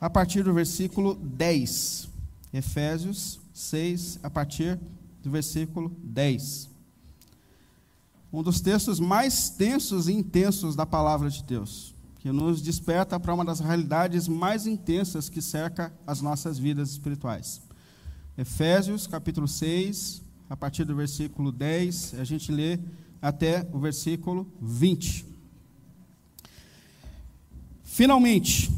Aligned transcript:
a 0.00 0.10
partir 0.10 0.42
do 0.42 0.52
versículo 0.52 1.14
10. 1.14 2.08
Efésios 2.52 3.40
6, 3.52 4.20
a 4.22 4.30
partir 4.30 4.78
do 5.22 5.30
versículo 5.30 5.90
10. 6.02 6.68
Um 8.32 8.42
dos 8.42 8.60
textos 8.60 8.98
mais 8.98 9.48
tensos 9.48 10.08
e 10.08 10.12
intensos 10.12 10.74
da 10.74 10.84
palavra 10.84 11.30
de 11.30 11.42
Deus, 11.42 11.94
que 12.18 12.30
nos 12.32 12.60
desperta 12.60 13.18
para 13.18 13.32
uma 13.32 13.44
das 13.44 13.60
realidades 13.60 14.26
mais 14.26 14.66
intensas 14.66 15.28
que 15.28 15.40
cerca 15.40 15.92
as 16.06 16.20
nossas 16.20 16.58
vidas 16.58 16.90
espirituais. 16.90 17.62
Efésios, 18.36 19.06
capítulo 19.06 19.46
6, 19.46 20.20
a 20.50 20.56
partir 20.56 20.84
do 20.84 20.96
versículo 20.96 21.52
10, 21.52 22.14
a 22.14 22.24
gente 22.24 22.50
lê 22.50 22.78
até 23.22 23.68
o 23.72 23.78
versículo 23.78 24.46
20. 24.60 25.24
Finalmente, 27.84 28.70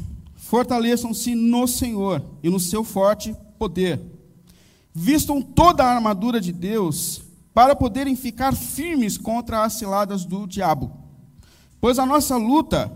fortaleçam-se 0.47 1.35
no 1.35 1.67
Senhor 1.67 2.23
e 2.41 2.49
no 2.49 2.57
seu 2.57 2.81
forte 2.81 3.35
poder. 3.59 4.01
Vistam 4.93 5.41
toda 5.41 5.83
a 5.83 5.93
armadura 5.93 6.39
de 6.39 6.53
Deus 6.53 7.21
para 7.53 7.75
poderem 7.75 8.15
ficar 8.15 8.55
firmes 8.55 9.17
contra 9.17 9.65
as 9.65 9.73
ciladas 9.73 10.23
do 10.23 10.47
diabo. 10.47 10.91
Pois 11.81 11.99
a 11.99 12.05
nossa 12.05 12.37
luta 12.37 12.95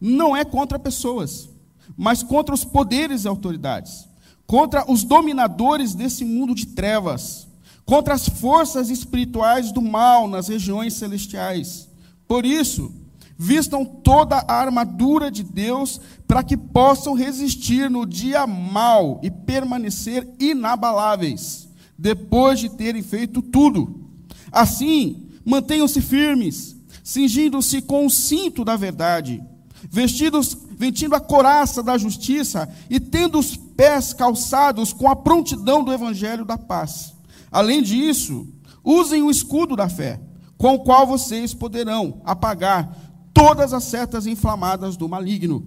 não 0.00 0.34
é 0.34 0.46
contra 0.46 0.78
pessoas, 0.78 1.50
mas 1.94 2.22
contra 2.22 2.54
os 2.54 2.64
poderes 2.64 3.24
e 3.24 3.28
autoridades, 3.28 4.08
contra 4.46 4.90
os 4.90 5.04
dominadores 5.04 5.94
desse 5.94 6.24
mundo 6.24 6.54
de 6.54 6.68
trevas, 6.68 7.46
contra 7.84 8.14
as 8.14 8.26
forças 8.26 8.88
espirituais 8.88 9.70
do 9.72 9.82
mal 9.82 10.26
nas 10.26 10.48
regiões 10.48 10.94
celestiais. 10.94 11.86
Por 12.26 12.46
isso, 12.46 12.90
vistam 13.38 13.84
toda 13.84 14.36
a 14.36 14.54
armadura 14.54 15.30
de 15.30 15.44
Deus 15.44 16.00
para 16.26 16.42
que 16.42 16.56
possam 16.56 17.14
resistir 17.14 17.88
no 17.88 18.04
dia 18.04 18.44
mau 18.48 19.20
e 19.22 19.30
permanecer 19.30 20.28
inabaláveis, 20.40 21.68
depois 21.96 22.58
de 22.58 22.68
terem 22.68 23.00
feito 23.00 23.40
tudo. 23.40 24.08
Assim, 24.50 25.28
mantenham-se 25.44 26.00
firmes, 26.00 26.76
cingindo-se 27.04 27.80
com 27.80 28.04
o 28.04 28.10
cinto 28.10 28.64
da 28.64 28.74
verdade, 28.74 29.40
vestidos, 29.88 30.56
vestindo 30.76 31.14
a 31.14 31.20
coraça 31.20 31.80
da 31.80 31.96
justiça 31.96 32.68
e 32.90 32.98
tendo 32.98 33.38
os 33.38 33.56
pés 33.56 34.12
calçados 34.12 34.92
com 34.92 35.08
a 35.08 35.14
prontidão 35.14 35.84
do 35.84 35.92
evangelho 35.92 36.44
da 36.44 36.58
paz. 36.58 37.14
Além 37.52 37.82
disso, 37.82 38.48
usem 38.82 39.22
o 39.22 39.30
escudo 39.30 39.76
da 39.76 39.88
fé, 39.88 40.20
com 40.56 40.74
o 40.74 40.80
qual 40.80 41.06
vocês 41.06 41.54
poderão 41.54 42.20
apagar 42.24 43.07
todas 43.38 43.72
as 43.72 43.84
setas 43.84 44.26
inflamadas 44.26 44.96
do 44.96 45.08
maligno. 45.08 45.64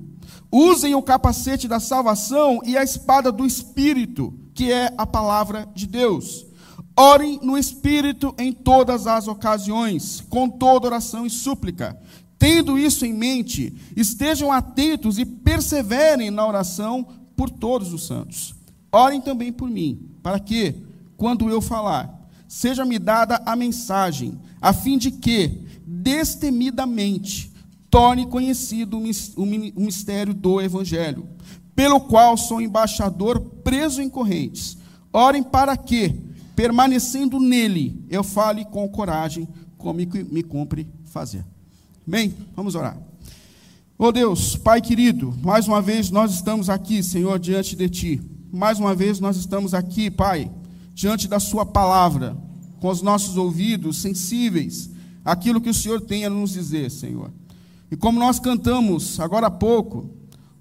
Usem 0.52 0.94
o 0.94 1.02
capacete 1.02 1.70
da 1.70 1.80
salvação 1.80 2.60
e 2.66 2.78
a 2.78 2.84
espada 2.84 3.32
do 3.32 3.46
Espírito, 3.46 4.34
que 4.54 4.70
é 4.70 4.94
a 4.98 5.08
palavra 5.08 5.66
de 5.74 5.88
Deus. 5.88 6.46
Orem 7.00 7.40
no 7.42 7.58
Espírito 7.58 8.36
em 8.38 8.52
todas 8.52 9.08
as 9.08 9.26
ocasiões, 9.30 10.22
com 10.30 10.50
toda 10.50 10.88
oração 10.88 11.26
e 11.26 11.30
súplica. 11.30 11.98
Tendo 12.38 12.78
isso 12.78 13.06
em 13.06 13.14
mente, 13.14 13.74
estejam 13.96 14.52
atentos 14.52 15.18
e 15.18 15.24
perseverem 15.24 16.30
na 16.30 16.46
oração 16.46 17.08
por 17.38 17.50
todos 17.50 17.94
os 17.94 18.06
santos. 18.06 18.54
Orem 18.92 19.22
também 19.22 19.54
por 19.54 19.70
mim, 19.70 20.12
para 20.22 20.40
que, 20.42 20.76
quando 21.16 21.50
eu 21.50 21.62
falar, 21.62 22.30
seja-me 22.50 23.00
dada 23.00 23.42
a 23.46 23.56
mensagem, 23.56 24.38
a 24.60 24.74
fim 24.74 24.98
de 24.98 25.10
que, 25.10 25.62
destemidamente, 25.88 27.51
torne 27.92 28.26
conhecido 28.26 28.98
o 28.98 29.46
mistério 29.82 30.34
do 30.34 30.62
Evangelho, 30.62 31.28
pelo 31.76 32.00
qual 32.00 32.38
sou 32.38 32.62
embaixador 32.62 33.40
preso 33.64 34.02
em 34.02 34.10
correntes. 34.10 34.78
Orem 35.12 35.44
para 35.44 35.76
que, 35.76 36.16
permanecendo 36.56 37.38
nele, 37.38 38.04
eu 38.10 38.24
fale 38.24 38.64
com 38.64 38.88
coragem, 38.88 39.46
como 39.78 40.00
me 40.00 40.42
cumpre 40.42 40.88
fazer. 41.04 41.46
Amém? 42.08 42.34
Vamos 42.56 42.76
orar. 42.76 42.98
Oh 43.98 44.12
Deus, 44.12 44.56
Pai 44.56 44.82
querido, 44.82 45.34
mais 45.44 45.68
uma 45.68 45.82
vez 45.82 46.10
nós 46.10 46.34
estamos 46.34 46.70
aqui, 46.70 47.04
Senhor, 47.04 47.38
diante 47.38 47.76
de 47.76 47.90
Ti. 47.90 48.22
Mais 48.52 48.80
uma 48.80 48.96
vez 48.96 49.20
nós 49.20 49.36
estamos 49.36 49.74
aqui, 49.74 50.10
Pai, 50.10 50.50
diante 50.94 51.28
da 51.28 51.40
Sua 51.40 51.66
palavra, 51.66 52.38
com 52.80 52.90
os 52.90 53.02
nossos 53.02 53.38
ouvidos 53.38 54.02
sensíveis 54.02 54.90
àquilo 55.24 55.62
que 55.62 55.70
o 55.70 55.74
Senhor 55.74 56.02
tem 56.02 56.26
a 56.26 56.30
nos 56.30 56.52
dizer, 56.52 56.90
Senhor. 56.90 57.32
E 57.92 57.98
como 57.98 58.18
nós 58.18 58.40
cantamos 58.40 59.20
agora 59.20 59.48
há 59.48 59.52
pouco, 59.52 60.10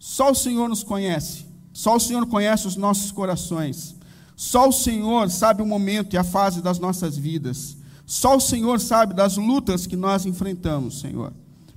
só 0.00 0.32
o 0.32 0.34
Senhor 0.34 0.68
nos 0.68 0.82
conhece, 0.82 1.46
só 1.72 1.94
o 1.94 2.00
Senhor 2.00 2.26
conhece 2.26 2.66
os 2.66 2.74
nossos 2.74 3.12
corações, 3.12 3.94
só 4.34 4.68
o 4.68 4.72
Senhor 4.72 5.30
sabe 5.30 5.62
o 5.62 5.66
momento 5.66 6.14
e 6.14 6.18
a 6.18 6.24
fase 6.24 6.60
das 6.60 6.80
nossas 6.80 7.16
vidas, 7.16 7.76
só 8.04 8.36
o 8.36 8.40
Senhor 8.40 8.80
sabe 8.80 9.14
das 9.14 9.36
lutas 9.36 9.86
que 9.86 9.94
nós 9.94 10.26
enfrentamos, 10.26 10.98
Senhor. 10.98 11.32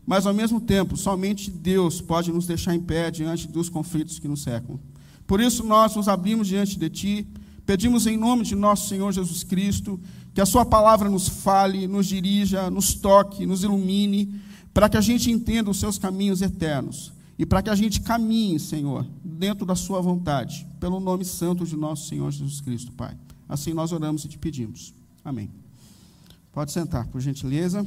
Mas 0.06 0.26
ao 0.26 0.34
mesmo 0.34 0.60
tempo, 0.60 0.98
somente 0.98 1.52
Deus 1.52 2.02
pode 2.02 2.32
nos 2.32 2.48
deixar 2.48 2.74
em 2.74 2.82
pé 2.82 3.12
diante 3.12 3.48
dos 3.48 3.70
conflitos 3.70 4.18
que 4.18 4.28
nos 4.28 4.42
cercam. 4.42 4.80
Por 5.28 5.40
isso 5.40 5.64
nós 5.64 5.96
nos 5.96 6.08
abrimos 6.08 6.48
diante 6.48 6.80
de 6.80 6.90
Ti, 6.90 7.28
pedimos 7.66 8.08
em 8.08 8.18
nome 8.18 8.44
de 8.44 8.56
nosso 8.56 8.90
Senhor 8.90 9.12
Jesus 9.12 9.44
Cristo 9.44 10.00
que 10.34 10.42
a 10.42 10.46
Sua 10.46 10.66
palavra 10.66 11.10
nos 11.10 11.28
fale, 11.28 11.88
nos 11.88 12.08
dirija, 12.08 12.72
nos 12.72 12.96
toque, 12.96 13.46
nos 13.46 13.64
ilumine 13.64 14.42
para 14.74 14.90
que 14.90 14.98
a 14.98 15.02
gente 15.02 15.30
entenda 15.30 15.70
os 15.70 15.80
seus 15.80 15.98
caminhos 16.00 16.42
eternos 16.42 17.14
e 17.38 17.46
para 17.46 17.62
que 17.62 17.70
a 17.70 17.76
gente 17.76 18.02
caminhe, 18.02 18.60
Senhor, 18.60 19.06
dentro 19.24 19.66
da 19.66 19.76
Sua 19.76 20.02
vontade, 20.02 20.68
pelo 20.80 21.00
nome 21.00 21.24
santo 21.26 21.66
de 21.66 21.76
nosso 21.76 22.08
Senhor 22.08 22.32
Jesus 22.32 22.62
Cristo, 22.62 22.92
Pai. 22.92 23.18
Assim 23.48 23.74
nós 23.74 23.92
oramos 23.92 24.26
e 24.26 24.28
te 24.28 24.38
pedimos. 24.38 24.94
Amém. 25.24 25.50
Pode 26.52 26.72
sentar, 26.72 27.08
por 27.08 27.20
gentileza. 27.20 27.86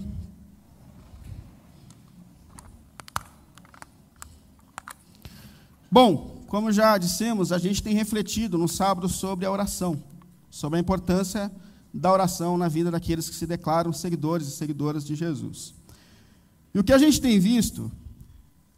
Bom, 5.90 6.42
como 6.48 6.72
já 6.72 6.98
dissemos, 6.98 7.52
a 7.52 7.58
gente 7.58 7.82
tem 7.82 7.94
refletido 7.94 8.58
no 8.58 8.68
sábado 8.68 9.08
sobre 9.08 9.46
a 9.46 9.50
oração, 9.50 10.02
sobre 10.50 10.78
a 10.78 10.80
importância 10.80 11.50
da 11.94 12.12
oração 12.12 12.58
na 12.58 12.68
vida 12.68 12.90
daqueles 12.90 13.28
que 13.28 13.34
se 13.34 13.46
declaram 13.46 13.92
seguidores 13.92 14.48
e 14.48 14.50
seguidoras 14.50 15.04
de 15.04 15.14
Jesus. 15.14 15.75
E 16.76 16.78
o 16.78 16.84
que 16.84 16.92
a 16.92 16.98
gente 16.98 17.22
tem 17.22 17.40
visto 17.40 17.90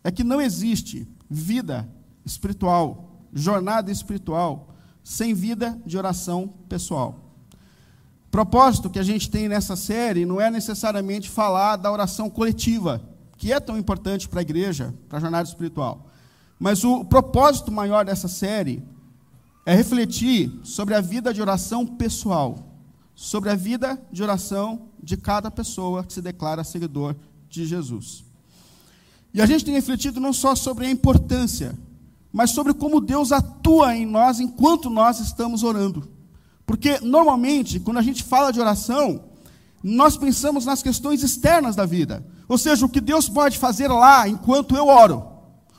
é 0.04 0.10
que 0.12 0.22
não 0.22 0.41
existe 0.41 1.04
vida 1.28 1.92
espiritual, 2.25 3.26
jornada 3.32 3.91
espiritual, 3.91 4.72
sem 5.03 5.34
vida 5.34 5.76
de 5.84 5.98
oração 5.98 6.47
pessoal. 6.69 7.34
O 8.28 8.31
propósito 8.31 8.88
que 8.88 9.00
a 9.00 9.03
gente 9.03 9.28
tem 9.28 9.48
nessa 9.48 9.75
série 9.75 10.25
não 10.25 10.41
é 10.41 10.48
necessariamente 10.48 11.28
falar 11.28 11.75
da 11.75 11.91
oração 11.91 12.31
coletiva, 12.31 13.03
que 13.36 13.53
é 13.53 13.59
tão 13.59 13.76
importante 13.76 14.28
para 14.28 14.38
a 14.38 14.42
igreja, 14.42 14.94
para 15.09 15.19
a 15.19 15.20
jornada 15.20 15.48
espiritual. 15.48 16.09
Mas 16.56 16.84
o 16.84 17.04
propósito 17.04 17.72
maior 17.72 18.04
dessa 18.04 18.28
série 18.28 18.80
é 19.66 19.75
refletir 19.75 20.53
sobre 20.62 20.94
a 20.94 21.00
vida 21.00 21.34
de 21.34 21.42
oração 21.42 21.84
pessoal, 21.84 22.78
sobre 23.12 23.50
a 23.50 23.56
vida 23.56 24.00
de 24.12 24.22
oração 24.22 24.86
de 25.03 25.16
cada 25.16 25.50
pessoa 25.50 26.04
que 26.04 26.12
se 26.12 26.22
declara 26.22 26.62
seguidor 26.62 27.16
de 27.48 27.64
Jesus. 27.66 28.25
E 29.32 29.41
a 29.41 29.47
gente 29.47 29.64
tem 29.64 29.75
refletido 29.75 30.20
não 30.20 30.32
só 30.32 30.54
sobre 30.54 30.86
a 30.86 30.91
importância, 30.91 31.78
mas 32.32 32.50
sobre 32.50 32.75
como 32.75 33.00
Deus 33.00 33.32
atua 33.32 33.97
em 33.97 34.06
nós 34.06 34.41
enquanto 34.41 34.91
nós 34.91 35.20
estamos 35.20 35.62
orando. 35.62 36.09
Porque, 36.66 36.98
normalmente, 37.00 37.81
quando 37.81 37.98
a 37.98 38.03
gente 38.03 38.22
fala 38.22 38.53
de 38.53 38.60
oração, 38.60 39.25
nós 39.82 40.16
pensamos 40.16 40.66
nas 40.66 40.82
questões 40.82 41.22
externas 41.22 41.75
da 41.75 41.86
vida. 41.86 42.25
Ou 42.48 42.59
seja, 42.59 42.84
o 42.84 42.88
que 42.88 43.00
Deus 43.00 43.28
pode 43.28 43.59
fazer 43.59 43.88
lá 43.88 44.28
enquanto 44.28 44.76
eu 44.76 44.86
oro. 44.86 45.26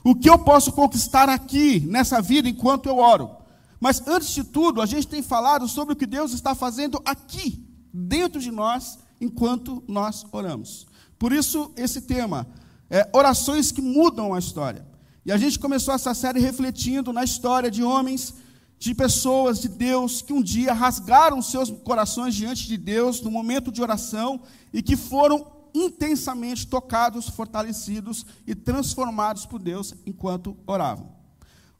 O 0.02 0.14
que 0.14 0.28
eu 0.28 0.38
posso 0.38 0.72
conquistar 0.72 1.28
aqui, 1.28 1.80
nessa 1.80 2.20
vida, 2.20 2.48
enquanto 2.48 2.86
eu 2.86 2.98
oro. 2.98 3.30
Mas, 3.78 4.06
antes 4.06 4.30
de 4.30 4.42
tudo, 4.42 4.82
a 4.82 4.86
gente 4.86 5.06
tem 5.06 5.22
falado 5.22 5.68
sobre 5.68 5.92
o 5.94 5.96
que 5.96 6.06
Deus 6.06 6.32
está 6.32 6.54
fazendo 6.54 7.00
aqui, 7.04 7.64
dentro 7.92 8.40
de 8.40 8.50
nós, 8.50 8.98
enquanto 9.20 9.82
nós 9.86 10.26
oramos. 10.32 10.86
Por 11.20 11.34
isso, 11.34 11.70
esse 11.76 12.00
tema, 12.00 12.46
é, 12.88 13.06
orações 13.12 13.70
que 13.70 13.82
mudam 13.82 14.32
a 14.32 14.38
história. 14.38 14.86
E 15.22 15.30
a 15.30 15.36
gente 15.36 15.58
começou 15.58 15.92
essa 15.92 16.14
série 16.14 16.40
refletindo 16.40 17.12
na 17.12 17.22
história 17.22 17.70
de 17.70 17.82
homens, 17.82 18.34
de 18.78 18.94
pessoas 18.94 19.60
de 19.60 19.68
Deus 19.68 20.22
que 20.22 20.32
um 20.32 20.42
dia 20.42 20.72
rasgaram 20.72 21.42
seus 21.42 21.70
corações 21.70 22.34
diante 22.34 22.66
de 22.66 22.78
Deus 22.78 23.20
no 23.20 23.30
momento 23.30 23.70
de 23.70 23.82
oração 23.82 24.40
e 24.72 24.82
que 24.82 24.96
foram 24.96 25.46
intensamente 25.74 26.66
tocados, 26.66 27.28
fortalecidos 27.28 28.24
e 28.46 28.54
transformados 28.54 29.44
por 29.44 29.60
Deus 29.60 29.94
enquanto 30.06 30.56
oravam. 30.66 31.12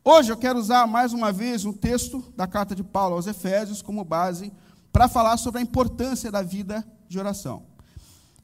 Hoje 0.05 0.31
eu 0.31 0.37
quero 0.37 0.59
usar 0.59 0.87
mais 0.87 1.15
uma 1.15 1.33
vez 1.33 1.65
um 1.65 1.73
texto 1.73 2.23
da 2.37 2.47
carta 2.47 2.75
de 2.75 2.85
Paulo 2.85 3.15
aos 3.15 3.27
Efésios 3.27 3.81
como 3.81 4.05
base 4.05 4.53
para 4.93 5.09
falar 5.09 5.39
sobre 5.39 5.61
a 5.61 5.63
importância 5.63 6.31
da 6.31 6.43
vida 6.43 6.87
de 7.09 7.19
oração. 7.19 7.70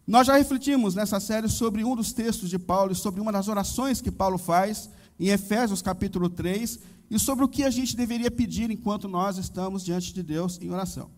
Nós 0.07 0.29
já 0.29 0.37
refletimos 0.37 0.95
nessa 0.95 1.19
série 1.19 1.49
sobre 1.49 1.83
um 1.83 1.97
dos 1.97 2.13
textos 2.13 2.49
de 2.49 2.61
Paulo 2.61 2.93
e 2.93 2.95
sobre 2.95 3.21
uma 3.21 3.33
das 3.33 3.49
orações 3.49 4.01
que 4.01 4.13
Paulo 4.13 4.39
faz 4.39 4.89
em 5.19 5.29
Efésios 5.29 5.83
capítulo 5.83 6.31
3 6.31 6.79
e 7.11 7.19
sobre 7.19 7.45
o 7.45 7.49
que 7.49 7.65
a 7.65 7.71
gente 7.71 7.97
deveria 7.97 8.31
pedir 8.31 8.71
enquanto 8.71 9.09
nós 9.09 9.37
estamos 9.37 9.85
diante 9.85 10.15
de 10.15 10.23
Deus 10.23 10.61
em 10.63 10.71
oração. 10.71 11.11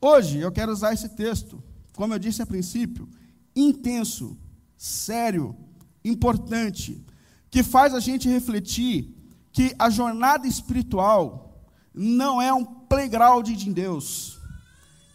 Hoje 0.00 0.38
eu 0.38 0.52
quero 0.52 0.70
usar 0.70 0.92
esse 0.92 1.08
texto, 1.08 1.60
como 1.96 2.14
eu 2.14 2.18
disse 2.18 2.40
a 2.40 2.46
princípio, 2.46 3.08
intenso, 3.56 4.38
sério, 4.76 5.56
importante, 6.04 7.04
que 7.50 7.64
faz 7.64 7.92
a 7.92 7.98
gente 7.98 8.28
refletir 8.28 9.16
que 9.50 9.74
a 9.76 9.90
jornada 9.90 10.46
espiritual 10.46 11.60
não 11.92 12.40
é 12.40 12.52
um 12.52 12.64
playground 12.64 13.48
de 13.48 13.72
Deus, 13.72 14.38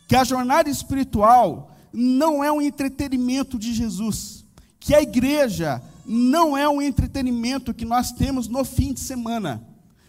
que 0.10 0.16
a 0.18 0.26
jornada 0.26 0.69
espiritual 0.69 1.73
não 1.94 2.44
é 2.44 2.51
um 2.51 2.62
entretenimento 2.62 3.60
de 3.60 3.72
Jesus, 3.74 4.44
que 4.80 4.95
a 4.95 5.01
igreja 5.01 5.81
não 6.06 6.57
é 6.57 6.68
um 6.68 6.81
entretenimento 6.81 7.74
que 7.74 7.86
nós 7.86 8.12
temos 8.12 8.48
no 8.48 8.66
fim 8.66 8.92
de 8.92 9.00
semana, 9.00 9.63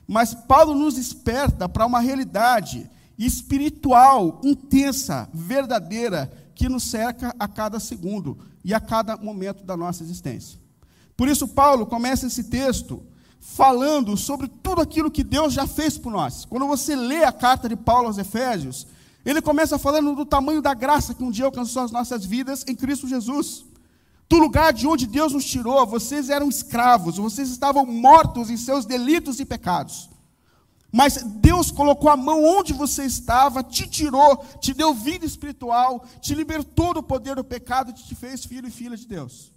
mas 0.09 0.35
Paulo 0.35 0.75
nos 0.75 0.95
desperta 0.95 1.69
para 1.69 1.87
uma 1.87 2.01
realidade 2.01 2.91
espiritual, 3.19 4.41
intensa, 4.43 5.29
verdadeira, 5.33 6.33
que 6.55 6.69
nos 6.69 6.85
cerca 6.85 7.35
a 7.39 7.47
cada 7.47 7.79
segundo 7.79 8.39
e 8.65 8.73
a 8.73 8.81
cada 8.81 9.17
momento 9.17 9.65
da 9.65 9.77
nossa 9.77 10.03
existência. 10.03 10.59
Por 11.17 11.29
isso, 11.29 11.47
Paulo 11.47 11.87
começa 11.87 12.27
esse 12.27 12.45
texto 12.45 13.03
falando 13.39 14.17
sobre 14.17 14.49
tudo 14.49 14.81
aquilo 14.81 15.11
que 15.11 15.23
Deus 15.23 15.53
já 15.53 15.67
fez 15.67 15.99
por 15.99 16.11
nós. 16.11 16.45
Quando 16.45 16.67
você 16.67 16.97
lê 16.97 17.25
a 17.25 17.33
carta 17.33 17.69
de 17.69 17.77
Paulo 17.77 18.09
aos 18.09 18.19
Efésios, 18.19 18.87
ele 19.31 19.41
começa 19.41 19.79
falando 19.79 20.15
do 20.15 20.27
tamanho 20.27 20.61
da 20.61 20.75
graça 20.75 21.15
que 21.15 21.23
um 21.23 21.31
dia 21.31 21.47
alcançou 21.47 21.83
as 21.83 21.91
nossas 21.91 22.25
vidas 22.25 22.65
em 22.69 22.75
Cristo 22.75 23.09
Jesus. 23.09 23.65
Do 24.29 24.37
lugar 24.37 24.73
de 24.73 24.87
onde 24.87 25.07
Deus 25.07 25.33
nos 25.33 25.45
tirou, 25.45 25.87
vocês 25.87 26.29
eram 26.29 26.49
escravos, 26.49 27.17
vocês 27.17 27.51
estavam 27.51 27.87
mortos 27.87 28.51
em 28.51 28.57
seus 28.57 28.85
delitos 28.85 29.41
e 29.41 29.45
pecados. 29.45 30.11
Mas 30.93 31.23
Deus 31.25 31.71
colocou 31.71 32.09
a 32.09 32.17
mão 32.17 32.45
onde 32.45 32.73
você 32.73 33.05
estava, 33.05 33.63
te 33.63 33.87
tirou, 33.89 34.45
te 34.61 34.73
deu 34.73 34.95
vida 34.95 35.27
espiritual, 35.27 36.05
te 36.21 36.35
libertou 36.35 36.95
do 36.95 37.03
poder 37.03 37.37
do 37.37 37.43
pecado, 37.43 37.93
te 37.93 38.15
fez 38.15 38.45
filho 38.45 38.69
e 38.69 38.71
filha 38.71 38.97
de 38.97 39.07
Deus. 39.07 39.53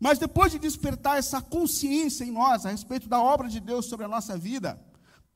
Mas 0.00 0.18
depois 0.18 0.50
de 0.50 0.58
despertar 0.58 1.18
essa 1.18 1.40
consciência 1.40 2.24
em 2.24 2.32
nós 2.32 2.66
a 2.66 2.70
respeito 2.70 3.08
da 3.08 3.22
obra 3.22 3.48
de 3.48 3.60
Deus 3.60 3.86
sobre 3.86 4.04
a 4.04 4.08
nossa 4.08 4.36
vida, 4.36 4.80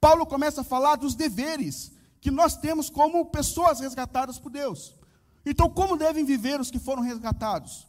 Paulo 0.00 0.26
começa 0.26 0.62
a 0.62 0.64
falar 0.64 0.96
dos 0.96 1.14
deveres 1.14 1.92
que 2.20 2.30
nós 2.30 2.56
temos 2.56 2.90
como 2.90 3.26
pessoas 3.26 3.80
resgatadas 3.80 4.38
por 4.38 4.50
Deus. 4.50 4.94
Então, 5.44 5.70
como 5.70 5.96
devem 5.96 6.24
viver 6.24 6.60
os 6.60 6.70
que 6.70 6.78
foram 6.78 7.02
resgatados? 7.02 7.86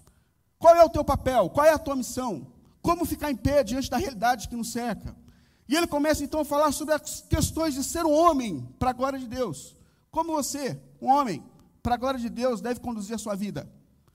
Qual 0.60 0.76
é 0.76 0.84
o 0.84 0.90
teu 0.90 1.04
papel? 1.04 1.50
Qual 1.50 1.66
é 1.66 1.72
a 1.72 1.80
tua 1.80 1.96
missão? 1.96 2.48
Como 2.82 3.06
ficar 3.06 3.32
em 3.32 3.36
pé 3.36 3.64
diante 3.64 3.90
da 3.90 3.98
realidade 3.98 4.48
que 4.48 4.56
nos 4.56 4.72
cerca? 4.72 5.16
E 5.68 5.76
ele 5.76 5.88
começa 5.88 6.24
então 6.24 6.42
a 6.42 6.46
falar 6.46 6.72
sobre 6.72 6.94
as 6.94 7.22
questões 7.22 7.74
de 7.74 7.84
ser 7.84 8.06
um 8.06 8.14
homem 8.14 8.68
para 8.80 8.92
a 8.92 8.94
glória 8.94 9.20
de 9.20 9.28
Deus. 9.28 9.76
Como 10.12 10.32
você, 10.32 10.80
um 11.02 11.08
homem, 11.10 11.44
para 11.84 11.96
a 11.96 11.98
glória 11.98 12.20
de 12.20 12.30
Deus, 12.30 12.62
deve 12.62 12.80
conduzir 12.80 13.16
a 13.16 13.20
sua 13.20 13.36
vida. 13.36 13.70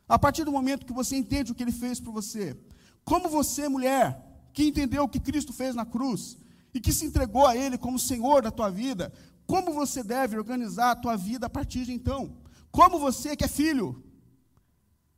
A 0.08 0.18
partir 0.18 0.44
do 0.44 0.52
momento 0.52 0.86
que 0.86 0.92
você 0.92 1.16
entende 1.16 1.52
o 1.52 1.54
que 1.54 1.62
ele 1.62 1.72
fez 1.72 2.00
por 2.00 2.12
você. 2.12 2.56
Como 3.04 3.28
você, 3.28 3.68
mulher, 3.68 4.20
que 4.52 4.64
entendeu 4.64 5.04
o 5.04 5.08
que 5.08 5.20
Cristo 5.20 5.52
fez 5.52 5.74
na 5.74 5.84
cruz 5.84 6.38
e 6.74 6.80
que 6.80 6.92
se 6.92 7.04
entregou 7.04 7.46
a 7.46 7.56
Ele 7.56 7.76
como 7.76 7.98
Senhor 7.98 8.42
da 8.42 8.50
tua 8.50 8.70
vida, 8.70 9.12
como 9.52 9.70
você 9.74 10.02
deve 10.02 10.38
organizar 10.38 10.92
a 10.92 10.96
tua 10.96 11.14
vida 11.14 11.44
a 11.44 11.50
partir 11.50 11.84
de 11.84 11.92
então? 11.92 12.38
Como 12.70 12.98
você 12.98 13.36
que 13.36 13.44
é 13.44 13.48
filho, 13.48 14.02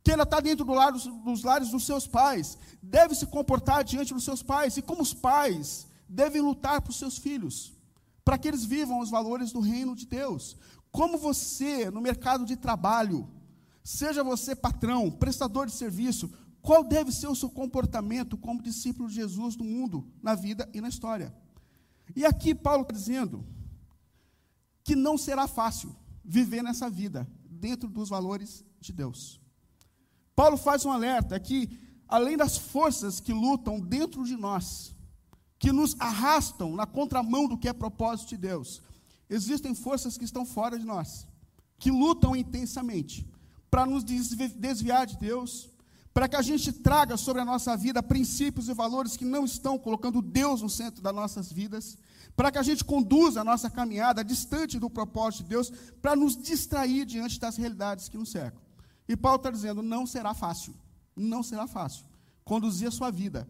que 0.03 0.11
ainda 0.11 0.23
está 0.23 0.41
dentro 0.41 0.65
do 0.65 0.73
lar, 0.73 0.91
dos 0.91 1.41
lares 1.41 1.69
dos 1.69 1.85
seus 1.85 2.05
pais, 2.05 2.57
deve 2.83 3.15
se 3.15 3.25
comportar 3.27 3.81
diante 3.85 4.13
dos 4.13 4.25
seus 4.25 4.43
pais, 4.43 4.75
e 4.75 4.81
como 4.81 5.01
os 5.01 5.13
pais 5.13 5.87
devem 6.09 6.41
lutar 6.41 6.81
por 6.81 6.91
seus 6.91 7.17
filhos, 7.17 7.77
para 8.25 8.37
que 8.37 8.49
eles 8.49 8.65
vivam 8.65 8.99
os 8.99 9.09
valores 9.09 9.53
do 9.53 9.61
reino 9.61 9.95
de 9.95 10.05
Deus. 10.05 10.57
Como 10.91 11.17
você, 11.17 11.89
no 11.89 12.01
mercado 12.01 12.43
de 12.43 12.57
trabalho, 12.57 13.29
seja 13.85 14.21
você 14.21 14.53
patrão, 14.53 15.09
prestador 15.09 15.65
de 15.65 15.71
serviço, 15.71 16.29
qual 16.61 16.83
deve 16.83 17.09
ser 17.09 17.27
o 17.27 17.35
seu 17.35 17.49
comportamento 17.49 18.35
como 18.35 18.61
discípulo 18.61 19.07
de 19.07 19.15
Jesus 19.15 19.55
no 19.55 19.63
mundo, 19.63 20.05
na 20.21 20.35
vida 20.35 20.69
e 20.73 20.81
na 20.81 20.89
história? 20.89 21.33
E 22.13 22.25
aqui 22.25 22.53
Paulo 22.53 22.81
está 22.81 22.93
dizendo 22.93 23.54
que 24.85 24.95
não 24.95 25.17
será 25.17 25.47
fácil 25.47 25.93
viver 26.23 26.61
nessa 26.61 26.89
vida 26.89 27.27
dentro 27.49 27.89
dos 27.89 28.07
valores 28.07 28.63
de 28.79 28.93
Deus. 28.93 29.41
Paulo 30.33 30.55
faz 30.55 30.85
um 30.85 30.91
alerta 30.91 31.37
que, 31.39 31.77
além 32.07 32.37
das 32.37 32.55
forças 32.57 33.19
que 33.19 33.33
lutam 33.33 33.81
dentro 33.81 34.23
de 34.23 34.37
nós, 34.37 34.95
que 35.57 35.71
nos 35.71 35.95
arrastam 35.99 36.75
na 36.75 36.85
contramão 36.85 37.47
do 37.47 37.57
que 37.57 37.67
é 37.67 37.73
propósito 37.73 38.29
de 38.29 38.37
Deus. 38.37 38.81
Existem 39.27 39.73
forças 39.73 40.17
que 40.17 40.23
estão 40.23 40.45
fora 40.45 40.77
de 40.77 40.85
nós, 40.85 41.27
que 41.79 41.89
lutam 41.89 42.35
intensamente 42.35 43.27
para 43.71 43.85
nos 43.85 44.03
desviar 44.03 45.07
de 45.07 45.17
Deus, 45.17 45.69
para 46.13 46.27
que 46.29 46.35
a 46.35 46.41
gente 46.41 46.71
traga 46.71 47.17
sobre 47.17 47.41
a 47.41 47.45
nossa 47.45 47.75
vida 47.75 48.03
princípios 48.03 48.69
e 48.69 48.73
valores 48.73 49.17
que 49.17 49.25
não 49.25 49.43
estão 49.43 49.77
colocando 49.79 50.21
Deus 50.21 50.61
no 50.61 50.69
centro 50.69 51.01
das 51.01 51.15
nossas 51.15 51.51
vidas, 51.51 51.97
para 52.35 52.51
que 52.51 52.57
a 52.57 52.63
gente 52.63 52.83
conduza 52.83 53.41
a 53.41 53.43
nossa 53.43 53.69
caminhada 53.69 54.23
distante 54.23 54.79
do 54.79 54.89
propósito 54.89 55.43
de 55.43 55.49
Deus, 55.49 55.69
para 56.01 56.15
nos 56.15 56.37
distrair 56.37 57.05
diante 57.05 57.39
das 57.39 57.57
realidades 57.57 58.07
que 58.07 58.17
nos 58.17 58.29
cercam. 58.29 58.61
E 59.07 59.15
Paulo 59.17 59.37
está 59.37 59.51
dizendo: 59.51 59.81
não 59.81 60.05
será 60.05 60.33
fácil, 60.33 60.73
não 61.15 61.43
será 61.43 61.67
fácil 61.67 62.05
conduzir 62.45 62.87
a 62.87 62.91
sua 62.91 63.09
vida 63.09 63.47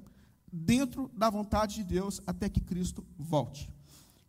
dentro 0.52 1.12
da 1.14 1.30
vontade 1.30 1.76
de 1.76 1.84
Deus 1.84 2.22
até 2.26 2.48
que 2.48 2.62
Cristo 2.62 3.06
volte. 3.18 3.70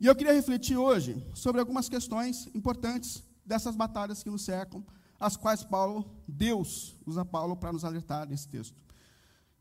E 0.01 0.07
eu 0.07 0.15
queria 0.15 0.33
refletir 0.33 0.77
hoje 0.77 1.25
sobre 1.35 1.61
algumas 1.61 1.89
questões 1.89 2.49
importantes 2.53 3.23
dessas 3.45 3.77
batalhas 3.77 4.23
que 4.23 4.29
nos 4.29 4.43
cercam, 4.43 4.85
as 5.19 5.37
quais 5.37 5.63
Paulo, 5.63 6.05
Deus, 6.29 6.97
usa 7.07 7.25
Paulo 7.25 7.57
para 7.57 7.73
nos 7.73 7.85
alertar 7.85 8.29
nesse 8.29 8.49
texto. 8.49 8.77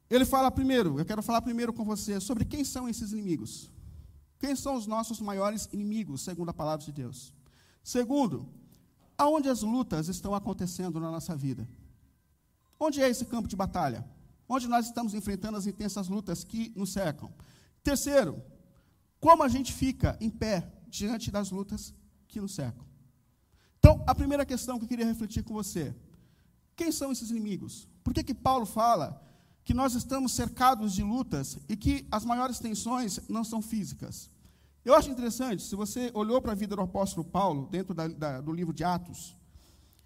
Ele 0.10 0.26
fala 0.26 0.52
primeiro, 0.52 1.00
eu 1.00 1.06
quero 1.06 1.24
falar 1.24 1.42
primeiro 1.42 1.72
com 1.72 1.86
você 1.86 2.20
sobre 2.20 2.44
quem 2.44 2.64
são 2.66 2.90
esses 2.90 3.12
inimigos. 3.12 3.72
Quem 4.40 4.56
são 4.56 4.76
os 4.76 4.86
nossos 4.86 5.20
maiores 5.20 5.70
inimigos, 5.72 6.22
segundo 6.22 6.50
a 6.50 6.54
palavra 6.54 6.86
de 6.86 6.92
Deus? 6.92 7.34
Segundo, 7.84 8.48
aonde 9.18 9.50
as 9.50 9.62
lutas 9.62 10.08
estão 10.08 10.36
acontecendo 10.36 11.00
na 11.00 11.10
nossa 11.10 11.36
vida? 11.36 11.68
Onde 12.80 13.02
é 13.02 13.10
esse 13.10 13.26
campo 13.26 13.48
de 13.48 13.56
batalha? 13.56 14.06
onde 14.48 14.68
nós 14.68 14.86
estamos 14.86 15.14
enfrentando 15.14 15.58
as 15.58 15.66
intensas 15.66 16.08
lutas 16.08 16.44
que 16.44 16.72
nos 16.76 16.92
cercam. 16.92 17.34
Terceiro, 17.84 18.42
como 19.20 19.44
a 19.44 19.48
gente 19.48 19.74
fica 19.74 20.18
em 20.22 20.30
pé 20.30 20.72
diante 20.88 21.32
das 21.32 21.51
lutas 21.51 21.94
que 22.27 22.39
nos 22.39 22.54
cercam. 22.54 22.86
Então, 23.80 24.04
a 24.08 24.15
primeira 24.15 24.46
questão 24.46 24.77
que 24.77 24.86
eu 24.86 24.89
queria 24.89 25.06
refletir 25.06 25.44
com 25.44 25.54
você: 25.54 25.96
quem 26.75 26.92
são 26.92 27.12
esses 27.12 27.30
inimigos? 27.30 27.88
Por 28.04 28.13
que, 28.13 28.24
que 28.24 28.34
Paulo 28.34 28.65
fala 28.65 29.22
que 29.65 29.74
nós 29.74 29.95
estamos 29.95 30.31
cercados 30.31 30.93
de 30.93 31.03
lutas 31.03 31.57
e 31.67 31.75
que 31.75 32.07
as 32.12 32.24
maiores 32.24 32.60
tensões 32.60 33.19
não 33.27 33.43
são 33.43 33.62
físicas? 33.62 34.29
Eu 34.86 34.93
acho 34.93 35.10
interessante, 35.10 35.63
se 35.63 35.75
você 35.75 36.12
olhou 36.13 36.39
para 36.39 36.51
a 36.51 36.55
vida 36.55 36.75
do 36.75 36.81
apóstolo 36.84 37.25
Paulo, 37.25 37.67
dentro 37.72 37.91
da, 37.91 38.07
da, 38.07 38.39
do 38.39 38.53
livro 38.53 38.72
de 38.72 38.84
Atos, 38.84 39.36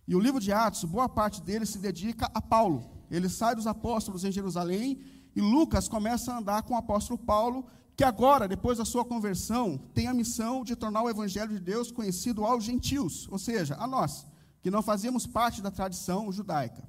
e 0.07 0.15
o 0.15 0.19
livro 0.19 0.39
de 0.39 0.53
Atos, 0.53 0.85
boa 0.85 1.09
parte 1.09 1.41
dele 1.41 1.65
se 1.65 1.77
dedica 1.77 2.31
a 2.33 2.41
Paulo. 2.41 2.89
Ele 3.11 3.27
sai 3.27 3.53
dos 3.53 3.67
apóstolos 3.67 4.23
em 4.23 4.31
Jerusalém 4.31 5.03
e 5.35 5.41
Lucas 5.41 5.89
começa 5.89 6.33
a 6.33 6.37
andar 6.39 6.63
com 6.63 6.73
o 6.73 6.77
apóstolo 6.77 7.19
Paulo, 7.19 7.65
que 7.97 8.03
agora, 8.03 8.47
depois 8.47 8.77
da 8.77 8.85
sua 8.85 9.03
conversão, 9.03 9.77
tem 9.93 10.07
a 10.07 10.13
missão 10.13 10.63
de 10.63 10.75
tornar 10.75 11.03
o 11.03 11.09
evangelho 11.09 11.51
de 11.51 11.59
Deus 11.59 11.91
conhecido 11.91 12.45
aos 12.45 12.63
gentios, 12.63 13.27
ou 13.29 13.37
seja, 13.37 13.75
a 13.77 13.85
nós, 13.85 14.25
que 14.61 14.71
não 14.71 14.81
fazíamos 14.81 15.27
parte 15.27 15.61
da 15.61 15.69
tradição 15.69 16.31
judaica. 16.31 16.87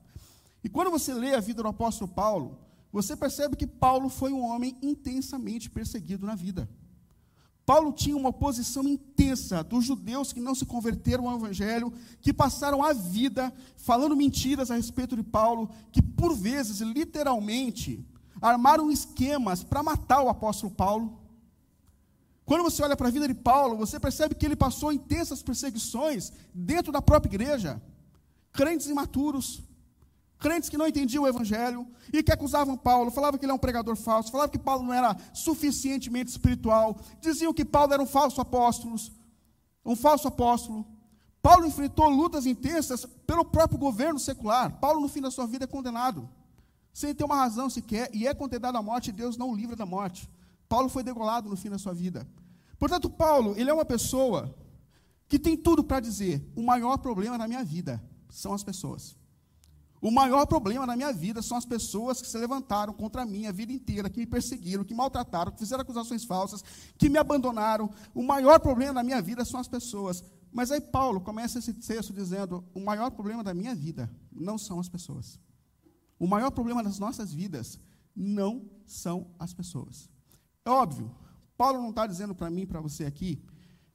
E 0.62 0.68
quando 0.68 0.90
você 0.90 1.14
lê 1.14 1.34
a 1.34 1.40
vida 1.40 1.62
do 1.62 1.68
apóstolo 1.68 2.10
Paulo, 2.10 2.58
você 2.92 3.16
percebe 3.16 3.56
que 3.56 3.66
Paulo 3.66 4.08
foi 4.08 4.32
um 4.32 4.44
homem 4.44 4.76
intensamente 4.82 5.70
perseguido 5.70 6.26
na 6.26 6.34
vida. 6.34 6.68
Paulo 7.64 7.92
tinha 7.92 8.16
uma 8.16 8.30
oposição 8.30 8.82
intensa 8.82 9.62
dos 9.62 9.84
judeus 9.84 10.32
que 10.32 10.40
não 10.40 10.56
se 10.56 10.66
converteram 10.66 11.28
ao 11.28 11.36
evangelho, 11.36 11.92
que 12.20 12.32
passaram 12.32 12.82
a 12.82 12.92
vida 12.92 13.52
falando 13.76 14.16
mentiras 14.16 14.70
a 14.70 14.74
respeito 14.74 15.14
de 15.14 15.22
Paulo, 15.22 15.70
que 15.92 16.02
por 16.02 16.34
vezes, 16.34 16.80
literalmente, 16.80 18.04
armaram 18.40 18.90
esquemas 18.90 19.62
para 19.62 19.84
matar 19.84 20.20
o 20.22 20.28
apóstolo 20.28 20.72
Paulo. 20.72 21.20
Quando 22.44 22.64
você 22.64 22.82
olha 22.82 22.96
para 22.96 23.06
a 23.06 23.12
vida 23.12 23.28
de 23.28 23.34
Paulo, 23.34 23.76
você 23.76 24.00
percebe 24.00 24.34
que 24.34 24.44
ele 24.44 24.56
passou 24.56 24.92
intensas 24.92 25.40
perseguições 25.40 26.32
dentro 26.52 26.90
da 26.90 27.00
própria 27.00 27.30
igreja. 27.30 27.80
Crentes 28.52 28.88
imaturos, 28.88 29.62
crentes 30.40 30.70
que 30.70 30.78
não 30.78 30.88
entendiam 30.88 31.24
o 31.24 31.28
evangelho 31.28 31.86
e 32.12 32.22
que 32.22 32.32
acusavam 32.32 32.76
Paulo, 32.76 33.10
falavam 33.10 33.38
que 33.38 33.44
ele 33.44 33.52
é 33.52 33.54
um 33.54 33.58
pregador 33.58 33.94
falso, 33.94 34.32
falavam 34.32 34.50
que 34.50 34.58
Paulo 34.58 34.82
não 34.82 34.92
era 34.92 35.14
suficientemente 35.34 36.30
espiritual, 36.30 36.98
diziam 37.20 37.52
que 37.52 37.64
Paulo 37.64 37.92
era 37.92 38.02
um 38.02 38.06
falso 38.06 38.40
apóstolo, 38.40 38.96
um 39.84 39.94
falso 39.94 40.26
apóstolo. 40.26 40.86
Paulo 41.42 41.66
enfrentou 41.66 42.08
lutas 42.08 42.46
intensas 42.46 43.06
pelo 43.26 43.44
próprio 43.44 43.78
governo 43.78 44.18
secular. 44.18 44.78
Paulo, 44.80 45.00
no 45.00 45.08
fim 45.08 45.20
da 45.20 45.30
sua 45.30 45.46
vida, 45.46 45.64
é 45.64 45.68
condenado, 45.68 46.28
sem 46.92 47.14
ter 47.14 47.24
uma 47.24 47.36
razão 47.36 47.68
sequer, 47.68 48.10
e 48.12 48.26
é 48.26 48.34
condenado 48.34 48.76
à 48.76 48.82
morte, 48.82 49.10
e 49.10 49.12
Deus 49.12 49.36
não 49.36 49.50
o 49.50 49.54
livra 49.54 49.76
da 49.76 49.86
morte. 49.86 50.28
Paulo 50.68 50.88
foi 50.88 51.02
degolado 51.02 51.48
no 51.48 51.56
fim 51.56 51.68
da 51.68 51.78
sua 51.78 51.92
vida. 51.92 52.26
Portanto, 52.78 53.10
Paulo, 53.10 53.54
ele 53.58 53.68
é 53.68 53.74
uma 53.74 53.84
pessoa 53.84 54.54
que 55.28 55.38
tem 55.38 55.56
tudo 55.56 55.84
para 55.84 56.00
dizer: 56.00 56.42
o 56.56 56.62
maior 56.62 56.96
problema 56.98 57.36
na 57.36 57.46
minha 57.46 57.62
vida 57.62 58.02
são 58.30 58.54
as 58.54 58.64
pessoas. 58.64 59.16
O 60.02 60.10
maior 60.10 60.46
problema 60.46 60.86
na 60.86 60.96
minha 60.96 61.12
vida 61.12 61.42
são 61.42 61.58
as 61.58 61.66
pessoas 61.66 62.22
que 62.22 62.28
se 62.28 62.38
levantaram 62.38 62.92
contra 62.94 63.26
mim 63.26 63.46
a 63.46 63.52
vida 63.52 63.72
inteira, 63.72 64.08
que 64.08 64.20
me 64.20 64.26
perseguiram, 64.26 64.82
que 64.82 64.94
maltrataram, 64.94 65.52
que 65.52 65.58
fizeram 65.58 65.82
acusações 65.82 66.24
falsas, 66.24 66.64
que 66.96 67.10
me 67.10 67.18
abandonaram. 67.18 67.90
O 68.14 68.22
maior 68.22 68.58
problema 68.60 68.94
na 68.94 69.02
minha 69.02 69.20
vida 69.20 69.44
são 69.44 69.60
as 69.60 69.68
pessoas. 69.68 70.24
Mas 70.50 70.70
aí 70.70 70.80
Paulo 70.80 71.20
começa 71.20 71.58
esse 71.58 71.74
texto 71.74 72.14
dizendo: 72.14 72.64
o 72.74 72.80
maior 72.80 73.10
problema 73.10 73.44
da 73.44 73.52
minha 73.52 73.74
vida 73.74 74.10
não 74.32 74.56
são 74.56 74.80
as 74.80 74.88
pessoas. 74.88 75.38
O 76.18 76.26
maior 76.26 76.50
problema 76.50 76.82
das 76.82 76.98
nossas 76.98 77.32
vidas 77.32 77.78
não 78.16 78.68
são 78.86 79.30
as 79.38 79.52
pessoas. 79.52 80.08
É 80.64 80.70
óbvio, 80.70 81.14
Paulo 81.56 81.80
não 81.80 81.90
está 81.90 82.06
dizendo 82.06 82.34
para 82.34 82.50
mim, 82.50 82.66
para 82.66 82.80
você 82.80 83.04
aqui, 83.04 83.42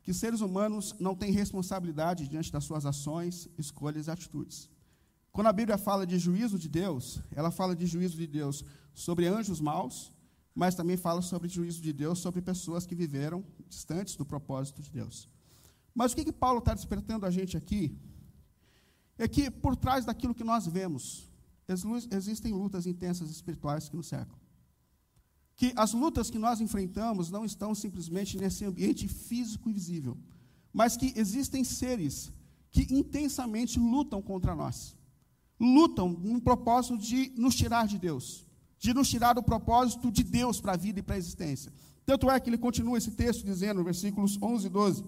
que 0.04 0.14
seres 0.14 0.42
humanos 0.42 0.96
não 1.00 1.16
têm 1.16 1.32
responsabilidade 1.32 2.28
diante 2.28 2.52
das 2.52 2.64
suas 2.64 2.86
ações, 2.86 3.50
escolhas 3.58 4.08
e 4.08 4.12
atitudes. 4.12 4.70
Quando 5.36 5.48
a 5.48 5.52
Bíblia 5.52 5.78
fala 5.78 6.08
de 6.08 6.18
juízo 6.18 6.58
de 6.58 6.70
Deus, 6.70 7.20
ela 7.36 7.52
fala 7.52 7.76
de 7.76 7.86
juízo 7.86 8.16
de 8.16 8.26
Deus 8.26 8.64
sobre 8.94 9.28
anjos 9.28 9.60
maus, 9.60 10.10
mas 10.62 10.76
também 10.76 10.96
fala 10.96 11.22
sobre 11.22 11.50
juízo 11.50 11.82
de 11.82 11.92
Deus 11.92 12.20
sobre 12.20 12.42
pessoas 12.42 12.86
que 12.86 12.96
viveram 12.96 13.44
distantes 13.68 14.16
do 14.16 14.26
propósito 14.26 14.82
de 14.82 14.90
Deus. 14.90 15.28
Mas 15.94 16.14
o 16.14 16.16
que, 16.16 16.24
que 16.24 16.32
Paulo 16.32 16.60
está 16.60 16.74
despertando 16.74 17.26
a 17.26 17.32
gente 17.32 17.58
aqui 17.58 18.00
é 19.18 19.28
que 19.28 19.52
por 19.52 19.76
trás 19.76 20.06
daquilo 20.06 20.34
que 20.34 20.46
nós 20.46 20.66
vemos, 20.68 21.30
existem 22.12 22.54
lutas 22.54 22.86
intensas 22.86 23.30
espirituais 23.30 23.90
que 23.90 23.98
nos 23.98 24.08
cercam. 24.08 24.40
Que 25.58 25.74
as 25.76 25.92
lutas 25.92 26.30
que 26.30 26.40
nós 26.40 26.62
enfrentamos 26.62 27.30
não 27.30 27.44
estão 27.44 27.76
simplesmente 27.76 28.38
nesse 28.38 28.64
ambiente 28.64 29.06
físico 29.10 29.70
e 29.70 29.74
visível, 29.74 30.18
mas 30.72 30.96
que 30.96 31.12
existem 31.14 31.66
seres 31.66 32.32
que 32.72 32.88
intensamente 32.90 33.78
lutam 33.78 34.22
contra 34.22 34.56
nós 34.56 34.96
lutam 35.60 36.10
no 36.10 36.42
propósito 36.42 36.98
de 36.98 37.34
nos 37.38 37.56
tirar 37.56 37.88
de 37.88 37.98
Deus, 37.98 38.46
de 38.78 38.94
nos 38.94 39.10
tirar 39.10 39.34
do 39.34 39.44
propósito 39.44 40.12
de 40.12 40.24
Deus 40.24 40.60
para 40.60 40.74
a 40.74 40.78
vida 40.78 41.00
e 41.00 41.04
para 41.04 41.16
a 41.16 41.18
existência. 41.18 41.72
Tanto 42.06 42.30
é 42.30 42.40
que 42.40 42.50
ele 42.50 42.58
continua 42.58 42.98
esse 42.98 43.12
texto 43.12 43.44
dizendo, 43.44 43.84
versículos 43.84 44.38
11 44.42 44.68
e 44.68 44.70
12. 44.70 45.06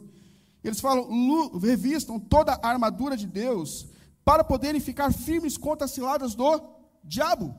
Eles 0.63 0.79
falam: 0.79 1.59
revistam 1.59 2.19
toda 2.19 2.53
a 2.53 2.67
armadura 2.67 3.15
de 3.15 3.27
Deus 3.27 3.87
para 4.25 4.43
poderem 4.43 4.81
ficar 4.81 5.13
firmes 5.13 5.57
contra 5.57 5.85
as 5.85 5.91
ciladas 5.91 6.33
do 6.35 6.61
diabo. 7.03 7.55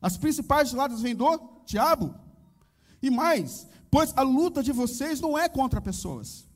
As 0.00 0.16
principais 0.16 0.70
ciladas 0.70 1.02
vêm 1.02 1.14
do 1.14 1.62
diabo. 1.66 2.14
E 3.02 3.10
mais, 3.10 3.66
pois 3.90 4.12
a 4.16 4.22
luta 4.22 4.62
de 4.62 4.72
vocês 4.72 5.20
não 5.20 5.36
é 5.36 5.48
contra 5.48 5.80
pessoas, 5.80 6.46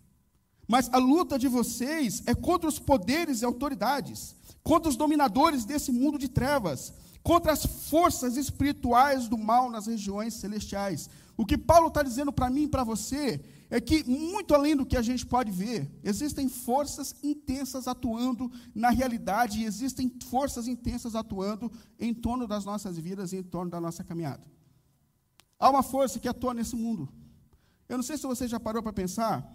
mas 0.69 0.89
a 0.93 0.99
luta 0.99 1.39
de 1.39 1.49
vocês 1.49 2.23
é 2.27 2.35
contra 2.35 2.69
os 2.69 2.79
poderes 2.79 3.43
e 3.43 3.45
autoridades 3.45 4.37
contra 4.65 4.89
os 4.89 4.97
dominadores 4.97 5.67
desse 5.67 5.93
mundo 5.93 6.19
de 6.19 6.27
trevas, 6.27 6.93
contra 7.23 7.53
as 7.53 7.65
forças 7.65 8.37
espirituais 8.37 9.29
do 9.29 9.37
mal 9.37 9.71
nas 9.71 9.87
regiões 9.87 10.35
celestiais. 10.35 11.09
O 11.37 11.45
que 11.45 11.59
Paulo 11.59 11.89
está 11.89 12.03
dizendo 12.03 12.33
para 12.33 12.49
mim 12.49 12.63
e 12.63 12.69
para 12.69 12.83
você 12.83 13.45
é 13.69 13.81
que, 13.81 14.05
muito 14.05 14.55
além 14.55 14.75
do 14.75 14.87
que 14.87 14.97
a 14.97 15.03
gente 15.03 15.27
pode 15.27 15.51
ver, 15.51 15.91
existem 16.03 16.49
forças 16.49 17.15
intensas 17.23 17.87
atuando 17.87 18.51
na 18.75 18.89
realidade 18.89 19.61
e 19.61 19.65
existem 19.65 20.11
forças 20.27 20.67
intensas 20.67 21.15
atuando 21.15 21.71
em 21.99 22.15
torno 22.15 22.47
das 22.47 22.65
nossas 22.65 22.97
vidas 22.97 23.33
e 23.33 23.37
em 23.37 23.43
torno 23.43 23.71
da 23.71 23.81
nossa 23.81 24.03
caminhada. 24.03 24.43
Há 25.59 25.69
uma 25.71 25.83
força 25.83 26.19
que 26.19 26.29
atua 26.29 26.55
nesse 26.55 26.77
mundo. 26.77 27.09
Eu 27.89 27.99
não 27.99 28.05
sei 28.05 28.17
se 28.17 28.27
você 28.27 28.49
já 28.49 28.59
parou 28.59 28.83
para 28.83 28.93
pensar, 28.93 29.47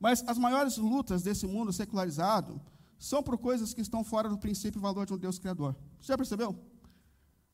mas 0.00 0.24
as 0.26 0.38
maiores 0.38 0.78
lutas 0.78 1.22
desse 1.22 1.46
mundo 1.46 1.72
secularizado 1.72 2.60
são 2.98 3.22
por 3.22 3.38
coisas 3.38 3.72
que 3.72 3.80
estão 3.80 4.02
fora 4.02 4.28
do 4.28 4.36
princípio 4.36 4.78
e 4.78 4.82
valor 4.82 5.06
de 5.06 5.14
um 5.14 5.18
Deus 5.18 5.38
Criador. 5.38 5.76
Você 6.00 6.08
já 6.08 6.16
percebeu? 6.16 6.58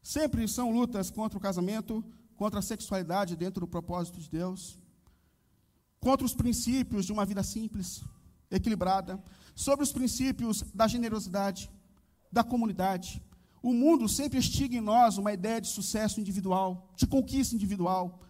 Sempre 0.03 0.49
são 0.49 0.73
lutas 0.73 1.11
contra 1.11 1.39
o 1.39 1.41
casamento, 1.41 2.05
contra 2.37 2.59
a 2.59 2.63
sexualidade 2.63 3.37
dentro 3.37 3.61
do 3.61 3.67
propósito 3.67 4.19
de 4.21 4.29
Deus, 4.31 4.79
contra 6.01 6.27
os 6.27 6.35
princípios 6.35 7.05
de 7.07 7.13
uma 7.13 7.25
vida 7.25 7.43
simples, 7.43 8.03
equilibrada, 8.51 9.23
sobre 9.55 9.85
os 9.85 9.93
princípios 9.93 10.63
da 10.75 10.87
generosidade, 10.87 11.71
da 12.33 12.43
comunidade. 12.43 13.23
O 13.63 13.73
mundo 13.73 14.09
sempre 14.09 14.39
estiga 14.39 14.77
em 14.77 14.81
nós 14.81 15.17
uma 15.17 15.33
ideia 15.33 15.61
de 15.61 15.69
sucesso 15.69 16.21
individual, 16.21 16.93
de 16.97 17.07
conquista 17.07 17.55
individual. 17.55 18.21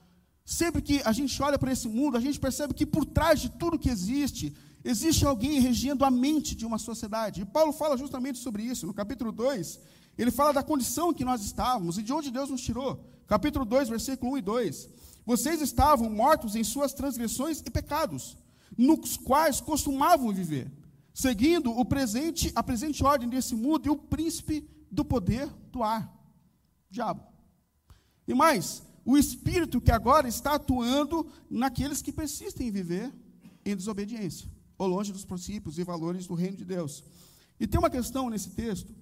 Sempre 0.45 0.83
que 0.83 1.01
a 1.05 1.13
gente 1.13 1.43
olha 1.43 1.59
para 1.59 1.73
esse 1.73 1.89
mundo, 1.89 2.17
a 2.17 2.21
gente 2.21 2.39
percebe 2.39 2.75
que 2.75 2.87
por 2.87 3.05
trás 3.05 3.41
de 3.41 3.49
tudo 3.49 3.79
que 3.79 3.89
existe, 3.89 4.55
Existe 4.85 5.25
alguém 5.25 5.61
regendo 5.61 6.05
a 6.05 6.11
mente 6.11 6.55
de 6.55 6.67
uma 6.67 6.77
sociedade. 6.77 7.41
E 7.41 7.45
Paulo 7.47 7.73
fala 7.73 7.97
justamente 7.97 8.39
sobre 8.39 8.63
isso. 8.63 8.87
No 8.87 8.93
capítulo 8.93 9.33
2, 9.33 9.81
ele 10.19 10.31
fala 10.31 10.53
da 10.53 10.63
condição 10.63 11.15
que 11.15 11.25
nós 11.25 11.43
estávamos 11.43 11.97
e 11.97 12.03
de 12.03 12.13
onde 12.13 12.31
Deus 12.31 12.51
nos 12.51 12.61
tirou. 12.61 13.03
Capítulo 13.27 13.65
2, 13.65 13.89
versículo 13.89 14.33
1 14.33 14.39
e 14.39 14.43
2. 14.43 14.89
Vocês 15.25 15.63
estavam 15.63 16.11
mortos 16.11 16.55
em 16.55 16.63
suas 16.63 16.93
transgressões 16.93 17.63
e 17.65 17.71
pecados, 17.71 18.37
nos 18.77 19.17
quais 19.17 19.59
costumavam 19.59 20.31
viver, 20.35 20.71
seguindo 21.15 21.71
o 21.71 21.83
presente, 21.87 22.53
a 22.55 22.63
presente 22.63 23.03
ordem 23.03 23.27
desse 23.27 23.55
mundo 23.55 23.87
e 23.87 23.91
o 23.91 23.97
príncipe 23.97 24.69
do 24.91 25.03
poder 25.03 25.49
do 25.73 25.83
ar, 25.83 26.13
diabo. 26.91 27.23
E 28.29 28.35
mais, 28.35 28.83
o 29.03 29.17
espírito 29.17 29.81
que 29.81 29.91
agora 29.91 30.29
está 30.29 30.57
atuando 30.57 31.27
naqueles 31.49 32.03
que 32.03 32.13
persistem 32.13 32.69
em 32.69 32.71
viver 32.71 33.11
em 33.65 33.75
desobediência 33.75 34.54
ou 34.77 34.87
longe 34.87 35.13
dos 35.13 35.25
princípios 35.25 35.79
e 35.79 35.85
valores 35.85 36.27
do 36.27 36.35
reino 36.35 36.57
de 36.57 36.65
Deus. 36.65 37.05
E 37.59 37.67
tem 37.67 37.79
uma 37.79 37.91
questão 37.91 38.29
nesse 38.29 38.51
texto, 38.51 38.95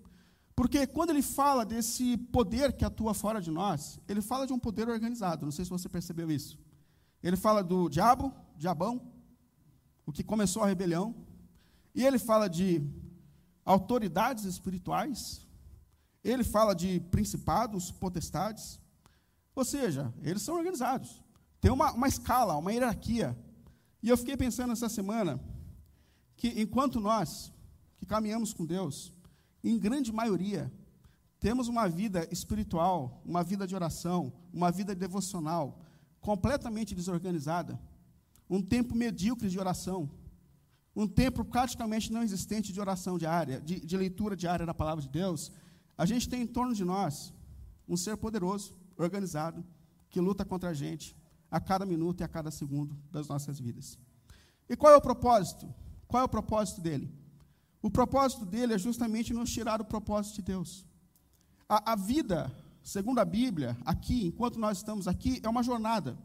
porque 0.55 0.87
quando 0.87 1.11
ele 1.11 1.23
fala 1.23 1.65
desse 1.65 2.17
poder 2.17 2.73
que 2.73 2.85
atua 2.85 3.15
fora 3.15 3.41
de 3.41 3.51
nós, 3.51 3.99
ele 4.09 4.21
fala 4.21 4.47
de 4.47 4.53
um 4.53 4.59
poder 4.59 4.89
organizado. 4.89 5.45
Não 5.45 5.53
sei 5.53 5.65
se 5.65 5.71
você 5.71 5.89
percebeu 5.89 6.31
isso. 6.31 6.59
Ele 7.23 7.37
fala 7.37 7.63
do 7.63 7.89
diabo, 7.89 8.33
diabão, 8.57 9.01
o 10.05 10.13
que 10.13 10.23
começou 10.23 10.63
a 10.63 10.67
rebelião, 10.67 11.15
e 11.95 12.05
ele 12.05 12.19
fala 12.19 12.49
de 12.49 12.83
autoridades 13.65 14.45
espirituais, 14.45 15.47
ele 16.25 16.45
fala 16.45 16.75
de 16.75 17.01
principados, 17.11 17.91
potestades, 17.91 18.81
ou 19.55 19.65
seja, 19.65 20.13
eles 20.23 20.43
são 20.43 20.57
organizados. 20.57 21.23
Tem 21.61 21.71
uma, 21.71 21.93
uma 21.93 22.09
escala, 22.09 22.57
uma 22.57 22.73
hierarquia. 22.73 23.39
E 24.03 24.09
eu 24.09 24.17
fiquei 24.17 24.37
pensando 24.37 24.73
essa 24.73 24.89
semana, 24.89 25.41
que 26.43 26.61
enquanto 26.61 26.99
nós, 26.99 27.53
que 27.97 28.05
caminhamos 28.05 28.53
com 28.53 28.67
Deus, 28.67 29.13
em 29.63 29.79
grande 29.79 30.11
maioria, 30.11 30.73
temos 31.39 31.69
uma 31.69 31.89
vida 31.89 32.27
espiritual, 32.33 33.23
uma 33.25 33.45
vida 33.45 33.65
de 33.65 33.77
oração, 33.77 34.33
uma 34.53 34.73
vida 34.73 34.93
devocional 34.93 35.79
completamente 36.21 36.97
desorganizada, 36.97 37.79
um 38.51 38.61
tempo 38.61 38.93
medíocre 38.93 39.49
de 39.49 39.57
oração, 39.57 40.11
um 40.97 41.07
tempo 41.07 41.45
praticamente 41.45 42.11
não 42.11 42.25
existente 42.25 42.73
de 42.73 42.81
oração 42.81 43.17
diária, 43.17 43.61
de, 43.61 43.79
de 43.79 43.97
leitura 43.97 44.35
diária 44.35 44.67
da 44.67 44.75
palavra 44.75 45.01
de 45.01 45.09
Deus, 45.09 45.53
a 45.97 46.05
gente 46.05 46.29
tem 46.29 46.43
em 46.43 46.47
torno 46.49 46.75
de 46.75 46.85
nós 46.85 47.33
um 47.87 47.97
ser 47.97 48.17
poderoso, 48.17 48.75
organizado, 48.97 49.65
que 50.11 50.21
luta 50.21 50.45
contra 50.45 50.71
a 50.71 50.75
gente 50.75 51.17
a 51.49 51.61
cada 51.61 51.87
minuto 51.87 52.21
e 52.21 52.25
a 52.25 52.29
cada 52.29 52.51
segundo 52.51 52.99
das 53.13 53.29
nossas 53.29 53.61
vidas. 53.61 53.97
E 54.69 54.77
qual 54.77 54.93
é 54.93 54.97
o 54.97 55.01
propósito? 55.01 55.73
Qual 56.13 56.21
é 56.21 56.27
o 56.27 56.29
propósito 56.29 56.83
dele? 56.83 57.11
O 57.81 57.91
propósito 57.91 58.45
dele 58.45 58.75
é 58.75 58.79
justamente 58.79 59.33
nos 59.33 59.51
tirar 59.51 59.79
do 59.79 59.85
propósito 59.87 60.35
de 60.35 60.43
Deus. 60.43 60.85
A, 61.67 61.93
a 61.93 61.97
vida, 61.97 62.55
segundo 62.83 63.19
a 63.19 63.25
Bíblia, 63.25 63.79
aqui, 63.83 64.27
enquanto 64.27 64.59
nós 64.59 64.77
estamos 64.77 65.09
aqui, 65.09 65.41
é 65.43 65.49
uma 65.49 65.63
jornada. 65.63 66.19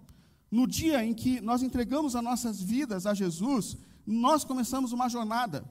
No 0.52 0.68
dia 0.68 1.06
em 1.06 1.14
que 1.14 1.40
nós 1.40 1.64
entregamos 1.64 2.18
as 2.18 2.22
nossas 2.22 2.62
vidas 2.62 3.06
a 3.06 3.14
Jesus, 3.14 3.78
nós 4.06 4.44
começamos 4.44 4.92
uma 4.92 5.08
jornada. 5.08 5.64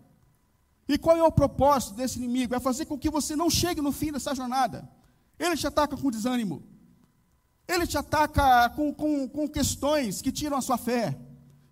E 0.88 0.96
qual 0.96 1.18
é 1.18 1.22
o 1.22 1.30
propósito 1.30 1.92
desse 1.92 2.16
inimigo? 2.16 2.54
É 2.54 2.58
fazer 2.58 2.86
com 2.86 2.98
que 2.98 3.10
você 3.10 3.36
não 3.36 3.50
chegue 3.50 3.82
no 3.82 3.92
fim 3.92 4.12
dessa 4.12 4.34
jornada. 4.34 4.88
Ele 5.38 5.58
te 5.58 5.66
ataca 5.66 5.94
com 5.94 6.10
desânimo. 6.10 6.62
Ele 7.68 7.86
te 7.86 7.98
ataca 7.98 8.70
com, 8.70 8.94
com, 8.94 9.28
com 9.28 9.46
questões 9.46 10.22
que 10.22 10.32
tiram 10.32 10.56
a 10.56 10.62
sua 10.62 10.78
fé 10.78 11.25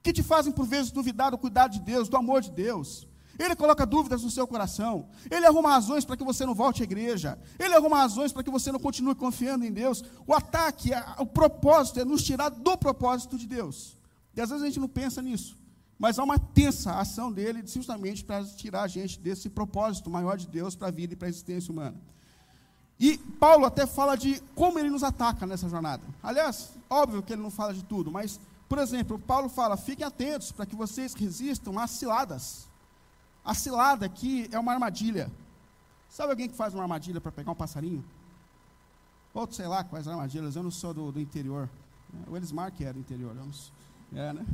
que 0.05 0.13
te 0.13 0.23
fazem 0.23 0.53
por 0.53 0.67
vezes 0.67 0.93
duvidar 0.93 1.31
do 1.31 1.39
cuidado 1.39 1.73
de 1.73 1.81
Deus, 1.81 2.11
do 2.11 2.17
amor 2.17 2.43
de 2.43 2.51
Deus. 2.51 3.09
Ele 3.39 3.57
coloca 3.57 3.87
dúvidas 3.87 4.23
no 4.23 4.31
seu 4.31 4.47
coração. 4.47 5.09
Ele 5.31 5.47
arruma 5.47 5.71
razões 5.71 6.05
para 6.05 6.17
que 6.17 6.23
você 6.23 6.45
não 6.45 6.55
volte 6.55 6.83
à 6.83 6.85
igreja. 6.85 7.39
Ele 7.59 7.75
arruma 7.75 7.97
razões 7.97 8.31
para 8.31 8.45
que 8.45 8.51
você 8.51 8.71
não 8.71 8.79
continue 8.79 9.15
confiando 9.15 9.65
em 9.65 9.73
Deus. 9.73 10.05
O 10.27 10.35
ataque, 10.35 10.91
o 11.19 11.27
propósito 11.27 12.01
é 12.01 12.05
nos 12.05 12.23
tirar 12.23 12.51
do 12.51 12.77
propósito 12.77 13.39
de 13.39 13.47
Deus. 13.47 13.97
E 14.37 14.41
às 14.41 14.51
vezes 14.51 14.63
a 14.63 14.67
gente 14.67 14.79
não 14.79 14.89
pensa 14.89 15.23
nisso. 15.23 15.59
Mas 15.99 16.19
há 16.19 16.23
uma 16.23 16.39
tensa 16.39 16.93
ação 16.93 17.33
dele 17.33 17.63
justamente 17.67 18.23
para 18.23 18.45
tirar 18.45 18.83
a 18.83 18.89
gente 18.89 19.19
desse 19.19 19.49
propósito 19.49 20.11
maior 20.11 20.37
de 20.37 20.47
Deus 20.47 20.77
para 20.77 20.89
a 20.89 20.91
vida 20.91 21.15
e 21.15 21.17
para 21.17 21.29
a 21.29 21.31
existência 21.31 21.73
humana. 21.73 21.97
E 23.01 23.19
Paulo 23.19 23.65
até 23.65 23.87
fala 23.87 24.17
de 24.17 24.41
como 24.55 24.79
ele 24.79 24.91
nos 24.91 25.03
ataca 25.03 25.47
nessa 25.47 25.69
jornada. 25.69 26.03
Aliás, 26.23 26.71
óbvio 26.89 27.23
que 27.23 27.33
ele 27.33 27.43
não 27.43 27.51
fala 27.51 27.75
de 27.75 27.83
tudo, 27.85 28.11
mas, 28.11 28.39
por 28.69 28.79
exemplo, 28.79 29.19
Paulo 29.19 29.49
fala: 29.49 29.77
fiquem 29.77 30.07
atentos 30.07 30.53
para 30.53 30.67
que 30.67 30.77
vocês 30.77 31.15
resistam 31.15 31.79
às 31.79 31.91
ciladas. 31.91 32.69
A 33.45 33.55
cilada 33.55 34.07
aqui 34.07 34.49
é 34.53 34.59
uma 34.59 34.73
armadilha. 34.73 35.31
Sabe 36.09 36.31
alguém 36.31 36.49
que 36.49 36.57
faz 36.57 36.73
uma 36.73 36.83
armadilha 36.83 37.21
para 37.21 37.33
pegar 37.33 37.53
um 37.53 37.57
passarinho? 37.57 38.05
Outro, 39.35 39.57
sei 39.57 39.67
lá, 39.67 39.83
quais 39.83 40.07
armadilhas, 40.07 40.55
eu 40.55 40.63
não 40.63 40.71
sou 40.71 40.95
do, 40.95 41.11
do 41.11 41.21
interior. 41.21 41.69
O 42.29 42.37
Elismar 42.37 42.71
que 42.73 42.85
é 42.85 42.93
do 42.93 43.01
interior, 43.01 43.35
sou. 43.35 43.73
É, 44.15 44.33
né? 44.33 44.47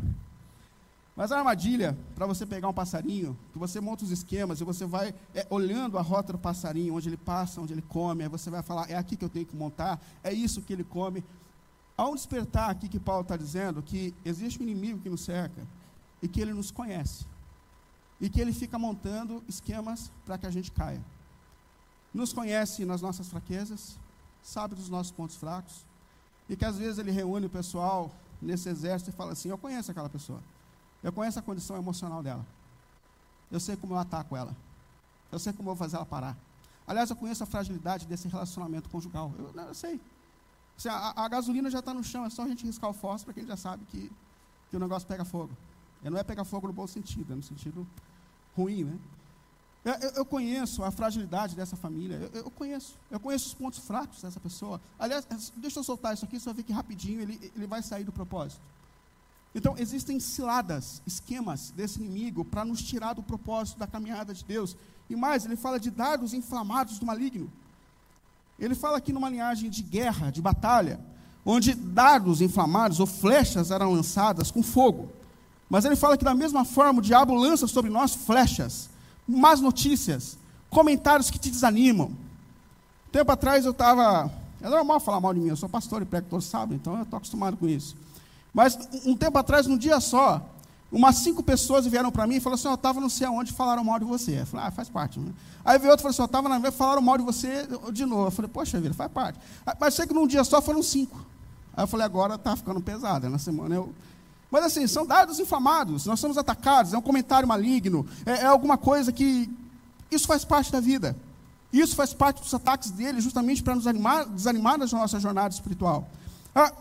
Mas 1.15 1.31
a 1.33 1.39
armadilha, 1.39 1.99
para 2.15 2.25
você 2.25 2.47
pegar 2.47 2.67
um 2.69 2.73
passarinho, 2.73 3.39
que 3.53 3.59
você 3.59 3.79
monta 3.79 4.05
os 4.05 4.11
esquemas 4.11 4.61
e 4.61 4.65
você 4.65 4.87
vai 4.87 5.15
é, 5.35 5.47
olhando 5.51 5.99
a 5.99 6.03
rota 6.03 6.33
do 6.33 6.39
passarinho, 6.39 6.95
onde 6.95 7.11
ele 7.11 7.19
passa, 7.19 7.61
onde 7.61 7.75
ele 7.75 7.83
come, 7.83 8.23
aí 8.23 8.29
você 8.31 8.49
vai 8.49 8.63
falar, 8.63 8.91
é 8.91 8.97
aqui 8.97 9.17
que 9.17 9.25
eu 9.25 9.29
tenho 9.29 9.45
que 9.45 9.55
montar, 9.55 10.01
é 10.25 10.33
isso 10.33 10.63
que 10.63 10.73
ele 10.73 10.83
come. 10.83 11.23
Há 12.01 12.09
um 12.09 12.15
despertar 12.15 12.71
aqui 12.71 12.89
que 12.89 12.99
Paulo 12.99 13.21
está 13.21 13.37
dizendo 13.37 13.83
que 13.83 14.15
existe 14.25 14.59
um 14.59 14.63
inimigo 14.63 15.01
que 15.01 15.11
nos 15.11 15.21
cerca 15.21 15.67
e 16.23 16.27
que 16.27 16.41
ele 16.41 16.55
nos 16.55 16.71
conhece. 16.71 17.27
E 18.19 18.31
que 18.31 18.41
ele 18.41 18.55
fica 18.55 18.79
montando 18.79 19.45
esquemas 19.47 20.11
para 20.25 20.39
que 20.39 20.47
a 20.47 20.51
gente 20.51 20.73
caia. 20.73 21.05
Nos 22.15 22.33
conhece 22.33 22.87
nas 22.87 23.03
nossas 23.03 23.29
fraquezas, 23.29 23.99
sabe 24.43 24.75
dos 24.75 24.89
nossos 24.89 25.13
pontos 25.13 25.37
fracos, 25.37 25.85
e 26.49 26.57
que 26.57 26.65
às 26.65 26.79
vezes 26.79 26.99
ele 26.99 27.11
reúne 27.11 27.45
o 27.45 27.51
pessoal 27.51 28.11
nesse 28.41 28.71
exército 28.71 29.11
e 29.11 29.13
fala 29.13 29.33
assim: 29.33 29.51
Eu 29.51 29.59
conheço 29.59 29.91
aquela 29.91 30.09
pessoa. 30.09 30.43
Eu 31.03 31.13
conheço 31.13 31.39
a 31.39 31.43
condição 31.43 31.77
emocional 31.77 32.23
dela. 32.23 32.47
Eu 33.53 33.61
sei 33.61 33.77
como 33.77 33.93
eu 33.93 33.99
ataco 33.99 34.35
ela. 34.35 34.57
Eu 35.31 35.39
sei 35.39 35.53
como 35.53 35.69
eu 35.69 35.75
vou 35.75 35.77
fazer 35.77 35.97
ela 35.97 36.07
parar. 36.07 36.35
Aliás, 36.87 37.11
eu 37.11 37.17
conheço 37.17 37.43
a 37.43 37.47
fragilidade 37.47 38.07
desse 38.07 38.27
relacionamento 38.27 38.89
conjugal. 38.89 39.35
Eu, 39.39 39.53
eu 39.55 39.75
sei. 39.75 40.01
Assim, 40.77 40.89
a, 40.89 41.25
a, 41.25 41.29
gasolina 41.29 41.71
já 41.71 41.81
está 41.81 41.93
no 41.93 42.03
chão, 42.03 42.25
é 42.25 42.31
só 42.31 42.43
a 42.43 42.49
gente 42.49 42.65
riscar 42.65 42.91
o 42.91 42.95
fósforo, 42.95 43.37
a 43.37 43.41
gente 43.41 43.49
já 43.49 43.57
sabe 43.57 43.85
que, 43.87 44.11
que 44.71 44.77
o 44.77 44.81
negócio 44.81 45.07
pega 45.07 45.25
fogo. 45.25 45.57
E 46.03 46.09
não 46.09 46.19
é 46.19 46.23
pegar 46.23 46.45
fogo 46.45 46.67
no 46.67 46.73
bom 46.73 46.87
sentido, 46.87 47.33
é 47.33 47.37
no 47.37 47.43
sentido 47.43 47.87
ruim, 48.57 48.85
né? 48.85 48.99
Eu, 49.83 50.11
eu, 50.11 50.25
conheço 50.27 50.85
a 50.85 50.91
fragilidade 50.91 51.57
dessa 51.57 51.75
família, 51.75 52.17
eu, 52.17 52.43
eu, 52.43 52.51
conheço, 52.51 52.99
eu 53.11 53.19
conheço 53.19 53.47
os 53.47 53.55
pontos 53.55 53.79
fracos 53.79 54.21
dessa 54.21 54.39
pessoa. 54.39 54.79
Aliás, 54.99 55.27
deixa 55.57 55.79
eu 55.79 55.85
soltar 55.85 56.13
isso 56.13 56.25
aqui, 56.27 56.39
só 56.39 56.53
ver 56.53 56.65
que 56.65 56.73
rapidinho 56.73 57.23
ele, 57.23 57.53
ele 57.57 57.67
vai 57.67 57.83
sair 57.83 58.05
do 58.05 58.13
propósito. 58.13 58.61
Então, 59.55 59.75
existem 59.79 60.21
ciladas, 60.21 61.03
esquemas 61.07 61.71
desse 61.71 61.99
inimigo 61.99 62.45
para 62.45 62.65
nos 62.65 62.83
tirar 62.83 63.15
do 63.15 63.23
propósito 63.23 63.79
da 63.79 63.87
caminhada 63.87 64.35
de 64.35 64.45
Deus. 64.45 64.77
E 65.09 65.17
mais, 65.17 65.45
ele 65.45 65.57
fala 65.57 65.81
de 65.81 65.91
dardos 65.91 66.35
inflamados 66.35 66.99
do 66.99 67.07
maligno. 67.07 67.51
Ele 68.61 68.75
fala 68.75 68.99
aqui 68.99 69.13
numa 69.13 69.31
linhagem 69.31 69.71
de 69.71 69.83
guerra, 69.83 70.31
de 70.31 70.43
batalha, 70.43 71.01
onde 71.45 71.75
dardos 71.75 72.43
inflamados 72.43 73.01
ou 73.01 73.07
flechas 73.07 73.71
eram 73.71 73.93
lançadas 73.93 74.51
com 74.51 74.63
fogo. 74.63 75.11
Mas 75.69 75.85
ele 75.85 75.97
fala 75.97 76.19
que 76.19 76.25
da 76.25 76.35
mesma 76.35 76.65
forma 76.65 76.99
o 76.99 77.03
diabo 77.03 77.35
lança 77.35 77.67
sobre 77.67 77.91
nós 77.91 78.15
flechas, 78.15 78.91
más 79.27 79.61
notícias, 79.61 80.37
comentários 80.69 81.31
que 81.31 81.39
te 81.39 81.51
desanimam. 81.51 82.13
Tempo 83.11 83.33
atrás 83.33 83.65
eu 83.65 83.71
estava. 83.71 84.31
É 84.61 84.69
normal 84.69 85.01
falar 85.01 85.21
mal 85.21 85.33
de 85.33 85.41
mim, 85.41 85.49
eu 85.49 85.57
sou 85.57 85.69
pastor 85.69 86.03
e 86.03 86.05
prego 86.05 86.27
todos 86.29 86.45
sábado, 86.45 86.75
então 86.75 86.97
eu 86.97 87.05
estou 87.05 87.17
acostumado 87.17 87.57
com 87.57 87.67
isso. 87.67 87.97
Mas 88.53 88.79
um 89.07 89.17
tempo 89.17 89.39
atrás, 89.39 89.67
num 89.67 89.79
dia 89.79 90.01
só, 90.01 90.45
umas 90.91 91.17
cinco 91.17 91.43
pessoas 91.43 91.87
vieram 91.87 92.11
para 92.11 92.27
mim 92.27 92.37
e 92.37 92.41
falaram 92.41 92.59
assim: 92.59 92.69
Eu 92.69 92.75
estava 92.75 93.01
não 93.01 93.09
sei 93.09 93.27
aonde 93.27 93.53
falaram 93.53 93.85
mal 93.85 93.99
de 93.99 94.05
você. 94.05 94.41
Eu 94.41 94.47
falei: 94.47 94.67
Ah, 94.67 94.71
faz 94.71 94.89
parte. 94.89 95.21
Né? 95.21 95.33
Aí 95.65 95.79
veio 95.79 95.91
outro 95.91 96.03
e 96.03 96.05
falou 96.05 96.11
assim: 96.11 96.23
Eu 96.23 96.27
estava 96.27 96.49
na 96.49 96.59
minha, 96.59 96.73
falaram 96.73 97.03
mal 97.03 97.17
de 97.17 97.25
você 97.25 97.69
de 97.93 98.05
novo. 98.05 98.27
Eu 98.27 98.31
falei: 98.31 98.51
Poxa 98.51 98.81
vida, 98.81 98.95
faz 98.95 99.11
parte. 99.11 99.39
Mas 99.81 99.95
sei 99.95 100.07
que 100.07 100.15
num 100.15 100.27
dia 100.27 100.43
só 100.43 100.61
foram 100.61 100.83
cinco. 100.83 101.25
Aí 101.77 101.85
eu 101.85 101.89
falei: 101.89 102.07
Agora 102.07 102.35
está 102.35 102.57
ficando 102.57 102.81
pesado. 102.81 103.29
Na 103.29 103.39
semana 103.39 103.75
eu. 103.75 103.95
Mas 104.51 104.65
assim, 104.65 104.87
são 104.89 105.07
dados 105.07 105.39
inflamados, 105.39 106.07
nós 106.07 106.19
somos 106.19 106.37
atacados, 106.37 106.93
é 106.93 106.99
um 106.99 107.03
comentário 107.03 107.47
maligno, 107.47 108.05
é, 108.27 108.43
é 108.43 108.47
alguma 108.47 108.77
coisa 108.77 109.13
que. 109.13 109.49
Isso 110.11 110.27
faz 110.27 110.45
parte 110.45 110.73
da 110.73 110.81
vida. 110.81 111.17
Isso 111.73 111.95
faz 111.95 112.13
parte 112.13 112.43
dos 112.43 112.53
ataques 112.53 112.91
dele, 112.91 113.21
justamente 113.21 113.63
para 113.63 113.77
nos 113.77 113.87
animar, 113.87 114.27
desanimar 114.27 114.77
da 114.77 114.87
nossa 114.87 115.21
jornada 115.21 115.55
espiritual. 115.55 116.09
Ah, 116.53 116.73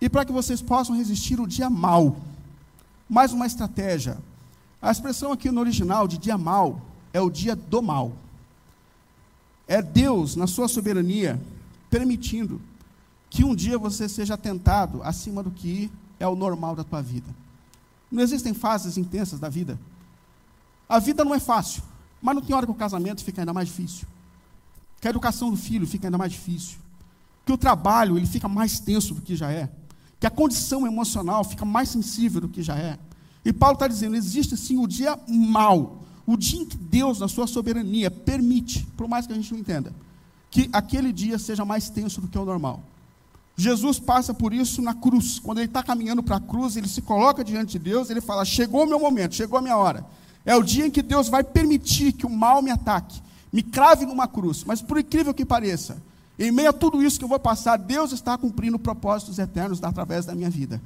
e 0.00 0.08
para 0.08 0.24
que 0.24 0.32
vocês 0.32 0.60
possam 0.60 0.96
resistir 0.96 1.40
o 1.40 1.46
dia 1.46 1.70
mal. 1.70 2.16
Mais 3.08 3.32
uma 3.32 3.46
estratégia. 3.46 4.18
A 4.82 4.90
expressão 4.90 5.32
aqui 5.32 5.50
no 5.50 5.60
original 5.60 6.06
de 6.06 6.18
dia 6.18 6.36
mal 6.36 6.80
é 7.12 7.20
o 7.20 7.30
dia 7.30 7.56
do 7.56 7.80
mal. 7.80 8.12
É 9.66 9.80
Deus, 9.80 10.36
na 10.36 10.46
sua 10.46 10.68
soberania, 10.68 11.40
permitindo 11.88 12.60
que 13.30 13.44
um 13.44 13.54
dia 13.54 13.78
você 13.78 14.08
seja 14.08 14.36
tentado 14.36 15.02
acima 15.02 15.42
do 15.42 15.50
que 15.50 15.90
é 16.20 16.26
o 16.26 16.36
normal 16.36 16.76
da 16.76 16.84
tua 16.84 17.00
vida. 17.00 17.34
Não 18.10 18.22
existem 18.22 18.52
fases 18.52 18.98
intensas 18.98 19.40
da 19.40 19.48
vida. 19.48 19.78
A 20.88 20.98
vida 20.98 21.24
não 21.24 21.34
é 21.34 21.40
fácil, 21.40 21.82
mas 22.20 22.34
não 22.34 22.42
tem 22.42 22.54
hora 22.54 22.66
que 22.66 22.72
o 22.72 22.74
casamento 22.74 23.24
fica 23.24 23.40
ainda 23.40 23.52
mais 23.52 23.68
difícil. 23.68 24.06
Que 25.00 25.08
a 25.08 25.10
educação 25.10 25.50
do 25.50 25.56
filho 25.56 25.86
fica 25.86 26.06
ainda 26.06 26.18
mais 26.18 26.32
difícil. 26.32 26.78
Que 27.44 27.52
o 27.52 27.58
trabalho 27.58 28.18
ele 28.18 28.26
fica 28.26 28.48
mais 28.48 28.80
tenso 28.80 29.14
do 29.14 29.22
que 29.22 29.34
já 29.34 29.50
é 29.50 29.70
que 30.20 30.26
a 30.26 30.30
condição 30.30 30.86
emocional 30.86 31.44
fica 31.44 31.64
mais 31.64 31.88
sensível 31.88 32.40
do 32.40 32.48
que 32.48 32.62
já 32.62 32.76
é. 32.76 32.98
E 33.44 33.52
Paulo 33.52 33.74
está 33.74 33.86
dizendo: 33.86 34.16
existe 34.16 34.56
sim 34.56 34.78
o 34.78 34.86
dia 34.86 35.18
mal, 35.28 36.02
o 36.26 36.36
dia 36.36 36.60
em 36.60 36.66
que 36.66 36.76
Deus, 36.76 37.20
na 37.20 37.28
sua 37.28 37.46
soberania, 37.46 38.10
permite, 38.10 38.86
por 38.96 39.08
mais 39.08 39.26
que 39.26 39.32
a 39.32 39.36
gente 39.36 39.52
não 39.52 39.60
entenda, 39.60 39.92
que 40.50 40.68
aquele 40.72 41.12
dia 41.12 41.38
seja 41.38 41.64
mais 41.64 41.88
tenso 41.88 42.20
do 42.20 42.28
que 42.28 42.38
o 42.38 42.44
normal. 42.44 42.82
Jesus 43.56 43.98
passa 43.98 44.32
por 44.32 44.52
isso 44.52 44.80
na 44.80 44.94
cruz. 44.94 45.38
Quando 45.40 45.58
ele 45.58 45.66
está 45.66 45.82
caminhando 45.82 46.22
para 46.22 46.36
a 46.36 46.40
cruz, 46.40 46.76
ele 46.76 46.88
se 46.88 47.02
coloca 47.02 47.42
diante 47.42 47.72
de 47.72 47.78
Deus, 47.78 48.10
ele 48.10 48.20
fala: 48.20 48.44
Chegou 48.44 48.84
o 48.84 48.88
meu 48.88 49.00
momento, 49.00 49.34
chegou 49.34 49.58
a 49.58 49.62
minha 49.62 49.76
hora. 49.76 50.06
É 50.44 50.54
o 50.56 50.62
dia 50.62 50.86
em 50.86 50.90
que 50.90 51.02
Deus 51.02 51.28
vai 51.28 51.44
permitir 51.44 52.12
que 52.12 52.24
o 52.24 52.30
mal 52.30 52.62
me 52.62 52.70
ataque, 52.70 53.20
me 53.52 53.62
crave 53.62 54.06
numa 54.06 54.28
cruz. 54.28 54.64
Mas 54.64 54.80
por 54.80 54.98
incrível 54.98 55.34
que 55.34 55.44
pareça, 55.44 56.00
em 56.38 56.52
meio 56.52 56.70
a 56.70 56.72
tudo 56.72 57.02
isso 57.02 57.18
que 57.18 57.24
eu 57.24 57.28
vou 57.28 57.38
passar, 57.38 57.76
Deus 57.76 58.12
está 58.12 58.38
cumprindo 58.38 58.78
propósitos 58.78 59.38
eternos 59.38 59.82
através 59.82 60.24
da 60.24 60.34
minha 60.34 60.48
vida. 60.48 60.80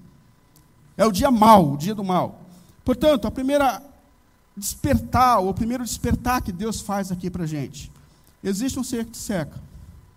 É 0.96 1.04
o 1.04 1.12
dia 1.12 1.30
mal, 1.30 1.72
o 1.72 1.76
dia 1.76 1.94
do 1.94 2.02
mal. 2.02 2.40
Portanto, 2.84 3.26
a 3.26 3.30
primeira 3.30 3.82
despertar, 4.56 5.40
o 5.40 5.52
primeiro 5.52 5.84
despertar 5.84 6.42
que 6.42 6.52
Deus 6.52 6.80
faz 6.80 7.10
aqui 7.10 7.30
para 7.30 7.44
a 7.44 7.46
gente. 7.46 7.90
Existe 8.42 8.78
um 8.78 8.84
ser 8.84 9.04
que 9.04 9.12
te 9.12 9.18
cerca. 9.18 9.60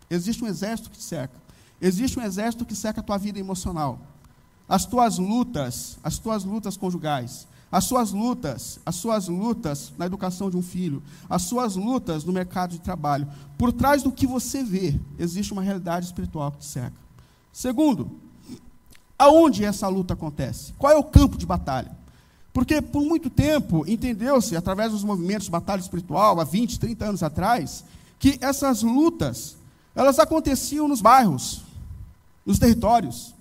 Existe 0.09 0.43
um 0.43 0.47
exército 0.47 0.89
que 0.89 0.97
te 0.97 1.03
cerca. 1.03 1.35
Existe 1.81 2.19
um 2.19 2.23
exército 2.23 2.65
que 2.65 2.75
cerca 2.75 3.01
a 3.01 3.03
tua 3.03 3.17
vida 3.17 3.39
emocional. 3.39 3.99
As 4.67 4.85
tuas 4.85 5.17
lutas, 5.17 5.97
as 6.03 6.17
tuas 6.17 6.43
lutas 6.43 6.75
conjugais, 6.75 7.47
as 7.71 7.85
suas 7.85 8.11
lutas, 8.11 8.79
as 8.85 8.95
suas 8.95 9.27
lutas 9.27 9.91
na 9.97 10.05
educação 10.05 10.49
de 10.49 10.57
um 10.57 10.61
filho, 10.61 11.03
as 11.29 11.41
suas 11.41 11.75
lutas 11.75 12.23
no 12.23 12.31
mercado 12.31 12.71
de 12.71 12.79
trabalho. 12.79 13.27
Por 13.57 13.73
trás 13.73 14.03
do 14.03 14.11
que 14.11 14.25
você 14.25 14.63
vê, 14.63 14.99
existe 15.19 15.51
uma 15.51 15.61
realidade 15.61 16.05
espiritual 16.05 16.51
que 16.51 16.59
te 16.59 16.65
cerca. 16.65 16.95
Segundo, 17.51 18.11
aonde 19.17 19.65
essa 19.65 19.87
luta 19.87 20.13
acontece? 20.13 20.73
Qual 20.77 20.91
é 20.91 20.97
o 20.97 21.03
campo 21.03 21.37
de 21.37 21.45
batalha? 21.45 21.91
Porque 22.53 22.81
por 22.81 23.03
muito 23.03 23.29
tempo 23.29 23.83
entendeu-se, 23.85 24.55
através 24.55 24.93
dos 24.93 25.03
movimentos 25.03 25.45
de 25.45 25.51
batalha 25.51 25.81
espiritual, 25.81 26.39
há 26.39 26.45
20, 26.45 26.79
30 26.79 27.05
anos 27.05 27.23
atrás, 27.23 27.83
que 28.17 28.37
essas 28.39 28.81
lutas, 28.81 29.57
elas 29.93 30.19
aconteciam 30.19 30.87
nos 30.87 31.01
bairros, 31.01 31.63
nos 32.45 32.57
territórios, 32.57 33.34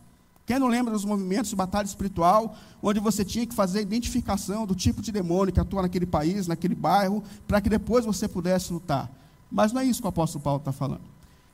quem 0.46 0.58
não 0.58 0.66
lembra 0.66 0.92
dos 0.92 1.04
movimentos 1.04 1.48
de 1.48 1.56
batalha 1.56 1.86
espiritual, 1.86 2.56
onde 2.82 3.00
você 3.00 3.24
tinha 3.24 3.46
que 3.46 3.54
fazer 3.54 3.78
a 3.78 3.82
identificação 3.82 4.66
do 4.66 4.74
tipo 4.74 5.00
de 5.00 5.10
demônio 5.10 5.52
que 5.52 5.60
atua 5.60 5.82
naquele 5.82 6.04
país, 6.04 6.46
naquele 6.46 6.74
bairro, 6.74 7.22
para 7.48 7.60
que 7.60 7.70
depois 7.70 8.04
você 8.04 8.28
pudesse 8.28 8.72
lutar. 8.72 9.10
Mas 9.50 9.72
não 9.72 9.80
é 9.80 9.84
isso 9.84 10.00
que 10.00 10.06
o 10.06 10.10
apóstolo 10.10 10.44
Paulo 10.44 10.58
está 10.58 10.72
falando. 10.72 11.02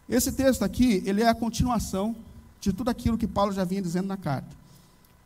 Esse 0.09 0.33
texto 0.33 0.64
aqui, 0.64 1.03
ele 1.07 1.22
é 1.22 1.29
a 1.29 1.35
continuação 1.35 2.16
de 2.61 2.72
tudo 2.72 2.90
aquilo 2.90 3.16
que 3.16 3.29
Paulo 3.29 3.53
já 3.53 3.62
vinha 3.62 3.81
dizendo 3.81 4.09
na 4.09 4.16
carta. 4.16 4.57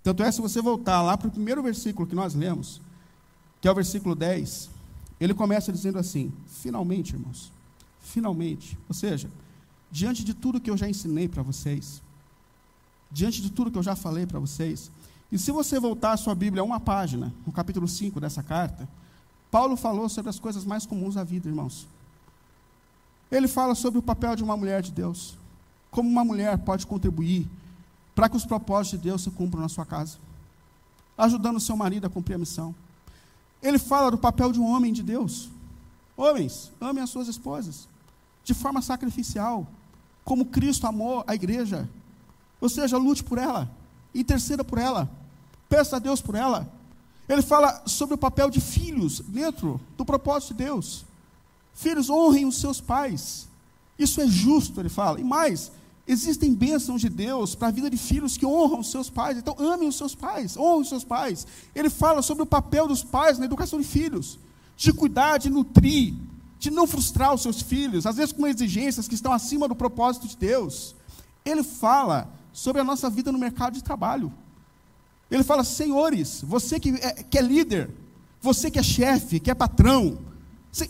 Tanto 0.02 0.22
é, 0.22 0.30
se 0.30 0.42
você 0.42 0.60
voltar 0.60 1.00
lá 1.00 1.16
para 1.16 1.28
o 1.28 1.30
primeiro 1.30 1.62
versículo 1.62 2.06
que 2.06 2.14
nós 2.14 2.34
lemos, 2.34 2.82
que 3.62 3.66
é 3.66 3.70
o 3.70 3.74
versículo 3.74 4.14
10, 4.14 4.68
ele 5.18 5.32
começa 5.32 5.72
dizendo 5.72 5.98
assim: 5.98 6.30
finalmente, 6.46 7.14
irmãos, 7.14 7.50
finalmente. 8.00 8.76
Ou 8.86 8.94
seja, 8.94 9.30
diante 9.90 10.22
de 10.22 10.34
tudo 10.34 10.60
que 10.60 10.70
eu 10.70 10.76
já 10.76 10.86
ensinei 10.86 11.26
para 11.26 11.42
vocês, 11.42 12.02
diante 13.14 13.40
de 13.40 13.50
tudo 13.50 13.70
que 13.70 13.78
eu 13.78 13.82
já 13.82 13.94
falei 13.94 14.26
para 14.26 14.40
vocês. 14.40 14.90
E 15.30 15.38
se 15.38 15.52
você 15.52 15.78
voltar 15.78 16.12
a 16.12 16.16
sua 16.16 16.34
Bíblia 16.34 16.64
uma 16.64 16.80
página, 16.80 17.32
no 17.46 17.52
capítulo 17.52 17.86
5 17.86 18.20
dessa 18.20 18.42
carta, 18.42 18.88
Paulo 19.50 19.76
falou 19.76 20.08
sobre 20.08 20.30
as 20.30 20.38
coisas 20.38 20.64
mais 20.64 20.84
comuns 20.84 21.14
da 21.14 21.22
vida, 21.22 21.48
irmãos. 21.48 21.86
Ele 23.30 23.46
fala 23.46 23.76
sobre 23.76 24.00
o 24.00 24.02
papel 24.02 24.34
de 24.34 24.42
uma 24.42 24.56
mulher 24.56 24.82
de 24.82 24.90
Deus. 24.90 25.38
Como 25.92 26.10
uma 26.10 26.24
mulher 26.24 26.58
pode 26.58 26.86
contribuir 26.86 27.48
para 28.16 28.28
que 28.28 28.36
os 28.36 28.44
propósitos 28.44 28.98
de 28.98 29.08
Deus 29.08 29.22
se 29.22 29.30
cumpram 29.30 29.62
na 29.62 29.68
sua 29.68 29.86
casa, 29.86 30.18
ajudando 31.16 31.56
o 31.56 31.60
seu 31.60 31.76
marido 31.76 32.06
a 32.06 32.10
cumprir 32.10 32.34
a 32.34 32.38
missão. 32.38 32.74
Ele 33.62 33.78
fala 33.78 34.10
do 34.10 34.18
papel 34.18 34.52
de 34.52 34.60
um 34.60 34.66
homem 34.66 34.92
de 34.92 35.02
Deus. 35.02 35.48
Homens, 36.16 36.72
amem 36.80 37.02
as 37.02 37.10
suas 37.10 37.28
esposas. 37.28 37.88
de 38.44 38.52
forma 38.52 38.82
sacrificial, 38.82 39.66
como 40.22 40.44
Cristo 40.44 40.86
amou 40.86 41.24
a 41.26 41.34
igreja. 41.34 41.88
Ou 42.64 42.68
seja, 42.70 42.96
lute 42.96 43.22
por 43.22 43.36
ela, 43.36 43.70
interceda 44.14 44.64
por 44.64 44.78
ela, 44.78 45.06
peça 45.68 45.96
a 45.96 45.98
Deus 45.98 46.22
por 46.22 46.34
ela. 46.34 46.66
Ele 47.28 47.42
fala 47.42 47.82
sobre 47.84 48.14
o 48.14 48.18
papel 48.18 48.48
de 48.48 48.58
filhos 48.58 49.20
dentro 49.20 49.78
do 49.98 50.02
propósito 50.02 50.54
de 50.54 50.64
Deus. 50.64 51.04
Filhos, 51.74 52.08
honrem 52.08 52.46
os 52.46 52.56
seus 52.56 52.80
pais. 52.80 53.46
Isso 53.98 54.18
é 54.18 54.26
justo, 54.26 54.80
ele 54.80 54.88
fala. 54.88 55.20
E 55.20 55.24
mais, 55.24 55.70
existem 56.08 56.54
bênçãos 56.54 57.02
de 57.02 57.10
Deus 57.10 57.54
para 57.54 57.68
a 57.68 57.70
vida 57.70 57.90
de 57.90 57.98
filhos 57.98 58.38
que 58.38 58.46
honram 58.46 58.78
os 58.78 58.90
seus 58.90 59.10
pais. 59.10 59.36
Então, 59.36 59.54
amem 59.58 59.86
os 59.86 59.96
seus 59.96 60.14
pais, 60.14 60.56
honrem 60.56 60.80
os 60.80 60.88
seus 60.88 61.04
pais. 61.04 61.46
Ele 61.74 61.90
fala 61.90 62.22
sobre 62.22 62.44
o 62.44 62.46
papel 62.46 62.88
dos 62.88 63.04
pais 63.04 63.38
na 63.38 63.44
educação 63.44 63.78
de 63.78 63.86
filhos, 63.86 64.38
de 64.74 64.90
cuidar, 64.90 65.36
de 65.36 65.50
nutrir, 65.50 66.14
de 66.58 66.70
não 66.70 66.86
frustrar 66.86 67.34
os 67.34 67.42
seus 67.42 67.60
filhos, 67.60 68.06
às 68.06 68.16
vezes 68.16 68.32
com 68.32 68.46
exigências 68.46 69.06
que 69.06 69.14
estão 69.14 69.34
acima 69.34 69.68
do 69.68 69.74
propósito 69.74 70.26
de 70.26 70.38
Deus. 70.38 70.94
Ele 71.44 71.62
fala 71.62 72.42
sobre 72.54 72.80
a 72.80 72.84
nossa 72.84 73.10
vida 73.10 73.32
no 73.32 73.38
mercado 73.38 73.74
de 73.74 73.84
trabalho. 73.84 74.32
Ele 75.30 75.42
fala: 75.42 75.64
senhores, 75.64 76.42
você 76.46 76.78
que 76.80 76.90
é, 76.90 77.22
que 77.24 77.36
é 77.36 77.42
líder, 77.42 77.90
você 78.40 78.70
que 78.70 78.78
é 78.78 78.82
chefe, 78.82 79.40
que 79.40 79.50
é 79.50 79.54
patrão, 79.54 80.18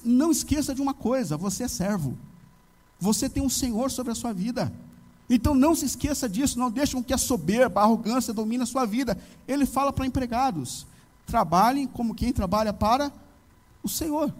não 0.04 0.30
esqueça 0.30 0.74
de 0.74 0.82
uma 0.82 0.94
coisa: 0.94 1.36
você 1.36 1.64
é 1.64 1.68
servo. 1.68 2.16
Você 3.00 3.28
tem 3.28 3.42
um 3.42 3.48
Senhor 3.48 3.90
sobre 3.90 4.12
a 4.12 4.14
sua 4.14 4.32
vida. 4.32 4.72
Então 5.28 5.54
não 5.54 5.74
se 5.74 5.86
esqueça 5.86 6.28
disso, 6.28 6.58
não 6.58 6.70
deixe 6.70 7.02
que 7.02 7.14
a 7.14 7.18
soberba, 7.18 7.80
a 7.80 7.84
arrogância 7.84 8.32
domine 8.32 8.62
a 8.62 8.66
sua 8.66 8.84
vida. 8.84 9.18
Ele 9.48 9.64
fala 9.64 9.92
para 9.92 10.06
empregados: 10.06 10.86
trabalhem 11.26 11.86
como 11.86 12.14
quem 12.14 12.32
trabalha 12.32 12.72
para 12.72 13.10
o 13.82 13.88
Senhor. 13.88 14.32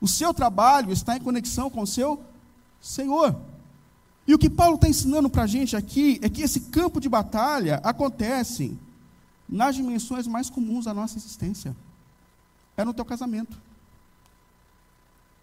O 0.00 0.08
seu 0.08 0.34
trabalho 0.34 0.92
está 0.92 1.16
em 1.16 1.20
conexão 1.20 1.70
com 1.70 1.82
o 1.82 1.86
seu 1.86 2.20
Senhor. 2.80 3.34
E 4.26 4.34
o 4.34 4.38
que 4.38 4.50
Paulo 4.50 4.74
está 4.74 4.88
ensinando 4.88 5.30
para 5.30 5.44
a 5.44 5.46
gente 5.46 5.76
aqui 5.76 6.18
é 6.20 6.28
que 6.28 6.42
esse 6.42 6.60
campo 6.60 7.00
de 7.00 7.08
batalha 7.08 7.80
acontece 7.84 8.76
nas 9.48 9.76
dimensões 9.76 10.26
mais 10.26 10.50
comuns 10.50 10.86
da 10.86 10.92
nossa 10.92 11.16
existência. 11.16 11.76
É 12.76 12.84
no 12.84 12.92
teu 12.92 13.04
casamento. 13.04 13.56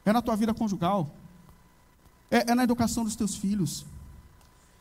É 0.06 0.12
na 0.12 0.22
tua 0.22 0.36
vida 0.36 0.54
conjugal. 0.54 1.10
É, 2.30 2.52
é 2.52 2.56
na 2.56 2.64
educação 2.64 3.06
dos 3.06 3.16
teus 3.16 3.36
filhos. 3.36 3.86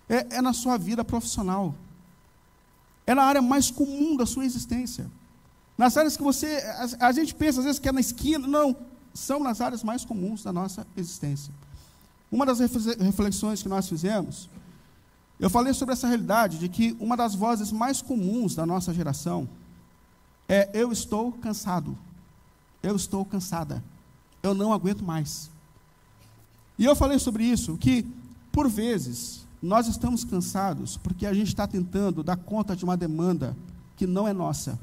É, 0.09 0.37
é 0.37 0.43
na 0.43 0.53
sua 0.53 0.77
vida 0.77 1.05
profissional. 1.05 1.75
É 3.07 3.15
na 3.15 3.23
área 3.23 3.41
mais 3.41 3.71
comum 3.71 4.17
da 4.17 4.27
sua 4.27 4.45
existência. 4.45 5.09
Nas 5.79 5.97
áreas 5.97 6.17
que 6.17 6.23
você. 6.23 6.47
A, 6.99 7.09
a 7.09 7.13
gente 7.13 7.35
pensa 7.35 7.61
às 7.61 7.65
vezes 7.65 7.79
que 7.79 7.89
é 7.89 7.93
na 7.93 8.01
esquina. 8.01 8.49
Não. 8.49 8.77
São 9.15 9.41
nas 9.41 9.61
áreas 9.61 9.85
mais 9.85 10.05
comuns 10.05 10.43
da 10.43 10.53
nossa 10.53 10.87
existência. 10.97 11.53
Uma 12.33 12.47
das 12.47 12.61
reflexões 12.61 13.63
que 13.63 13.69
nós 13.69 13.87
fizemos, 13.87 14.49
eu 15.39 15.51
falei 15.51 15.75
sobre 15.75 15.93
essa 15.93 16.09
realidade 16.09 16.59
de 16.59 16.67
que 16.67 16.97
uma 16.99 17.15
das 17.15 17.35
vozes 17.35 17.71
mais 17.71 18.01
comuns 18.01 18.55
da 18.55 18.65
nossa 18.65 18.95
geração 18.95 19.47
é: 20.49 20.71
eu 20.73 20.91
estou 20.91 21.31
cansado, 21.33 21.97
eu 22.83 22.97
estou 22.97 23.23
cansada, 23.23 23.85
eu 24.43 24.55
não 24.55 24.73
aguento 24.73 25.05
mais. 25.05 25.51
E 26.79 26.87
eu 26.87 26.97
falei 26.97 27.19
sobre 27.19 27.45
isso, 27.45 27.77
que 27.77 28.07
por 28.51 28.67
vezes 28.67 29.47
nós 29.61 29.87
estamos 29.87 30.25
cansados 30.25 30.97
porque 30.97 31.27
a 31.27 31.35
gente 31.35 31.49
está 31.49 31.67
tentando 31.67 32.23
dar 32.23 32.37
conta 32.37 32.75
de 32.75 32.83
uma 32.83 32.97
demanda 32.97 33.55
que 33.95 34.07
não 34.07 34.27
é 34.27 34.33
nossa. 34.33 34.81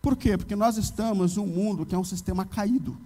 Por 0.00 0.16
quê? 0.16 0.38
Porque 0.38 0.56
nós 0.56 0.78
estamos 0.78 1.36
em 1.36 1.40
um 1.40 1.46
mundo 1.46 1.84
que 1.84 1.94
é 1.94 1.98
um 1.98 2.04
sistema 2.04 2.46
caído. 2.46 2.96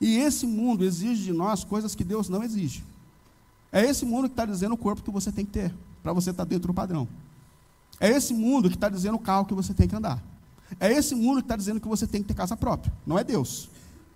E 0.00 0.16
esse 0.16 0.46
mundo 0.46 0.84
exige 0.84 1.24
de 1.24 1.32
nós 1.32 1.62
coisas 1.62 1.94
que 1.94 2.02
Deus 2.02 2.28
não 2.28 2.42
exige. 2.42 2.82
É 3.70 3.84
esse 3.84 4.04
mundo 4.04 4.28
que 4.28 4.32
está 4.32 4.46
dizendo 4.46 4.74
o 4.74 4.78
corpo 4.78 5.02
que 5.02 5.10
você 5.10 5.30
tem 5.30 5.44
que 5.44 5.52
ter, 5.52 5.74
para 6.02 6.12
você 6.12 6.30
estar 6.30 6.44
tá 6.44 6.48
dentro 6.48 6.68
do 6.68 6.74
padrão. 6.74 7.06
É 8.00 8.08
esse 8.08 8.32
mundo 8.32 8.68
que 8.70 8.76
está 8.76 8.88
dizendo 8.88 9.16
o 9.16 9.18
carro 9.18 9.44
que 9.44 9.54
você 9.54 9.74
tem 9.74 9.86
que 9.86 9.94
andar. 9.94 10.22
É 10.78 10.90
esse 10.90 11.14
mundo 11.14 11.36
que 11.36 11.44
está 11.44 11.56
dizendo 11.56 11.80
que 11.80 11.88
você 11.88 12.06
tem 12.06 12.22
que 12.22 12.28
ter 12.28 12.34
casa 12.34 12.56
própria. 12.56 12.92
Não 13.06 13.18
é 13.18 13.22
Deus. 13.22 13.68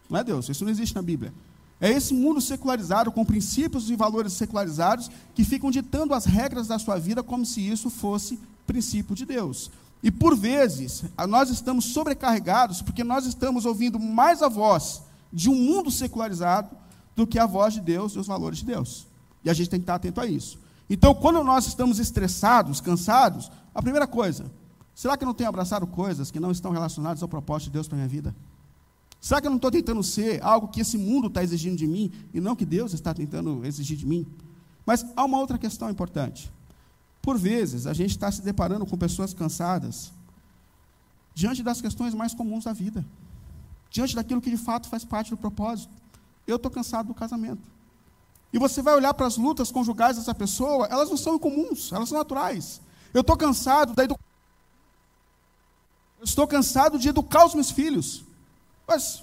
Não 0.09 0.18
é 0.18 0.25
Deus. 0.25 0.49
Isso 0.49 0.64
não 0.64 0.70
existe 0.70 0.94
na 0.94 1.03
Bíblia. 1.03 1.33
É 1.81 1.90
esse 1.90 2.14
mundo 2.14 2.40
secularizado, 2.40 3.12
com 3.12 3.25
princípios 3.25 3.90
e 3.90 3.97
valores 3.97 4.33
secularizados, 4.33 5.11
que 5.35 5.44
ficam 5.44 5.70
ditando 5.70 6.14
as 6.14 6.25
regras 6.25 6.68
da 6.68 6.79
sua 6.79 6.99
vida 6.99 7.23
como 7.23 7.44
se 7.44 7.61
isso 7.61 7.90
fosse 7.90 8.38
princípio 8.66 9.14
de 9.14 9.27
Deus. 9.27 9.70
E 10.03 10.11
por 10.11 10.37
vezes, 10.37 11.05
nós 11.29 11.51
estamos 11.51 11.87
sobrecarregados 11.87 12.81
porque 12.81 13.05
nós 13.05 13.27
estamos 13.27 13.66
ouvindo 13.66 13.99
mais 13.99 14.42
a 14.42 14.49
voz 14.49 15.03
de 15.35 15.51
um 15.51 15.55
mundo 15.57 15.90
secularizado 15.90 16.70
do 17.16 17.27
que 17.27 17.40
a 17.40 17.44
voz 17.44 17.75
de 17.75 17.81
Deus 17.81 18.12
e 18.12 18.18
os 18.20 18.27
valores 18.29 18.59
de 18.59 18.66
Deus. 18.66 19.07
E 19.44 19.51
a 19.51 19.53
gente 19.53 19.68
tem 19.68 19.81
que 19.81 19.83
estar 19.83 19.97
atento 19.97 20.20
a 20.20 20.27
isso. 20.27 20.59
Então, 20.88 21.12
quando 21.12 21.42
nós 21.42 21.66
estamos 21.66 21.99
estressados, 21.99 22.81
cansados, 22.81 23.51
a 23.75 23.83
primeira 23.83 24.07
coisa, 24.07 24.51
será 24.94 25.16
que 25.16 25.25
eu 25.25 25.27
não 25.27 25.35
tenho 25.35 25.49
abraçado 25.49 25.87
coisas 25.88 26.31
que 26.31 26.38
não 26.38 26.53
estão 26.53 26.70
relacionadas 26.70 27.20
ao 27.20 27.29
propósito 27.29 27.66
de 27.66 27.73
Deus 27.73 27.88
para 27.88 27.97
a 27.97 27.99
minha 27.99 28.09
vida? 28.09 28.35
Será 29.20 29.40
que 29.40 29.47
eu 29.49 29.51
não 29.51 29.57
estou 29.57 29.70
tentando 29.70 30.03
ser 30.05 30.40
algo 30.42 30.68
que 30.68 30.81
esse 30.81 30.97
mundo 30.97 31.27
está 31.27 31.42
exigindo 31.42 31.77
de 31.77 31.87
mim 31.87 32.12
e 32.33 32.40
não 32.40 32.55
que 32.55 32.64
Deus 32.64 32.92
está 32.92 33.12
tentando 33.12 33.64
exigir 33.66 33.97
de 33.97 34.07
mim? 34.07 34.25
Mas 34.87 35.05
há 35.16 35.25
uma 35.25 35.38
outra 35.38 35.59
questão 35.59 35.90
importante. 35.90 36.53
Por 37.20 37.38
vezes, 37.38 37.87
a 37.87 37.94
gente 37.94 38.11
está 38.11 38.31
se 38.31 38.42
deparando 38.42 38.87
com 38.87 38.97
pessoas 38.97 39.35
cansadas 39.35 40.12
diante 41.35 41.62
das 41.62 41.81
questões 41.81 42.14
mais 42.14 42.35
comuns 42.35 42.64
da 42.64 42.73
vida 42.73 43.05
diante 43.94 44.16
daquilo 44.16 44.40
que 44.40 44.50
de 44.50 44.57
fato 44.57 44.88
faz 44.88 45.04
parte 45.04 45.30
do 45.30 45.37
propósito. 45.37 45.92
Eu 46.48 46.57
estou 46.57 46.68
cansado 46.68 47.07
do 47.07 47.14
casamento. 47.14 47.62
E 48.52 48.59
você 48.59 48.83
vai 48.83 48.92
olhar 48.92 49.14
para 49.14 49.24
as 49.24 49.37
lutas 49.37 49.70
conjugais 49.70 50.16
dessa 50.16 50.35
pessoa, 50.35 50.88
elas 50.90 51.09
não 51.09 51.16
são 51.16 51.37
incomuns, 51.37 51.92
elas 51.92 52.09
são 52.09 52.18
naturais. 52.18 52.80
Eu 53.14 53.20
estou 53.20 53.37
cansado 53.37 53.94
da 53.94 54.02
educação. 54.02 54.26
Eu 56.18 56.24
estou 56.24 56.46
cansado 56.48 56.98
de 56.98 57.09
educar 57.09 57.46
os 57.46 57.54
meus 57.54 57.70
filhos. 57.70 58.24
Mas 58.85 59.22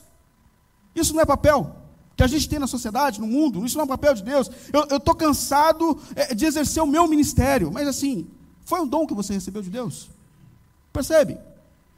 isso 0.96 1.14
não 1.14 1.22
é 1.22 1.26
papel 1.26 1.76
que 2.16 2.24
a 2.24 2.28
gente 2.28 2.48
tem 2.48 2.58
na 2.58 2.68
sociedade, 2.68 3.20
no 3.20 3.28
mundo, 3.28 3.66
isso 3.66 3.76
não 3.76 3.84
é 3.84 3.88
papel 3.88 4.14
de 4.14 4.24
Deus. 4.24 4.50
Eu 4.72 4.98
estou 4.98 5.16
cansado 5.16 6.02
é, 6.16 6.34
de 6.34 6.46
exercer 6.46 6.82
o 6.82 6.88
meu 6.88 7.10
ministério. 7.10 7.70
Mas 7.74 7.90
assim, 7.90 8.26
foi 8.64 8.80
um 8.80 8.88
dom 8.88 9.06
que 9.06 9.14
você 9.14 9.34
recebeu 9.34 9.62
de 9.62 9.70
Deus. 9.70 10.10
Percebe? 10.94 11.51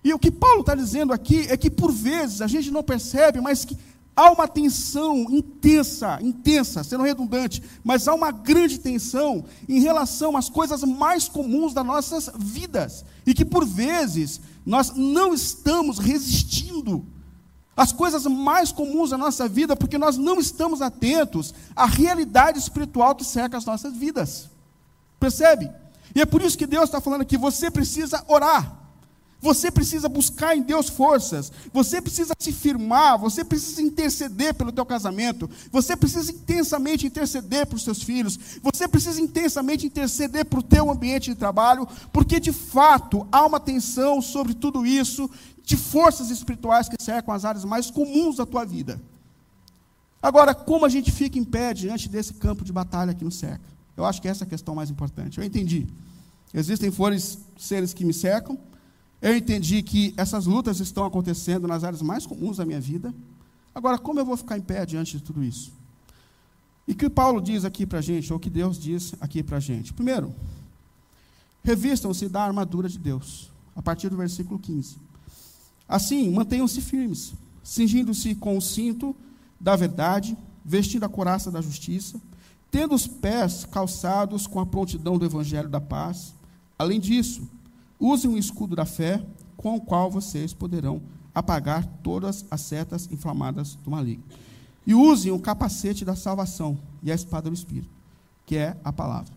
E 0.03 0.13
o 0.13 0.19
que 0.19 0.29
Paulo 0.29 0.61
está 0.61 0.75
dizendo 0.75 1.13
aqui 1.13 1.47
é 1.49 1.55
que, 1.55 1.71
por 1.71 1.91
vezes, 1.91 2.41
a 2.41 2.47
gente 2.47 2.69
não 2.69 2.83
percebe, 2.83 3.39
mas 3.39 3.63
que 3.63 3.77
há 4.15 4.31
uma 4.31 4.47
tensão 4.47 5.25
intensa, 5.29 6.19
intensa, 6.21 6.83
sendo 6.83 7.03
redundante, 7.03 7.63
mas 7.83 8.07
há 8.07 8.13
uma 8.13 8.31
grande 8.31 8.79
tensão 8.79 9.45
em 9.67 9.79
relação 9.79 10.35
às 10.35 10.49
coisas 10.49 10.83
mais 10.83 11.27
comuns 11.29 11.73
das 11.73 11.85
nossas 11.85 12.29
vidas. 12.37 13.05
E 13.25 13.33
que, 13.33 13.45
por 13.45 13.65
vezes, 13.65 14.41
nós 14.65 14.93
não 14.93 15.33
estamos 15.33 15.99
resistindo 15.99 17.05
às 17.75 17.91
coisas 17.91 18.25
mais 18.25 18.71
comuns 18.71 19.09
da 19.09 19.17
nossa 19.17 19.47
vida, 19.47 19.75
porque 19.75 19.97
nós 19.97 20.17
não 20.17 20.39
estamos 20.39 20.81
atentos 20.81 21.53
à 21.75 21.85
realidade 21.85 22.59
espiritual 22.59 23.15
que 23.15 23.23
cerca 23.23 23.57
as 23.57 23.65
nossas 23.65 23.93
vidas. 23.93 24.49
Percebe? 25.19 25.71
E 26.13 26.21
é 26.21 26.25
por 26.25 26.41
isso 26.41 26.57
que 26.57 26.67
Deus 26.67 26.85
está 26.85 27.01
falando 27.01 27.25
que 27.25 27.37
você 27.37 27.71
precisa 27.71 28.23
orar. 28.27 28.82
Você 29.43 29.69
precisa 29.69 30.07
buscar 30.07 30.55
em 30.55 30.61
Deus 30.61 30.87
forças. 30.87 31.51
Você 31.73 32.01
precisa 32.01 32.33
se 32.39 32.53
firmar. 32.53 33.19
Você 33.19 33.43
precisa 33.43 33.81
interceder 33.81 34.53
pelo 34.53 34.71
teu 34.71 34.85
casamento. 34.85 35.49
Você 35.69 35.97
precisa 35.97 36.31
intensamente 36.31 37.05
interceder 37.05 37.67
para 37.67 37.75
os 37.75 37.83
seus 37.83 38.01
filhos. 38.01 38.39
Você 38.63 38.87
precisa 38.87 39.19
intensamente 39.19 39.85
interceder 39.85 40.45
para 40.45 40.59
o 40.59 40.63
teu 40.63 40.89
ambiente 40.89 41.31
de 41.31 41.35
trabalho, 41.35 41.85
porque 42.13 42.39
de 42.39 42.53
fato 42.53 43.27
há 43.33 43.45
uma 43.45 43.59
tensão 43.59 44.21
sobre 44.21 44.53
tudo 44.53 44.85
isso 44.85 45.29
de 45.61 45.75
forças 45.75 46.29
espirituais 46.29 46.87
que 46.87 46.95
cercam 47.03 47.33
as 47.33 47.43
áreas 47.43 47.65
mais 47.65 47.91
comuns 47.91 48.37
da 48.37 48.45
tua 48.45 48.63
vida. 48.63 48.97
Agora, 50.21 50.55
como 50.55 50.85
a 50.85 50.89
gente 50.89 51.11
fica 51.11 51.37
em 51.37 51.43
pé 51.43 51.73
diante 51.73 52.07
desse 52.07 52.35
campo 52.35 52.63
de 52.63 52.71
batalha 52.71 53.13
que 53.13 53.25
nos 53.25 53.35
cerca? 53.35 53.65
Eu 53.97 54.05
acho 54.05 54.21
que 54.21 54.27
essa 54.29 54.45
é 54.45 54.47
a 54.47 54.49
questão 54.49 54.73
mais 54.73 54.89
importante. 54.89 55.37
Eu 55.37 55.43
entendi. 55.43 55.85
Existem 56.53 56.89
forças, 56.89 57.39
seres 57.57 57.93
que 57.93 58.05
me 58.05 58.13
cercam, 58.13 58.57
eu 59.23 59.37
entendi 59.37 59.81
que 59.81 60.13
essas 60.17 60.45
lutas 60.45 60.81
estão 60.81 61.05
acontecendo 61.05 61.65
nas 61.65 61.85
áreas 61.85 62.01
mais 62.01 62.25
comuns 62.25 62.57
da 62.57 62.65
minha 62.65 62.81
vida. 62.81 63.15
Agora, 63.73 63.97
como 63.97 64.19
eu 64.19 64.25
vou 64.25 64.35
ficar 64.35 64.57
em 64.57 64.61
pé 64.61 64.85
diante 64.85 65.17
de 65.17 65.23
tudo 65.23 65.41
isso? 65.41 65.71
E 66.85 66.93
que 66.93 67.09
Paulo 67.09 67.39
diz 67.39 67.63
aqui 67.63 67.85
para 67.85 67.99
a 67.99 68.01
gente, 68.01 68.33
ou 68.33 68.37
o 68.37 68.39
que 68.39 68.49
Deus 68.49 68.77
diz 68.77 69.15
aqui 69.21 69.41
para 69.41 69.55
a 69.55 69.59
gente? 69.61 69.93
Primeiro, 69.93 70.35
revistam-se 71.63 72.27
da 72.27 72.43
armadura 72.43 72.89
de 72.89 72.99
Deus, 72.99 73.49
a 73.73 73.81
partir 73.81 74.09
do 74.09 74.17
versículo 74.17 74.59
15. 74.59 74.97
Assim, 75.87 76.29
mantenham-se 76.29 76.81
firmes, 76.81 77.33
cingindo-se 77.63 78.35
com 78.35 78.57
o 78.57 78.61
cinto 78.61 79.15
da 79.57 79.77
verdade, 79.77 80.37
vestindo 80.65 81.05
a 81.05 81.09
coraça 81.09 81.49
da 81.49 81.61
justiça, 81.61 82.19
tendo 82.69 82.93
os 82.93 83.07
pés 83.07 83.63
calçados 83.71 84.47
com 84.47 84.59
a 84.59 84.65
prontidão 84.65 85.17
do 85.17 85.23
evangelho 85.23 85.69
da 85.69 85.79
paz. 85.79 86.33
Além 86.77 86.99
disso, 86.99 87.47
Usem 88.03 88.29
o 88.29 88.37
escudo 88.37 88.75
da 88.75 88.83
fé, 88.85 89.25
com 89.55 89.77
o 89.77 89.79
qual 89.79 90.11
vocês 90.11 90.53
poderão 90.53 91.01
apagar 91.33 91.85
todas 92.03 92.43
as 92.51 92.59
setas 92.59 93.07
inflamadas 93.09 93.75
do 93.75 93.89
maligno. 93.89 94.25
E 94.85 94.93
usem 94.93 95.31
o 95.31 95.39
capacete 95.39 96.03
da 96.03 96.13
salvação 96.13 96.77
e 97.01 97.09
a 97.09 97.15
espada 97.15 97.49
do 97.49 97.53
Espírito, 97.55 97.89
que 98.45 98.57
é 98.57 98.75
a 98.83 98.91
palavra. 98.91 99.33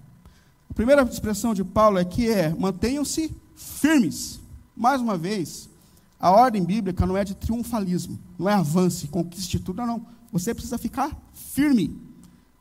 A 0.68 0.74
primeira 0.74 1.02
expressão 1.02 1.54
de 1.54 1.62
Paulo 1.62 1.96
aqui 1.96 2.28
é: 2.28 2.52
mantenham-se 2.58 3.32
firmes. 3.54 4.40
Mais 4.74 5.00
uma 5.00 5.16
vez, 5.16 5.70
a 6.18 6.32
ordem 6.32 6.64
bíblica 6.64 7.06
não 7.06 7.16
é 7.16 7.22
de 7.22 7.36
triunfalismo, 7.36 8.18
não 8.36 8.48
é 8.48 8.54
avance, 8.54 9.06
conquiste 9.06 9.60
tudo, 9.60 9.86
não. 9.86 10.04
Você 10.32 10.52
precisa 10.52 10.76
ficar 10.76 11.16
firme 11.32 11.96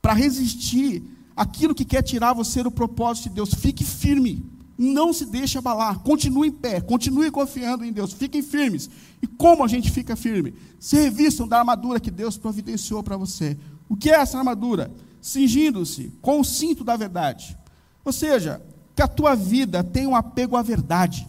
para 0.04 0.14
resistir 0.14 1.02
aquilo 1.36 1.74
que 1.74 1.84
quer 1.84 2.04
tirar 2.04 2.34
você 2.34 2.62
do 2.62 2.70
propósito 2.70 3.30
de 3.30 3.36
Deus. 3.38 3.56
Fique 3.56 3.84
firme. 3.84 4.54
Não 4.78 5.14
se 5.14 5.26
deixe 5.26 5.58
abalar. 5.58 6.00
Continue 6.00 6.50
em 6.50 6.52
pé. 6.52 6.82
Continue 6.82 7.32
confiando 7.32 7.86
em 7.86 7.92
Deus. 7.92 8.12
Fiquem 8.12 8.42
firmes. 8.42 8.90
E 9.22 9.28
como 9.28 9.64
a 9.64 9.68
gente 9.68 9.90
fica 9.90 10.16
firme? 10.16 10.54
Se 10.80 10.96
revistam 10.98 11.48
da 11.48 11.60
armadura 11.60 12.00
que 12.00 12.12
Deus 12.12 12.38
providenciou 12.38 13.02
para 13.02 13.18
você. 13.18 13.58
O 13.88 13.96
que 13.96 14.12
é 14.12 14.16
essa 14.16 14.38
armadura? 14.38 14.92
Cingindo-se 15.22 16.12
com 16.22 16.42
o 16.42 16.46
cinto 16.46 16.84
da 16.84 16.98
verdade. 16.98 17.58
Ou 18.04 18.12
seja, 18.12 18.62
que 18.96 19.02
a 19.02 19.08
tua 19.08 19.36
vida 19.36 19.84
tenha 19.84 20.10
um 20.10 20.16
apego 20.16 20.56
à 20.58 20.62
verdade. 20.62 21.28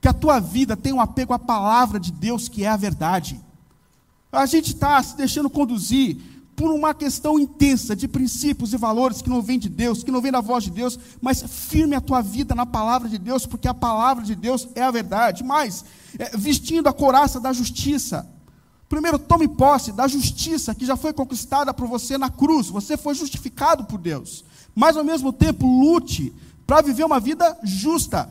Que 0.00 0.08
a 0.08 0.12
tua 0.12 0.40
vida 0.40 0.76
tenha 0.76 0.94
um 0.94 1.00
apego 1.00 1.32
à 1.32 1.38
palavra 1.38 2.00
de 2.00 2.10
Deus, 2.10 2.48
que 2.48 2.64
é 2.64 2.68
a 2.68 2.76
verdade. 2.76 3.40
A 4.32 4.46
gente 4.46 4.68
está 4.68 5.02
se 5.02 5.16
deixando 5.16 5.50
conduzir 5.50 6.18
por 6.60 6.70
uma 6.70 6.92
questão 6.92 7.38
intensa 7.38 7.96
de 7.96 8.06
princípios 8.06 8.74
e 8.74 8.76
valores 8.76 9.22
que 9.22 9.30
não 9.30 9.40
vem 9.40 9.58
de 9.58 9.70
Deus, 9.70 10.04
que 10.04 10.10
não 10.10 10.20
vem 10.20 10.30
da 10.30 10.42
voz 10.42 10.62
de 10.62 10.70
Deus, 10.70 10.98
mas 11.18 11.42
firme 11.42 11.96
a 11.96 12.02
tua 12.02 12.20
vida 12.20 12.54
na 12.54 12.66
palavra 12.66 13.08
de 13.08 13.16
Deus, 13.16 13.46
porque 13.46 13.66
a 13.66 13.72
palavra 13.72 14.22
de 14.22 14.34
Deus 14.34 14.68
é 14.74 14.82
a 14.82 14.90
verdade. 14.90 15.42
Mas, 15.42 15.86
é, 16.18 16.36
vestindo 16.36 16.86
a 16.86 16.92
couraça 16.92 17.40
da 17.40 17.50
justiça. 17.50 18.28
Primeiro, 18.90 19.18
tome 19.18 19.48
posse 19.48 19.90
da 19.90 20.06
justiça 20.06 20.74
que 20.74 20.84
já 20.84 20.98
foi 20.98 21.14
conquistada 21.14 21.72
por 21.72 21.88
você 21.88 22.18
na 22.18 22.28
cruz. 22.28 22.66
Você 22.68 22.94
foi 22.94 23.14
justificado 23.14 23.84
por 23.84 23.98
Deus. 23.98 24.44
Mas, 24.74 24.98
ao 24.98 25.04
mesmo 25.04 25.32
tempo, 25.32 25.66
lute 25.66 26.30
para 26.66 26.82
viver 26.82 27.04
uma 27.04 27.18
vida 27.18 27.58
justa. 27.64 28.28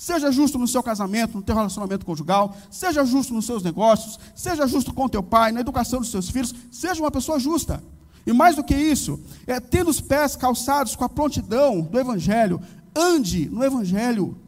Seja 0.00 0.32
justo 0.32 0.58
no 0.58 0.66
seu 0.66 0.82
casamento, 0.82 1.36
no 1.36 1.42
teu 1.42 1.54
relacionamento 1.54 2.06
conjugal, 2.06 2.56
seja 2.70 3.04
justo 3.04 3.34
nos 3.34 3.44
seus 3.44 3.62
negócios, 3.62 4.18
seja 4.34 4.66
justo 4.66 4.94
com 4.94 5.06
teu 5.10 5.22
pai, 5.22 5.52
na 5.52 5.60
educação 5.60 6.00
dos 6.00 6.10
seus 6.10 6.30
filhos, 6.30 6.54
seja 6.70 7.02
uma 7.02 7.10
pessoa 7.10 7.38
justa. 7.38 7.84
E 8.26 8.32
mais 8.32 8.56
do 8.56 8.64
que 8.64 8.74
isso, 8.74 9.20
é 9.46 9.60
tendo 9.60 9.90
os 9.90 10.00
pés 10.00 10.34
calçados 10.36 10.96
com 10.96 11.04
a 11.04 11.08
prontidão 11.10 11.82
do 11.82 12.00
evangelho, 12.00 12.62
ande 12.96 13.46
no 13.50 13.62
evangelho. 13.62 14.38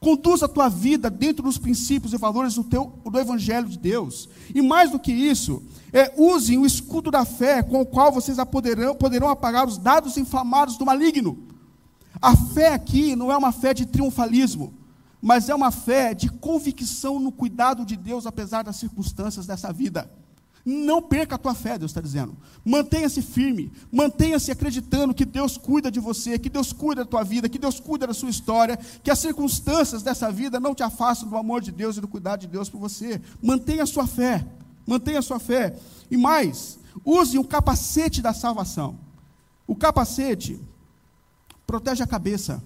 Conduza 0.00 0.46
a 0.46 0.48
tua 0.48 0.68
vida 0.68 1.08
dentro 1.08 1.44
dos 1.44 1.56
princípios 1.56 2.12
e 2.12 2.16
valores 2.16 2.56
do, 2.56 2.64
teu, 2.64 2.98
do 3.08 3.16
evangelho 3.16 3.68
de 3.68 3.78
Deus. 3.78 4.28
E 4.52 4.60
mais 4.60 4.90
do 4.90 4.98
que 4.98 5.12
isso, 5.12 5.62
é, 5.92 6.12
usem 6.16 6.58
o 6.58 6.66
escudo 6.66 7.12
da 7.12 7.24
fé 7.24 7.62
com 7.62 7.80
o 7.80 7.86
qual 7.86 8.10
vocês 8.10 8.38
poderão, 8.50 8.96
poderão 8.96 9.28
apagar 9.28 9.68
os 9.68 9.78
dados 9.78 10.16
inflamados 10.16 10.76
do 10.76 10.84
maligno. 10.84 11.53
A 12.24 12.34
fé 12.34 12.72
aqui 12.72 13.14
não 13.14 13.30
é 13.30 13.36
uma 13.36 13.52
fé 13.52 13.74
de 13.74 13.84
triunfalismo, 13.84 14.72
mas 15.20 15.50
é 15.50 15.54
uma 15.54 15.70
fé 15.70 16.14
de 16.14 16.30
convicção 16.30 17.18
no 17.18 17.30
cuidado 17.30 17.84
de 17.84 17.98
Deus, 17.98 18.24
apesar 18.24 18.64
das 18.64 18.76
circunstâncias 18.76 19.46
dessa 19.46 19.70
vida. 19.70 20.10
Não 20.64 21.02
perca 21.02 21.34
a 21.34 21.38
tua 21.38 21.54
fé, 21.54 21.76
Deus 21.76 21.90
está 21.90 22.00
dizendo. 22.00 22.34
Mantenha-se 22.64 23.20
firme, 23.20 23.70
mantenha-se 23.92 24.50
acreditando 24.50 25.12
que 25.12 25.26
Deus 25.26 25.58
cuida 25.58 25.90
de 25.90 26.00
você, 26.00 26.38
que 26.38 26.48
Deus 26.48 26.72
cuida 26.72 27.04
da 27.04 27.10
tua 27.10 27.22
vida, 27.22 27.46
que 27.46 27.58
Deus 27.58 27.78
cuida 27.78 28.06
da 28.06 28.14
sua 28.14 28.30
história, 28.30 28.78
que 29.02 29.10
as 29.10 29.18
circunstâncias 29.18 30.02
dessa 30.02 30.32
vida 30.32 30.58
não 30.58 30.74
te 30.74 30.82
afastam 30.82 31.28
do 31.28 31.36
amor 31.36 31.60
de 31.60 31.72
Deus 31.72 31.98
e 31.98 32.00
do 32.00 32.08
cuidado 32.08 32.40
de 32.40 32.46
Deus 32.46 32.70
por 32.70 32.78
você. 32.78 33.20
Mantenha 33.42 33.82
a 33.82 33.86
sua 33.86 34.06
fé, 34.06 34.46
mantenha 34.86 35.18
a 35.18 35.22
sua 35.22 35.38
fé. 35.38 35.76
E 36.10 36.16
mais, 36.16 36.78
use 37.04 37.38
o 37.38 37.44
capacete 37.44 38.22
da 38.22 38.32
salvação. 38.32 38.98
O 39.66 39.76
capacete 39.76 40.58
protege 41.66 42.02
a 42.02 42.06
cabeça. 42.06 42.62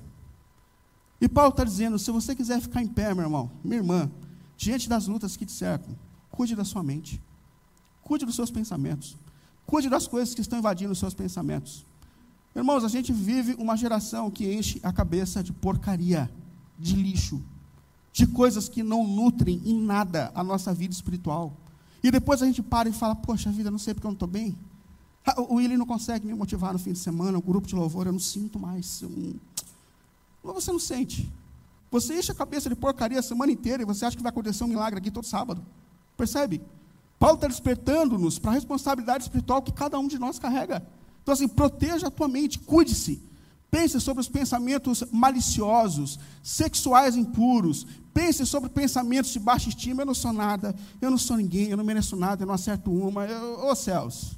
E 1.21 1.29
Paulo 1.29 1.51
está 1.51 1.65
dizendo: 1.65 1.99
se 1.99 2.11
você 2.11 2.35
quiser 2.35 2.61
ficar 2.61 2.83
em 2.83 2.87
pé, 2.87 3.15
meu 3.15 3.25
irmão, 3.25 3.51
minha 3.63 3.77
irmã, 3.77 4.11
diante 4.57 4.89
das 4.89 5.07
lutas 5.07 5.37
que 5.37 5.47
te 5.47 5.53
cercam, 5.53 5.97
cuide 6.31 6.55
da 6.55 6.65
sua 6.65 6.83
mente, 6.83 7.21
cuide 8.03 8.25
dos 8.25 8.35
seus 8.35 8.51
pensamentos, 8.51 9.17
cuide 9.67 9.89
das 9.89 10.07
coisas 10.07 10.35
que 10.35 10.41
estão 10.41 10.59
invadindo 10.59 10.93
os 10.93 10.99
seus 10.99 11.15
pensamentos. 11.15 11.85
Irmãos, 12.55 12.85
a 12.85 12.89
gente 12.89 13.13
vive 13.13 13.55
uma 13.59 13.77
geração 13.77 14.31
que 14.31 14.53
enche 14.53 14.81
a 14.83 14.93
cabeça 14.93 15.43
de 15.43 15.53
porcaria, 15.53 16.31
de 16.79 16.97
lixo, 16.97 17.43
de 18.13 18.27
coisas 18.27 18.69
que 18.69 18.83
não 18.83 19.07
nutrem 19.07 19.61
em 19.65 19.81
nada 19.81 20.33
a 20.35 20.43
nossa 20.43 20.75
vida 20.75 20.93
espiritual. 20.93 21.57
E 22.03 22.11
depois 22.11 22.43
a 22.43 22.47
gente 22.47 22.63
para 22.63 22.89
e 22.89 22.93
fala: 22.93 23.15
Poxa 23.15 23.51
vida, 23.51 23.71
não 23.71 23.79
sei 23.79 23.95
porque 23.95 24.07
eu 24.07 24.11
não 24.11 24.15
estou 24.15 24.29
bem. 24.29 24.57
Ah, 25.25 25.41
o 25.41 25.57
William 25.57 25.77
não 25.77 25.87
consegue 25.87 26.27
me 26.27 26.35
motivar 26.35 26.73
no 26.73 26.79
fim 26.79 26.93
de 26.93 26.99
semana, 26.99 27.37
o 27.39 27.43
grupo 27.43 27.67
de 27.67 27.75
louvor, 27.75 28.07
eu 28.07 28.13
não 28.13 28.19
sinto 28.19 28.59
mais. 28.59 29.03
Não... 29.03 29.35
Você 30.43 30.73
não 30.73 30.79
sente. 30.79 31.31
Você 31.91 32.19
enche 32.19 32.33
a 32.33 32.35
cabeça 32.35 32.69
de 32.69 32.77
porcaria 32.77 33.19
a 33.19 33.23
semana 33.23 33.53
inteira 33.53 33.83
e 33.83 33.87
você 33.87 34.05
acha 34.05 34.17
que 34.17 34.23
vai 34.23 34.31
acontecer 34.31 34.65
um 34.65 34.69
milagre 34.69 34.99
aqui 34.99 35.11
todo 35.11 35.25
sábado. 35.25 35.65
Percebe? 36.17 36.63
Paulo 37.19 37.37
está 37.37 37.49
despertando-nos 37.49 38.39
para 38.39 38.53
a 38.53 38.55
responsabilidade 38.55 39.25
espiritual 39.25 39.63
que 39.63 39.73
cada 39.73 39.99
um 39.99 40.07
de 40.07 40.19
nós 40.19 40.39
carrega. 40.39 40.87
Então, 41.23 41.33
assim, 41.33 41.49
proteja 41.49 42.07
a 42.07 42.11
tua 42.11 42.29
mente, 42.29 42.59
cuide-se. 42.59 43.23
Pense 43.71 44.01
sobre 44.01 44.21
os 44.23 44.29
pensamentos 44.29 45.05
maliciosos, 45.13 46.19
sexuais 46.43 47.17
impuros. 47.17 47.87
Pense 48.15 48.47
sobre 48.47 48.71
pensamentos 48.71 49.31
de 49.33 49.39
baixa 49.39 49.69
estima. 49.69 50.03
Eu 50.03 50.07
não 50.07 50.15
sou 50.15 50.33
nada, 50.33 50.75
eu 51.01 51.11
não 51.11 51.19
sou 51.19 51.37
ninguém, 51.37 51.69
eu 51.69 51.77
não 51.77 51.85
mereço 51.85 52.17
nada, 52.17 52.43
eu 52.43 52.47
não 52.47 52.55
acerto 52.55 52.91
uma. 52.91 53.27
Ô 53.71 53.75
céus, 53.75 54.38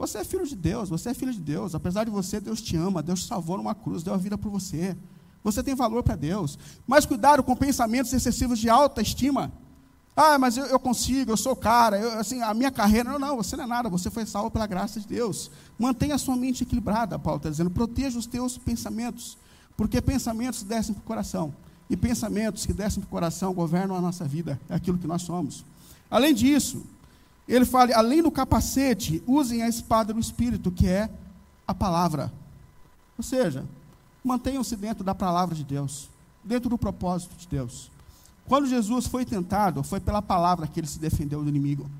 você 0.00 0.16
é 0.16 0.24
filho 0.24 0.46
de 0.46 0.56
Deus, 0.56 0.88
você 0.88 1.10
é 1.10 1.14
filho 1.14 1.30
de 1.30 1.40
Deus. 1.40 1.74
Apesar 1.74 2.04
de 2.04 2.10
você, 2.10 2.40
Deus 2.40 2.62
te 2.62 2.74
ama, 2.74 3.02
Deus 3.02 3.20
te 3.20 3.26
salvou 3.26 3.58
numa 3.58 3.74
cruz, 3.74 4.02
deu 4.02 4.14
a 4.14 4.16
vida 4.16 4.38
por 4.38 4.50
você. 4.50 4.96
Você 5.44 5.62
tem 5.62 5.74
valor 5.74 6.02
para 6.02 6.16
Deus. 6.16 6.58
Mas 6.86 7.04
cuidado 7.04 7.42
com 7.42 7.54
pensamentos 7.54 8.10
excessivos 8.10 8.58
de 8.58 8.70
alta 8.70 9.02
estima. 9.02 9.52
Ah, 10.16 10.38
mas 10.38 10.56
eu, 10.56 10.64
eu 10.64 10.80
consigo, 10.80 11.32
eu 11.32 11.36
sou 11.36 11.54
cara, 11.54 11.98
eu, 11.98 12.18
assim, 12.18 12.40
a 12.40 12.54
minha 12.54 12.70
carreira. 12.70 13.10
Não, 13.10 13.18
não, 13.18 13.36
você 13.36 13.54
não 13.58 13.64
é 13.64 13.66
nada, 13.66 13.90
você 13.90 14.08
foi 14.08 14.24
salvo 14.24 14.50
pela 14.50 14.66
graça 14.66 14.98
de 14.98 15.06
Deus. 15.06 15.50
Mantenha 15.78 16.14
a 16.14 16.18
sua 16.18 16.34
mente 16.34 16.62
equilibrada, 16.62 17.18
Paulo 17.18 17.36
está 17.36 17.50
dizendo. 17.50 17.68
Proteja 17.68 18.18
os 18.18 18.24
teus 18.26 18.56
pensamentos. 18.56 19.36
Porque 19.76 20.00
pensamentos 20.00 20.62
descem 20.62 20.94
para 20.94 21.02
o 21.02 21.04
coração. 21.04 21.54
E 21.90 21.96
pensamentos 21.96 22.64
que 22.64 22.72
descem 22.72 23.02
para 23.02 23.08
o 23.08 23.10
coração 23.10 23.52
governam 23.52 23.94
a 23.96 24.00
nossa 24.00 24.24
vida. 24.24 24.58
É 24.66 24.76
aquilo 24.76 24.96
que 24.96 25.06
nós 25.06 25.20
somos. 25.20 25.62
Além 26.10 26.32
disso, 26.32 26.86
ele 27.54 27.64
fala, 27.64 27.92
além 27.94 28.22
do 28.22 28.30
capacete, 28.30 29.22
usem 29.26 29.62
a 29.62 29.68
espada 29.68 30.14
do 30.14 30.20
Espírito, 30.20 30.70
que 30.70 30.86
é 30.86 31.10
a 31.66 31.74
palavra. 31.74 32.32
Ou 33.18 33.24
seja, 33.24 33.64
mantenham-se 34.22 34.76
dentro 34.76 35.02
da 35.02 35.14
palavra 35.14 35.54
de 35.54 35.64
Deus, 35.64 36.08
dentro 36.44 36.70
do 36.70 36.78
propósito 36.78 37.36
de 37.36 37.48
Deus. 37.48 37.90
Quando 38.46 38.68
Jesus 38.68 39.06
foi 39.06 39.24
tentado, 39.24 39.82
foi 39.82 39.98
pela 39.98 40.22
palavra 40.22 40.66
que 40.66 40.78
ele 40.78 40.86
se 40.86 40.98
defendeu 40.98 41.42
do 41.42 41.48
inimigo. 41.48 41.90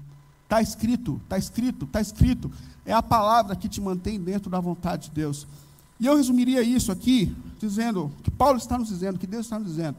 Está 0.44 0.62
escrito, 0.62 1.20
está 1.24 1.36
escrito, 1.36 1.84
está 1.84 2.00
escrito. 2.00 2.50
É 2.86 2.92
a 2.92 3.02
palavra 3.02 3.56
que 3.56 3.68
te 3.68 3.80
mantém 3.80 4.20
dentro 4.20 4.50
da 4.50 4.60
vontade 4.60 5.08
de 5.08 5.14
Deus. 5.14 5.46
E 5.98 6.06
eu 6.06 6.16
resumiria 6.16 6.62
isso 6.62 6.90
aqui, 6.90 7.36
dizendo, 7.58 8.10
que 8.22 8.30
Paulo 8.30 8.58
está 8.58 8.78
nos 8.78 8.88
dizendo, 8.88 9.18
que 9.18 9.26
Deus 9.26 9.46
está 9.46 9.58
nos 9.58 9.68
dizendo. 9.68 9.96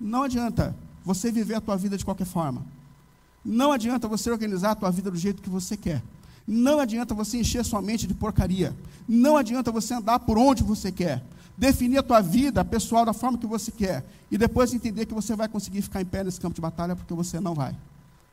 Não 0.00 0.22
adianta 0.22 0.74
você 1.04 1.30
viver 1.30 1.56
a 1.56 1.60
tua 1.60 1.76
vida 1.76 1.96
de 1.96 2.04
qualquer 2.04 2.26
forma. 2.26 2.64
Não 3.44 3.72
adianta 3.72 4.06
você 4.06 4.30
organizar 4.30 4.72
a 4.72 4.74
tua 4.74 4.90
vida 4.90 5.10
do 5.10 5.16
jeito 5.16 5.42
que 5.42 5.50
você 5.50 5.76
quer. 5.76 6.02
Não 6.46 6.80
adianta 6.80 7.14
você 7.14 7.38
encher 7.38 7.64
sua 7.64 7.82
mente 7.82 8.06
de 8.06 8.14
porcaria. 8.14 8.74
Não 9.08 9.36
adianta 9.36 9.70
você 9.70 9.94
andar 9.94 10.20
por 10.20 10.38
onde 10.38 10.62
você 10.62 10.90
quer. 10.90 11.22
Definir 11.56 11.98
a 11.98 12.02
tua 12.02 12.20
vida 12.20 12.64
pessoal 12.64 13.04
da 13.04 13.12
forma 13.12 13.38
que 13.38 13.46
você 13.46 13.70
quer. 13.70 14.04
E 14.30 14.38
depois 14.38 14.72
entender 14.72 15.06
que 15.06 15.14
você 15.14 15.36
vai 15.36 15.48
conseguir 15.48 15.82
ficar 15.82 16.00
em 16.00 16.04
pé 16.04 16.24
nesse 16.24 16.40
campo 16.40 16.54
de 16.54 16.60
batalha, 16.60 16.96
porque 16.96 17.14
você 17.14 17.38
não 17.38 17.54
vai. 17.54 17.76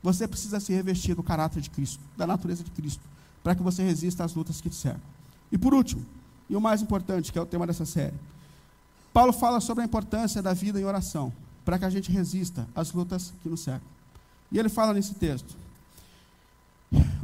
Você 0.02 0.28
precisa 0.28 0.60
se 0.60 0.74
revestir 0.74 1.16
do 1.16 1.24
caráter 1.24 1.62
de 1.62 1.70
Cristo, 1.70 2.00
da 2.16 2.26
natureza 2.26 2.64
de 2.64 2.72
Cristo, 2.72 3.02
para 3.44 3.54
que 3.54 3.62
você 3.62 3.84
resista 3.84 4.24
às 4.24 4.34
lutas 4.34 4.62
que 4.62 4.70
te 4.70 4.76
cercam. 4.76 5.02
E 5.52 5.58
por 5.58 5.74
último, 5.74 6.06
e 6.50 6.56
o 6.56 6.62
mais 6.62 6.82
importante, 6.82 7.32
que 7.32 7.38
é 7.38 7.42
o 7.42 7.46
tema 7.46 7.68
dessa 7.68 7.86
série, 7.86 8.16
Paulo 9.12 9.34
fala 9.34 9.60
sobre 9.60 9.84
a 9.84 9.86
importância 9.86 10.42
da 10.42 10.54
vida 10.54 10.80
em 10.80 10.86
oração, 10.86 11.34
para 11.66 11.78
que 11.78 11.86
a 11.86 11.90
gente 11.90 12.12
resista 12.12 12.68
às 12.74 12.94
lutas 12.94 13.34
que 13.44 13.50
nos 13.50 13.60
cercam. 13.60 13.99
E 14.52 14.58
ele 14.58 14.70
fala 14.70 14.94
nesse 14.94 15.16
texto: 15.16 15.56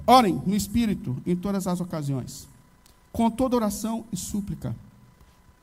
Orem 0.06 0.42
no 0.46 0.56
Espírito 0.56 1.18
em 1.26 1.36
todas 1.36 1.68
as 1.68 1.80
ocasiões, 1.80 2.48
com 3.12 3.30
toda 3.30 3.56
oração 3.56 4.06
e 4.12 4.18
súplica. 4.18 4.76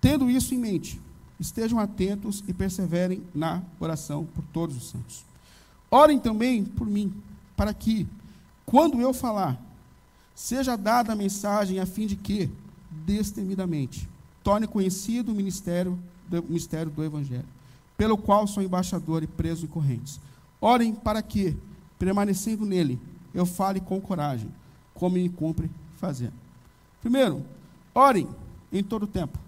Tendo 0.01 0.29
isso 0.29 0.55
em 0.55 0.59
mente, 0.59 1.01
estejam 1.38 1.79
atentos 1.79 2.42
e 2.48 2.53
perseverem 2.53 3.22
na 3.35 3.62
oração 3.79 4.27
por 4.35 4.42
todos 4.53 4.77
os 4.77 4.88
santos. 4.88 5.25
Orem 5.90 6.18
também 6.18 6.64
por 6.64 6.87
mim, 6.87 7.14
para 7.57 7.72
que, 7.72 8.07
quando 8.66 9.01
eu 9.01 9.14
falar, 9.14 9.61
seja 10.35 10.77
dada 10.77 11.12
a 11.12 11.16
mensagem 11.16 11.79
a 11.79 11.87
fim 11.87 12.07
de 12.07 12.16
que, 12.16 12.51
destemidamente, 12.90 14.09
torne 14.42 14.66
conhecido 14.66 15.31
o 15.31 15.35
ministério 15.35 15.96
do, 16.29 16.40
o 16.40 16.53
mistério 16.53 16.90
do 16.90 17.05
Evangelho, 17.05 17.44
pelo 17.96 18.18
qual 18.18 18.46
sou 18.48 18.62
embaixador 18.62 19.22
e 19.22 19.27
preso 19.29 19.64
em 19.66 19.68
correntes 19.68 20.18
Orem 20.62 20.94
para 20.94 21.20
que, 21.20 21.57
permanecendo 21.98 22.64
nele, 22.64 23.01
eu 23.35 23.44
fale 23.44 23.81
com 23.81 24.01
coragem, 24.01 24.48
como 24.94 25.16
me 25.16 25.29
cumpre 25.29 25.68
fazer. 25.96 26.33
Primeiro, 27.01 27.44
orem 27.92 28.29
em 28.72 28.83
todo 28.83 29.03
o 29.03 29.09
tempo. 29.09 29.38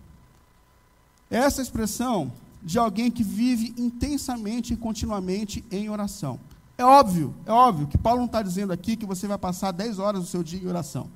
Essa 1.31 1.63
expressão 1.63 2.33
de 2.61 2.81
alguém 2.81 3.13
que 3.13 3.23
vive 3.23 3.73
intensamente 3.79 4.75
e 4.75 4.77
continuamente 4.77 5.65
em 5.71 5.89
oração. 5.89 6.41
É 6.77 6.85
óbvio, 6.85 7.33
é 7.47 7.53
óbvio 7.53 7.87
que 7.87 7.97
Paulo 7.97 8.19
não 8.19 8.27
está 8.27 8.43
dizendo 8.43 8.73
aqui 8.73 8.97
que 8.97 9.07
você 9.07 9.29
vai 9.29 9.39
passar 9.39 9.71
10 9.71 10.01
horas 10.01 10.21
do 10.21 10.27
seu 10.27 10.43
dia 10.43 10.61
em 10.61 10.67
oração. 10.67 11.09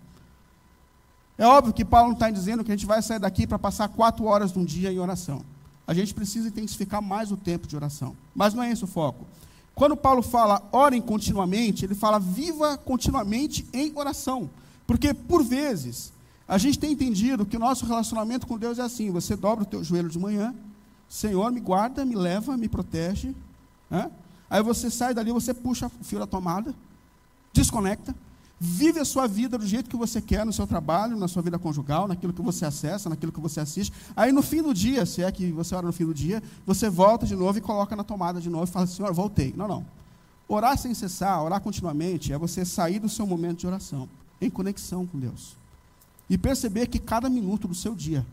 É 1.37 1.45
óbvio 1.45 1.75
que 1.75 1.85
Paulo 1.85 2.09
não 2.09 2.15
está 2.15 2.31
dizendo 2.31 2.63
que 2.63 2.71
a 2.71 2.77
gente 2.77 2.87
vai 2.87 3.03
sair 3.03 3.19
daqui 3.19 3.49
para 3.49 3.59
passar 3.59 3.89
4 3.89 4.25
horas 4.25 4.53
de 4.53 4.59
um 4.61 4.65
dia 4.65 4.93
em 4.93 4.99
oração. 5.01 5.45
A 5.87 5.95
gente 5.95 6.15
precisa 6.15 6.49
intensificar 6.49 7.03
mais 7.03 7.33
o 7.33 7.37
tempo 7.37 7.67
de 7.67 7.75
oração. 7.75 8.17
Mas 8.33 8.55
não 8.55 8.63
é 8.63 8.71
esse 8.71 8.85
o 8.85 8.87
foco. 8.87 9.27
Quando 9.79 9.97
Paulo 9.97 10.23
fala 10.23 10.61
orem 10.73 11.01
continuamente, 11.01 11.85
ele 11.85 11.95
fala 11.95 12.19
viva 12.19 12.77
continuamente 12.77 13.65
em 13.73 13.93
oração. 13.95 14.51
Porque, 14.85 15.15
por 15.15 15.45
vezes, 15.45 16.13
a 16.49 16.59
gente 16.59 16.81
tem 16.81 16.91
entendido 16.91 17.47
que 17.47 17.57
o 17.57 17.61
nosso 17.61 17.87
relacionamento 17.87 18.45
com 18.45 18.59
Deus 18.59 18.81
é 18.81 18.83
assim: 18.83 19.13
você 19.13 19.37
dobra 19.37 19.63
o 19.63 19.67
teu 19.67 19.85
joelho 19.85 20.09
de 20.09 20.19
manhã, 20.19 20.53
Senhor, 21.09 21.53
me 21.53 21.61
guarda, 21.61 22.05
me 22.05 22.17
leva, 22.17 22.57
me 22.57 22.69
protege. 22.69 23.33
Né? 23.89 24.11
Aí 24.51 24.61
você 24.65 24.91
sai 24.91 25.15
dali, 25.15 25.31
você 25.31 25.55
puxa 25.55 25.87
o 25.87 26.05
fio 26.05 26.19
da 26.19 26.27
tomada, 26.27 26.75
desconecta, 27.53 28.13
vive 28.59 28.99
a 28.99 29.05
sua 29.05 29.27
vida 29.27 29.57
do 29.57 29.67
jeito 29.67 29.89
que 29.89 29.97
você 29.97 30.21
quer 30.21 30.45
no 30.45 30.53
seu 30.53 30.67
trabalho, 30.67 31.17
na 31.17 31.29
sua 31.29 31.43
vida 31.43 31.59
conjugal, 31.59 32.09
naquilo 32.09 32.33
que 32.33 32.43
você 32.43 32.65
acessa, 32.65 33.09
naquilo 33.09 33.33
que 33.33 33.41
você 33.41 33.61
assiste. 33.61 33.93
Aí 34.17 34.33
no 34.33 34.43
fim 34.43 34.63
do 34.63 34.75
dia, 34.75 35.07
se 35.07 35.23
é 35.23 35.31
que 35.31 35.53
você 35.53 35.75
ora 35.75 35.87
no 35.87 35.93
fim 35.93 36.05
do 36.05 36.15
dia, 36.15 36.43
você 36.67 36.91
volta 36.91 37.27
de 37.27 37.37
novo 37.37 37.59
e 37.59 37.61
coloca 37.61 37.95
na 37.95 38.05
tomada 38.05 38.41
de 38.41 38.51
novo 38.51 38.65
e 38.65 38.69
fala, 38.69 38.87
Senhor, 38.87 39.13
voltei. 39.13 39.55
Não, 39.57 39.69
não. 39.69 39.87
Orar 40.49 40.77
sem 40.79 40.95
cessar, 40.95 41.43
orar 41.43 41.61
continuamente, 41.61 42.33
é 42.33 42.39
você 42.39 42.65
sair 42.65 42.99
do 42.99 43.09
seu 43.09 43.27
momento 43.27 43.59
de 43.59 43.67
oração, 43.67 44.09
em 44.41 44.49
conexão 44.49 45.07
com 45.07 45.19
Deus. 45.19 45.57
E 46.29 46.37
perceber 46.39 46.87
que 46.87 46.99
cada 46.99 47.29
minuto 47.29 47.69
do 47.69 47.75
seu 47.75 47.95
dia 47.95 48.25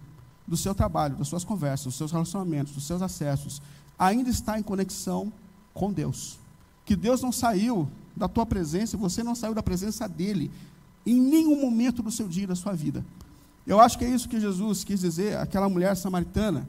do 0.48 0.56
seu 0.56 0.76
trabalho, 0.76 1.16
das 1.16 1.28
suas 1.28 1.44
conversas, 1.44 1.86
dos 1.86 1.96
seus 1.96 2.12
relacionamentos, 2.12 2.74
dos 2.74 2.86
seus 2.86 3.02
acessos, 3.02 3.62
ainda 3.98 4.30
está 4.30 4.60
em 4.60 4.64
conexão 4.64 5.32
com 5.74 5.92
Deus. 5.92 6.38
Que 6.86 6.96
Deus 6.96 7.22
não 7.22 7.32
saiu 7.32 7.90
da 8.16 8.28
tua 8.28 8.46
presença, 8.46 8.98
você 8.98 9.24
não 9.24 9.36
saiu 9.36 9.54
da 9.54 9.64
presença 9.64 10.08
dele 10.08 10.52
em 11.06 11.20
nenhum 11.20 11.62
momento 11.62 12.02
do 12.02 12.12
seu 12.12 12.28
dia, 12.28 12.48
da 12.48 12.56
sua 12.56 12.74
vida. 12.74 13.06
Eu 13.66 13.80
acho 13.80 13.98
que 13.98 14.06
é 14.06 14.10
isso 14.10 14.30
que 14.30 14.40
Jesus 14.40 14.84
quis 14.84 15.00
dizer 15.02 15.38
àquela 15.38 15.68
mulher 15.68 15.96
samaritana. 15.96 16.68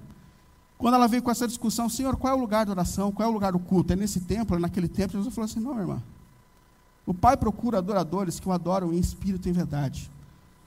Quando 0.79 0.95
ela 0.95 1.07
veio 1.07 1.23
com 1.23 1.31
essa 1.31 1.47
discussão, 1.47 1.89
Senhor, 1.89 2.17
qual 2.17 2.35
é 2.35 2.37
o 2.37 2.41
lugar 2.41 2.65
de 2.65 2.71
oração? 2.71 3.11
Qual 3.13 3.27
é 3.27 3.31
o 3.31 3.35
lugar 3.35 3.53
do 3.53 3.59
culto? 3.59 3.93
É 3.93 3.97
nesse 3.97 4.21
templo, 4.21 4.57
é 4.57 4.61
naquele 4.61 4.89
templo? 4.89 5.17
Jesus 5.17 5.35
falou 5.35 5.47
assim: 5.47 5.61
não, 5.61 5.79
irmã. 5.79 6.03
O 7.07 7.15
Pai 7.15 7.37
procura 7.37 7.79
adoradores 7.79 8.41
que 8.41 8.49
o 8.49 8.53
adoram 8.53 8.93
em 8.93 8.99
espírito 8.99 9.47
e 9.47 9.51
em 9.51 9.53
verdade. 9.53 10.11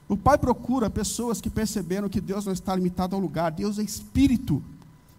O 0.08 0.16
Pai 0.16 0.38
procura 0.38 0.90
pessoas 0.90 1.40
que 1.40 1.50
perceberam 1.50 2.08
que 2.08 2.20
Deus 2.20 2.46
não 2.46 2.52
está 2.52 2.74
limitado 2.74 3.14
ao 3.14 3.22
lugar, 3.22 3.52
Deus 3.52 3.78
é 3.78 3.82
espírito. 3.82 4.62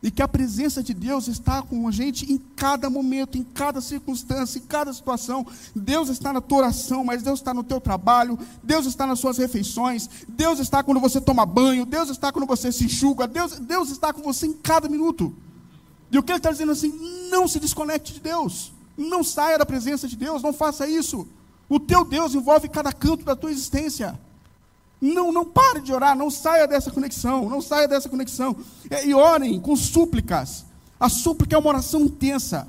E 0.03 0.09
que 0.09 0.21
a 0.21 0.27
presença 0.27 0.81
de 0.81 0.93
Deus 0.93 1.27
está 1.27 1.61
com 1.61 1.87
a 1.87 1.91
gente 1.91 2.31
em 2.31 2.37
cada 2.55 2.89
momento, 2.89 3.37
em 3.37 3.43
cada 3.43 3.79
circunstância, 3.79 4.57
em 4.57 4.63
cada 4.63 4.91
situação. 4.91 5.45
Deus 5.75 6.09
está 6.09 6.33
na 6.33 6.41
tua 6.41 6.59
oração, 6.59 7.03
mas 7.03 7.21
Deus 7.21 7.39
está 7.39 7.53
no 7.53 7.63
teu 7.63 7.79
trabalho, 7.79 8.37
Deus 8.63 8.87
está 8.87 9.05
nas 9.05 9.19
suas 9.19 9.37
refeições, 9.37 10.09
Deus 10.27 10.59
está 10.59 10.81
quando 10.81 10.99
você 10.99 11.21
toma 11.21 11.45
banho, 11.45 11.85
Deus 11.85 12.09
está 12.09 12.31
quando 12.31 12.47
você 12.47 12.71
se 12.71 12.85
enxuga, 12.85 13.27
Deus, 13.27 13.59
Deus 13.59 13.91
está 13.91 14.11
com 14.11 14.23
você 14.23 14.47
em 14.47 14.53
cada 14.53 14.89
minuto. 14.89 15.35
E 16.11 16.17
o 16.17 16.23
que 16.23 16.31
ele 16.31 16.39
está 16.39 16.51
dizendo 16.51 16.71
assim, 16.71 17.29
não 17.29 17.47
se 17.47 17.59
desconecte 17.59 18.13
de 18.13 18.19
Deus, 18.19 18.73
não 18.97 19.23
saia 19.23 19.57
da 19.57 19.65
presença 19.65 20.07
de 20.07 20.15
Deus, 20.15 20.41
não 20.41 20.51
faça 20.51 20.87
isso. 20.87 21.27
O 21.69 21.79
teu 21.79 22.03
Deus 22.03 22.33
envolve 22.35 22.67
cada 22.67 22.91
canto 22.91 23.23
da 23.23 23.35
tua 23.35 23.51
existência. 23.51 24.19
Não, 25.01 25.31
não 25.31 25.43
pare 25.43 25.81
de 25.81 25.91
orar, 25.91 26.15
não 26.15 26.29
saia 26.29 26.67
dessa 26.67 26.91
conexão, 26.91 27.49
não 27.49 27.59
saia 27.59 27.87
dessa 27.87 28.07
conexão. 28.07 28.55
É, 28.87 29.03
e 29.03 29.15
orem 29.15 29.59
com 29.59 29.75
súplicas. 29.75 30.63
A 30.99 31.09
súplica 31.09 31.55
é 31.55 31.59
uma 31.59 31.69
oração 31.69 32.01
intensa. 32.01 32.67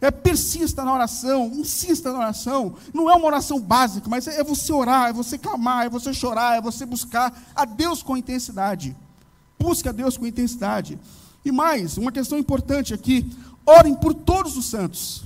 É, 0.00 0.10
persista 0.10 0.84
na 0.84 0.94
oração, 0.94 1.48
insista 1.48 2.12
na 2.12 2.18
oração. 2.18 2.76
Não 2.94 3.10
é 3.10 3.14
uma 3.16 3.26
oração 3.26 3.60
básica, 3.60 4.08
mas 4.08 4.28
é, 4.28 4.38
é 4.38 4.44
você 4.44 4.72
orar, 4.72 5.08
é 5.08 5.12
você 5.12 5.36
clamar, 5.36 5.86
é 5.86 5.88
você 5.88 6.14
chorar, 6.14 6.56
é 6.56 6.60
você 6.60 6.86
buscar 6.86 7.36
a 7.54 7.64
Deus 7.64 8.00
com 8.00 8.16
intensidade. 8.16 8.96
Busque 9.58 9.88
a 9.88 9.92
Deus 9.92 10.16
com 10.16 10.26
intensidade. 10.26 10.96
E 11.44 11.50
mais, 11.50 11.98
uma 11.98 12.12
questão 12.12 12.38
importante 12.38 12.94
aqui: 12.94 13.28
orem 13.64 13.94
por 13.96 14.14
todos 14.14 14.56
os 14.56 14.66
santos. 14.66 15.24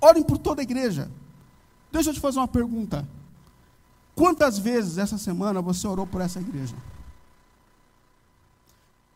Orem 0.00 0.22
por 0.22 0.38
toda 0.38 0.62
a 0.62 0.64
igreja. 0.64 1.10
Deixa 1.92 2.08
eu 2.08 2.14
te 2.14 2.20
fazer 2.20 2.38
uma 2.38 2.48
pergunta. 2.48 3.06
Quantas 4.14 4.58
vezes 4.58 4.98
essa 4.98 5.18
semana 5.18 5.60
você 5.60 5.86
orou 5.86 6.06
por 6.06 6.20
essa 6.20 6.40
igreja? 6.40 6.76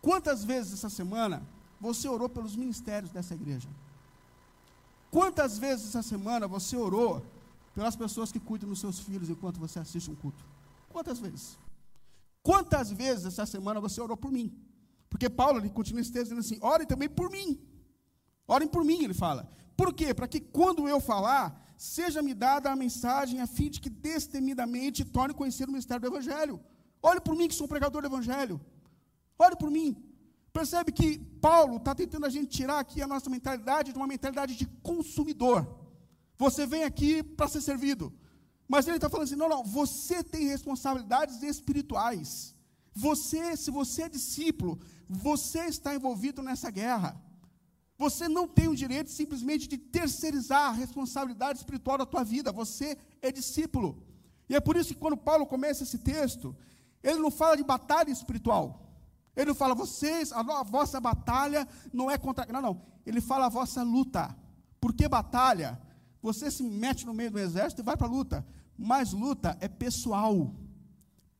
Quantas 0.02 0.44
vezes 0.44 0.72
essa 0.72 0.88
semana 0.88 1.42
você 1.80 2.08
orou 2.08 2.28
pelos 2.28 2.56
ministérios 2.56 3.10
dessa 3.10 3.34
igreja? 3.34 3.68
Quantas 5.10 5.58
vezes 5.58 5.88
essa 5.88 6.02
semana 6.02 6.48
você 6.48 6.76
orou 6.76 7.24
pelas 7.74 7.94
pessoas 7.94 8.32
que 8.32 8.40
cuidam 8.40 8.68
dos 8.68 8.80
seus 8.80 8.98
filhos 8.98 9.30
enquanto 9.30 9.60
você 9.60 9.78
assiste 9.78 10.10
um 10.10 10.14
culto? 10.14 10.44
Quantas 10.88 11.18
vezes? 11.18 11.58
Quantas 12.42 12.90
vezes 12.90 13.26
essa 13.26 13.46
semana 13.46 13.80
você 13.80 14.00
orou 14.00 14.16
por 14.16 14.32
mim? 14.32 14.52
Porque 15.08 15.30
Paulo 15.30 15.58
ele 15.58 15.70
continua 15.70 16.00
esse 16.00 16.12
dizendo 16.12 16.40
assim: 16.40 16.58
orem 16.60 16.86
também 16.86 17.08
por 17.08 17.30
mim. 17.30 17.60
Orem 18.46 18.68
por 18.68 18.84
mim, 18.84 19.04
ele 19.04 19.14
fala. 19.14 19.48
Por 19.76 19.92
quê? 19.92 20.12
Para 20.12 20.26
que 20.26 20.40
quando 20.40 20.88
eu 20.88 21.00
falar, 21.00 21.67
seja-me 21.78 22.34
dada 22.34 22.70
a 22.70 22.76
mensagem 22.76 23.40
a 23.40 23.46
fim 23.46 23.70
de 23.70 23.80
que 23.80 23.88
destemidamente 23.88 25.04
torne 25.04 25.32
conhecer 25.32 25.68
o 25.68 25.72
mistério 25.72 26.02
do 26.02 26.08
Evangelho. 26.14 26.60
Olhe 27.00 27.20
por 27.20 27.36
mim 27.36 27.46
que 27.46 27.54
sou 27.54 27.66
um 27.66 27.68
pregador 27.68 28.02
do 28.02 28.08
Evangelho. 28.08 28.60
Olhe 29.38 29.56
por 29.56 29.70
mim. 29.70 29.96
Percebe 30.52 30.90
que 30.90 31.18
Paulo 31.40 31.76
está 31.76 31.94
tentando 31.94 32.26
a 32.26 32.28
gente 32.28 32.48
tirar 32.48 32.80
aqui 32.80 33.00
a 33.00 33.06
nossa 33.06 33.30
mentalidade 33.30 33.92
de 33.92 33.98
uma 33.98 34.08
mentalidade 34.08 34.56
de 34.56 34.66
consumidor. 34.82 35.58
Você 36.36 36.66
vem 36.66 36.82
aqui 36.82 37.22
para 37.22 37.46
ser 37.46 37.60
servido. 37.60 38.12
Mas 38.66 38.88
ele 38.88 38.96
está 38.96 39.08
falando 39.08 39.26
assim: 39.26 39.36
não, 39.36 39.48
não, 39.48 39.62
você 39.62 40.22
tem 40.22 40.48
responsabilidades 40.48 41.42
espirituais. 41.42 42.56
Você, 42.92 43.56
se 43.56 43.70
você 43.70 44.02
é 44.02 44.08
discípulo, 44.08 44.80
você 45.08 45.66
está 45.66 45.94
envolvido 45.94 46.42
nessa 46.42 46.70
guerra. 46.70 47.20
Você 47.98 48.28
não 48.28 48.46
tem 48.46 48.68
o 48.68 48.76
direito 48.76 49.10
simplesmente 49.10 49.66
de 49.66 49.76
terceirizar 49.76 50.68
a 50.68 50.72
responsabilidade 50.72 51.58
espiritual 51.58 51.98
da 51.98 52.06
tua 52.06 52.22
vida. 52.22 52.52
Você 52.52 52.96
é 53.20 53.32
discípulo. 53.32 54.00
E 54.48 54.54
é 54.54 54.60
por 54.60 54.76
isso 54.76 54.94
que 54.94 55.00
quando 55.00 55.16
Paulo 55.16 55.44
começa 55.44 55.82
esse 55.82 55.98
texto, 55.98 56.56
ele 57.02 57.18
não 57.18 57.30
fala 57.30 57.56
de 57.56 57.64
batalha 57.64 58.12
espiritual. 58.12 58.86
Ele 59.34 59.46
não 59.46 59.54
fala, 59.54 59.74
vocês, 59.74 60.32
a, 60.32 60.40
a 60.40 60.62
vossa 60.62 61.00
batalha 61.00 61.66
não 61.92 62.08
é 62.08 62.16
contra. 62.16 62.46
Não, 62.46 62.62
não. 62.62 62.82
Ele 63.04 63.20
fala 63.20 63.46
a 63.46 63.48
vossa 63.48 63.82
luta. 63.82 64.34
Por 64.80 64.94
que 64.94 65.08
batalha? 65.08 65.80
Você 66.22 66.52
se 66.52 66.62
mete 66.62 67.04
no 67.04 67.12
meio 67.12 67.32
do 67.32 67.38
exército 67.38 67.82
e 67.82 67.84
vai 67.84 67.96
para 67.96 68.06
a 68.06 68.10
luta. 68.10 68.46
Mas 68.76 69.12
luta 69.12 69.58
é 69.60 69.66
pessoal. 69.66 70.54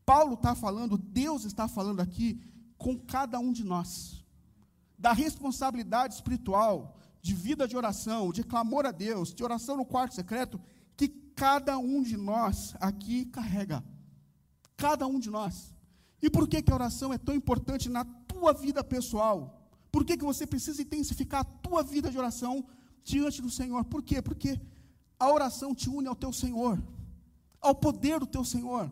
Paulo 0.05 0.35
está 0.35 0.57
falando, 0.57 0.99
Deus 0.99 1.45
está 1.45 1.69
falando 1.69 2.01
aqui 2.01 2.41
com 2.77 2.99
cada 2.99 3.39
um 3.39 3.53
de 3.53 3.63
nós 3.63 4.18
da 4.99 5.13
responsabilidade 5.13 6.15
espiritual, 6.15 6.99
de 7.23 7.35
vida 7.35 7.69
de 7.69 7.77
oração, 7.77 8.33
de 8.33 8.43
clamor 8.43 8.85
a 8.87 8.91
Deus, 8.91 9.33
de 9.33 9.45
oração 9.45 9.77
no 9.77 9.85
quarto 9.85 10.15
secreto, 10.15 10.61
que 10.97 11.09
cada 11.09 11.79
um 11.79 12.03
de 12.03 12.17
nós 12.17 12.75
aqui 12.81 13.27
carrega. 13.27 13.85
Cada 14.77 15.07
um 15.07 15.19
de 15.19 15.31
nós. 15.31 15.75
E 16.21 16.29
por 16.29 16.49
que, 16.49 16.61
que 16.63 16.73
a 16.73 16.75
oração 16.75 17.13
é 17.13 17.19
tão 17.19 17.35
importante 17.35 17.89
na 17.89 18.05
tua 18.05 18.53
vida 18.53 18.83
pessoal? 18.83 19.63
Por 19.91 20.05
que, 20.05 20.17
que 20.17 20.25
você 20.25 20.47
precisa 20.47 20.83
intensificar 20.83 21.41
a 21.41 21.45
tua 21.45 21.83
vida 21.83 22.11
de 22.11 22.19
oração 22.19 22.65
diante 23.05 23.41
do 23.41 23.51
Senhor? 23.51 23.85
Por 23.85 24.03
quê? 24.03 24.21
Porque 24.21 24.61
a 25.19 25.33
oração 25.33 25.75
te 25.75 25.89
une 25.89 26.09
ao 26.09 26.17
teu 26.17 26.33
Senhor, 26.33 26.83
ao 27.61 27.75
poder 27.75 28.21
do 28.21 28.27
teu 28.27 28.45
Senhor. 28.45 28.91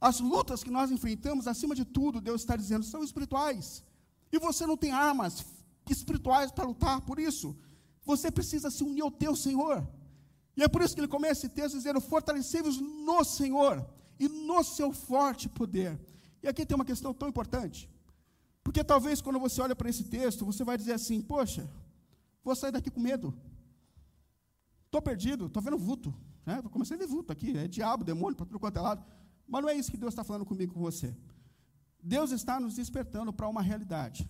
As 0.00 0.20
lutas 0.20 0.62
que 0.64 0.70
nós 0.70 0.90
enfrentamos, 0.90 1.46
acima 1.46 1.74
de 1.74 1.84
tudo, 1.84 2.20
Deus 2.20 2.40
está 2.40 2.56
dizendo, 2.56 2.84
são 2.84 3.02
espirituais. 3.02 3.82
E 4.32 4.38
você 4.38 4.66
não 4.66 4.76
tem 4.76 4.92
armas 4.92 5.44
espirituais 5.88 6.50
para 6.50 6.66
lutar 6.66 7.00
por 7.00 7.18
isso. 7.18 7.56
Você 8.04 8.30
precisa 8.30 8.70
se 8.70 8.82
unir 8.82 9.02
ao 9.02 9.10
teu 9.10 9.34
Senhor. 9.34 9.86
E 10.56 10.62
é 10.62 10.68
por 10.68 10.82
isso 10.82 10.94
que 10.94 11.00
ele 11.00 11.08
começa 11.08 11.46
esse 11.46 11.54
texto 11.54 11.76
dizendo: 11.76 12.00
fortalecei-vos 12.00 12.78
no 12.80 13.24
Senhor 13.24 13.86
e 14.18 14.28
no 14.28 14.62
seu 14.62 14.92
forte 14.92 15.48
poder. 15.48 15.98
E 16.42 16.48
aqui 16.48 16.64
tem 16.64 16.74
uma 16.74 16.84
questão 16.84 17.12
tão 17.12 17.28
importante. 17.28 17.88
Porque 18.62 18.84
talvez 18.84 19.20
quando 19.20 19.38
você 19.38 19.60
olha 19.60 19.74
para 19.74 19.88
esse 19.88 20.04
texto, 20.04 20.44
você 20.44 20.64
vai 20.64 20.76
dizer 20.76 20.92
assim: 20.92 21.20
Poxa, 21.20 21.68
vou 22.44 22.54
sair 22.54 22.72
daqui 22.72 22.90
com 22.90 23.00
medo. 23.00 23.34
Estou 24.86 25.00
perdido, 25.00 25.46
estou 25.46 25.62
vendo 25.62 25.78
vulto. 25.78 26.14
Né? 26.44 26.60
Comecei 26.70 26.96
a 26.96 26.98
ver 26.98 27.06
vulto 27.06 27.32
aqui, 27.32 27.56
é 27.56 27.68
diabo, 27.68 28.04
demônio, 28.04 28.36
para 28.36 28.46
tudo 28.46 28.58
quanto 28.58 28.76
é 28.76 28.80
lado. 28.80 29.04
Mas 29.46 29.62
não 29.62 29.68
é 29.68 29.74
isso 29.74 29.90
que 29.90 29.96
Deus 29.96 30.12
está 30.12 30.24
falando 30.24 30.44
comigo 30.44 30.74
com 30.74 30.80
você. 30.80 31.14
Deus 32.02 32.30
está 32.30 32.58
nos 32.58 32.74
despertando 32.74 33.32
para 33.32 33.48
uma 33.48 33.62
realidade. 33.62 34.28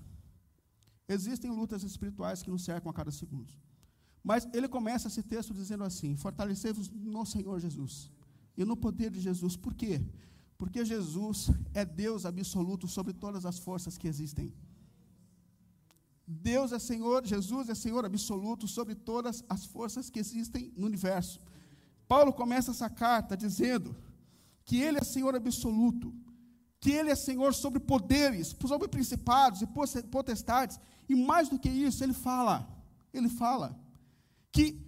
Existem 1.08 1.50
lutas 1.50 1.82
espirituais 1.82 2.42
que 2.42 2.50
nos 2.50 2.64
cercam 2.64 2.90
a 2.90 2.94
cada 2.94 3.10
segundo. 3.10 3.52
Mas 4.22 4.48
ele 4.52 4.68
começa 4.68 5.08
esse 5.08 5.22
texto 5.22 5.54
dizendo 5.54 5.84
assim: 5.84 6.16
Fortalecei-vos 6.16 6.90
no 6.90 7.24
Senhor 7.24 7.58
Jesus 7.58 8.10
e 8.56 8.64
no 8.64 8.76
poder 8.76 9.10
de 9.10 9.20
Jesus. 9.20 9.56
Por 9.56 9.74
quê? 9.74 10.00
Porque 10.58 10.84
Jesus 10.84 11.50
é 11.72 11.84
Deus 11.84 12.26
absoluto 12.26 12.86
sobre 12.86 13.12
todas 13.12 13.46
as 13.46 13.58
forças 13.58 13.96
que 13.96 14.06
existem. 14.06 14.52
Deus 16.26 16.70
é 16.70 16.78
Senhor, 16.78 17.26
Jesus 17.26 17.68
é 17.68 17.74
Senhor 17.74 18.04
absoluto 18.04 18.68
sobre 18.68 18.94
todas 18.94 19.42
as 19.48 19.64
forças 19.64 20.08
que 20.10 20.20
existem 20.20 20.72
no 20.76 20.86
universo. 20.86 21.40
Paulo 22.06 22.32
começa 22.32 22.70
essa 22.70 22.88
carta 22.88 23.36
dizendo 23.36 23.96
que 24.64 24.80
Ele 24.80 24.98
é 24.98 25.04
Senhor 25.04 25.34
absoluto, 25.34 26.14
que 26.80 26.90
Ele 26.90 27.10
é 27.10 27.14
Senhor 27.14 27.54
sobre 27.54 27.78
poderes, 27.78 28.56
sobre 28.66 28.88
principados 28.88 29.62
e 29.62 29.66
potestades, 30.16 30.80
e 31.08 31.14
mais 31.14 31.48
do 31.48 31.58
que 31.58 31.68
isso, 31.68 32.02
Ele 32.02 32.14
fala, 32.14 32.68
Ele 33.12 33.28
fala 33.28 33.78
que 34.50 34.80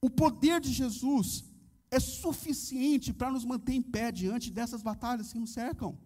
o 0.00 0.10
poder 0.10 0.60
de 0.60 0.72
Jesus 0.72 1.44
é 1.90 1.98
suficiente 1.98 3.12
para 3.12 3.30
nos 3.30 3.44
manter 3.44 3.72
em 3.74 3.82
pé 3.82 4.12
diante 4.12 4.50
dessas 4.50 4.82
batalhas 4.82 5.32
que 5.32 5.38
nos 5.38 5.50
cercam 5.50 5.98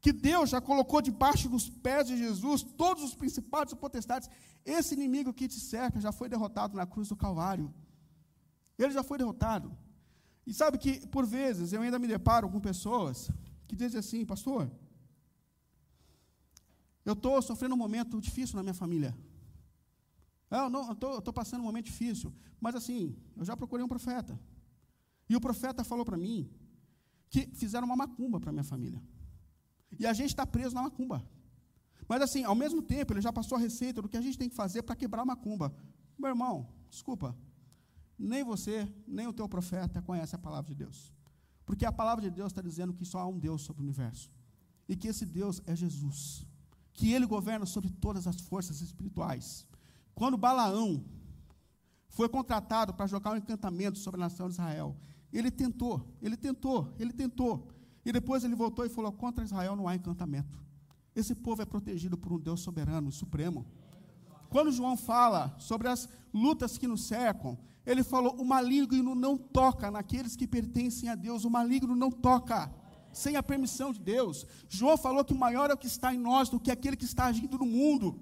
que 0.00 0.12
Deus 0.12 0.48
já 0.50 0.60
colocou 0.60 1.02
debaixo 1.02 1.48
dos 1.48 1.68
pés 1.68 2.06
de 2.06 2.16
Jesus 2.16 2.62
todos 2.62 3.04
os 3.04 3.14
principados 3.14 3.72
e 3.72 3.76
potestades. 3.76 4.30
Esse 4.64 4.94
inimigo 4.94 5.32
que 5.32 5.46
te 5.46 5.60
cerca 5.60 6.00
já 6.00 6.10
foi 6.10 6.28
derrotado 6.28 6.76
na 6.76 6.86
cruz 6.86 7.08
do 7.08 7.16
Calvário. 7.16 7.72
Ele 8.78 8.92
já 8.92 9.02
foi 9.02 9.18
derrotado. 9.18 9.76
E 10.46 10.54
sabe 10.54 10.78
que, 10.78 11.06
por 11.08 11.26
vezes, 11.26 11.72
eu 11.72 11.82
ainda 11.82 11.98
me 11.98 12.06
deparo 12.06 12.48
com 12.48 12.58
pessoas 12.58 13.30
que 13.70 13.76
dizem 13.76 14.00
assim, 14.00 14.24
pastor, 14.24 14.70
eu 17.04 17.14
estou 17.14 17.40
sofrendo 17.40 17.74
um 17.74 17.78
momento 17.78 18.20
difícil 18.20 18.56
na 18.56 18.62
minha 18.62 18.74
família. 18.74 19.16
Eu 20.50 20.68
não, 20.68 20.92
estou 20.92 21.32
passando 21.32 21.60
um 21.60 21.64
momento 21.64 21.86
difícil. 21.86 22.34
Mas 22.60 22.74
assim, 22.74 23.16
eu 23.36 23.44
já 23.44 23.56
procurei 23.56 23.84
um 23.84 23.88
profeta. 23.88 24.38
E 25.28 25.36
o 25.36 25.40
profeta 25.40 25.84
falou 25.84 26.04
para 26.04 26.16
mim 26.16 26.50
que 27.28 27.46
fizeram 27.54 27.86
uma 27.86 27.96
macumba 27.96 28.40
para 28.40 28.50
minha 28.50 28.64
família. 28.64 29.00
E 29.98 30.04
a 30.04 30.12
gente 30.12 30.30
está 30.30 30.44
preso 30.44 30.74
na 30.74 30.82
macumba. 30.82 31.24
Mas 32.08 32.20
assim, 32.22 32.42
ao 32.42 32.56
mesmo 32.56 32.82
tempo, 32.82 33.12
ele 33.12 33.20
já 33.20 33.32
passou 33.32 33.56
a 33.56 33.60
receita 33.60 34.02
do 34.02 34.08
que 34.08 34.16
a 34.16 34.20
gente 34.20 34.36
tem 34.36 34.48
que 34.48 34.56
fazer 34.56 34.82
para 34.82 34.96
quebrar 34.96 35.22
a 35.22 35.24
macumba. 35.24 35.72
Meu 36.18 36.30
irmão, 36.30 36.68
desculpa, 36.88 37.36
nem 38.18 38.42
você, 38.42 38.92
nem 39.06 39.28
o 39.28 39.32
teu 39.32 39.48
profeta 39.48 40.02
conhece 40.02 40.34
a 40.34 40.38
palavra 40.38 40.68
de 40.68 40.74
Deus. 40.74 41.14
Porque 41.70 41.86
a 41.86 41.92
palavra 41.92 42.20
de 42.20 42.30
Deus 42.30 42.50
está 42.50 42.60
dizendo 42.60 42.92
que 42.92 43.04
só 43.04 43.20
há 43.20 43.26
um 43.28 43.38
Deus 43.38 43.62
sobre 43.62 43.80
o 43.80 43.84
universo. 43.84 44.28
E 44.88 44.96
que 44.96 45.06
esse 45.06 45.24
Deus 45.24 45.62
é 45.68 45.76
Jesus. 45.76 46.44
Que 46.92 47.12
ele 47.12 47.24
governa 47.24 47.64
sobre 47.64 47.88
todas 47.90 48.26
as 48.26 48.40
forças 48.40 48.80
espirituais. 48.80 49.64
Quando 50.12 50.36
Balaão 50.36 51.04
foi 52.08 52.28
contratado 52.28 52.92
para 52.92 53.06
jogar 53.06 53.34
um 53.34 53.36
encantamento 53.36 54.00
sobre 54.00 54.20
a 54.20 54.24
nação 54.24 54.48
de 54.48 54.54
Israel, 54.54 54.96
ele 55.32 55.48
tentou, 55.48 56.12
ele 56.20 56.36
tentou, 56.36 56.92
ele 56.98 57.12
tentou. 57.12 57.68
E 58.04 58.10
depois 58.10 58.42
ele 58.42 58.56
voltou 58.56 58.84
e 58.84 58.88
falou: 58.88 59.12
contra 59.12 59.44
Israel 59.44 59.76
não 59.76 59.86
há 59.86 59.94
encantamento. 59.94 60.60
Esse 61.14 61.36
povo 61.36 61.62
é 61.62 61.64
protegido 61.64 62.18
por 62.18 62.32
um 62.32 62.40
Deus 62.40 62.62
soberano, 62.62 63.12
supremo. 63.12 63.64
Quando 64.48 64.72
João 64.72 64.96
fala 64.96 65.54
sobre 65.56 65.86
as 65.86 66.08
lutas 66.34 66.76
que 66.76 66.88
nos 66.88 67.04
cercam, 67.04 67.56
ele 67.90 68.04
falou: 68.04 68.34
o 68.38 68.44
maligno 68.44 69.14
não 69.14 69.36
toca 69.36 69.90
naqueles 69.90 70.36
que 70.36 70.46
pertencem 70.46 71.08
a 71.08 71.14
Deus, 71.14 71.44
o 71.44 71.50
maligno 71.50 71.96
não 71.96 72.10
toca 72.10 72.72
sem 73.12 73.34
a 73.36 73.42
permissão 73.42 73.92
de 73.92 74.00
Deus. 74.00 74.46
João 74.68 74.96
falou 74.96 75.24
que 75.24 75.32
o 75.32 75.38
maior 75.38 75.70
é 75.70 75.74
o 75.74 75.76
que 75.76 75.88
está 75.88 76.14
em 76.14 76.18
nós 76.18 76.48
do 76.48 76.60
que 76.60 76.70
aquele 76.70 76.96
que 76.96 77.04
está 77.04 77.24
agindo 77.26 77.58
no 77.58 77.66
mundo. 77.66 78.20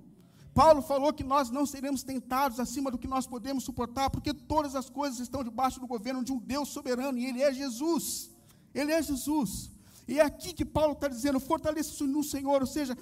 Paulo 0.54 0.80
falou 0.82 1.12
que 1.12 1.22
nós 1.22 1.50
não 1.50 1.66
seremos 1.66 2.02
tentados 2.02 2.58
acima 2.58 2.90
do 2.90 2.98
que 2.98 3.06
nós 3.06 3.26
podemos 3.26 3.62
suportar, 3.62 4.08
porque 4.10 4.32
todas 4.32 4.74
as 4.74 4.88
coisas 4.88 5.20
estão 5.20 5.44
debaixo 5.44 5.78
do 5.78 5.86
governo 5.86 6.24
de 6.24 6.32
um 6.32 6.38
Deus 6.38 6.70
soberano 6.70 7.18
e 7.18 7.26
Ele 7.26 7.42
é 7.42 7.52
Jesus. 7.52 8.30
Ele 8.74 8.90
é 8.90 9.02
Jesus. 9.02 9.70
E 10.08 10.18
é 10.18 10.24
aqui 10.24 10.54
que 10.54 10.64
Paulo 10.64 10.94
está 10.94 11.08
dizendo: 11.08 11.38
fortaleça-se 11.38 12.04
no 12.04 12.24
Senhor, 12.24 12.62
ou 12.62 12.66
seja, 12.66 12.96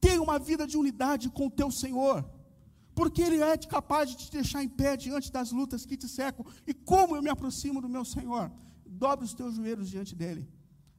tenha 0.00 0.20
uma 0.20 0.38
vida 0.38 0.66
de 0.66 0.76
unidade 0.76 1.30
com 1.30 1.46
o 1.46 1.50
teu 1.50 1.70
Senhor. 1.70 2.28
Porque 3.00 3.22
Ele 3.22 3.40
é 3.40 3.56
capaz 3.56 4.10
de 4.10 4.16
te 4.18 4.30
deixar 4.30 4.62
em 4.62 4.68
pé 4.68 4.94
diante 4.94 5.32
das 5.32 5.50
lutas 5.52 5.86
que 5.86 5.96
te 5.96 6.06
cercam. 6.06 6.44
E 6.66 6.74
como 6.74 7.16
eu 7.16 7.22
me 7.22 7.30
aproximo 7.30 7.80
do 7.80 7.88
meu 7.88 8.04
Senhor? 8.04 8.52
Dobre 8.84 9.24
os 9.24 9.32
teus 9.32 9.54
joelhos 9.54 9.88
diante 9.88 10.14
dEle. 10.14 10.46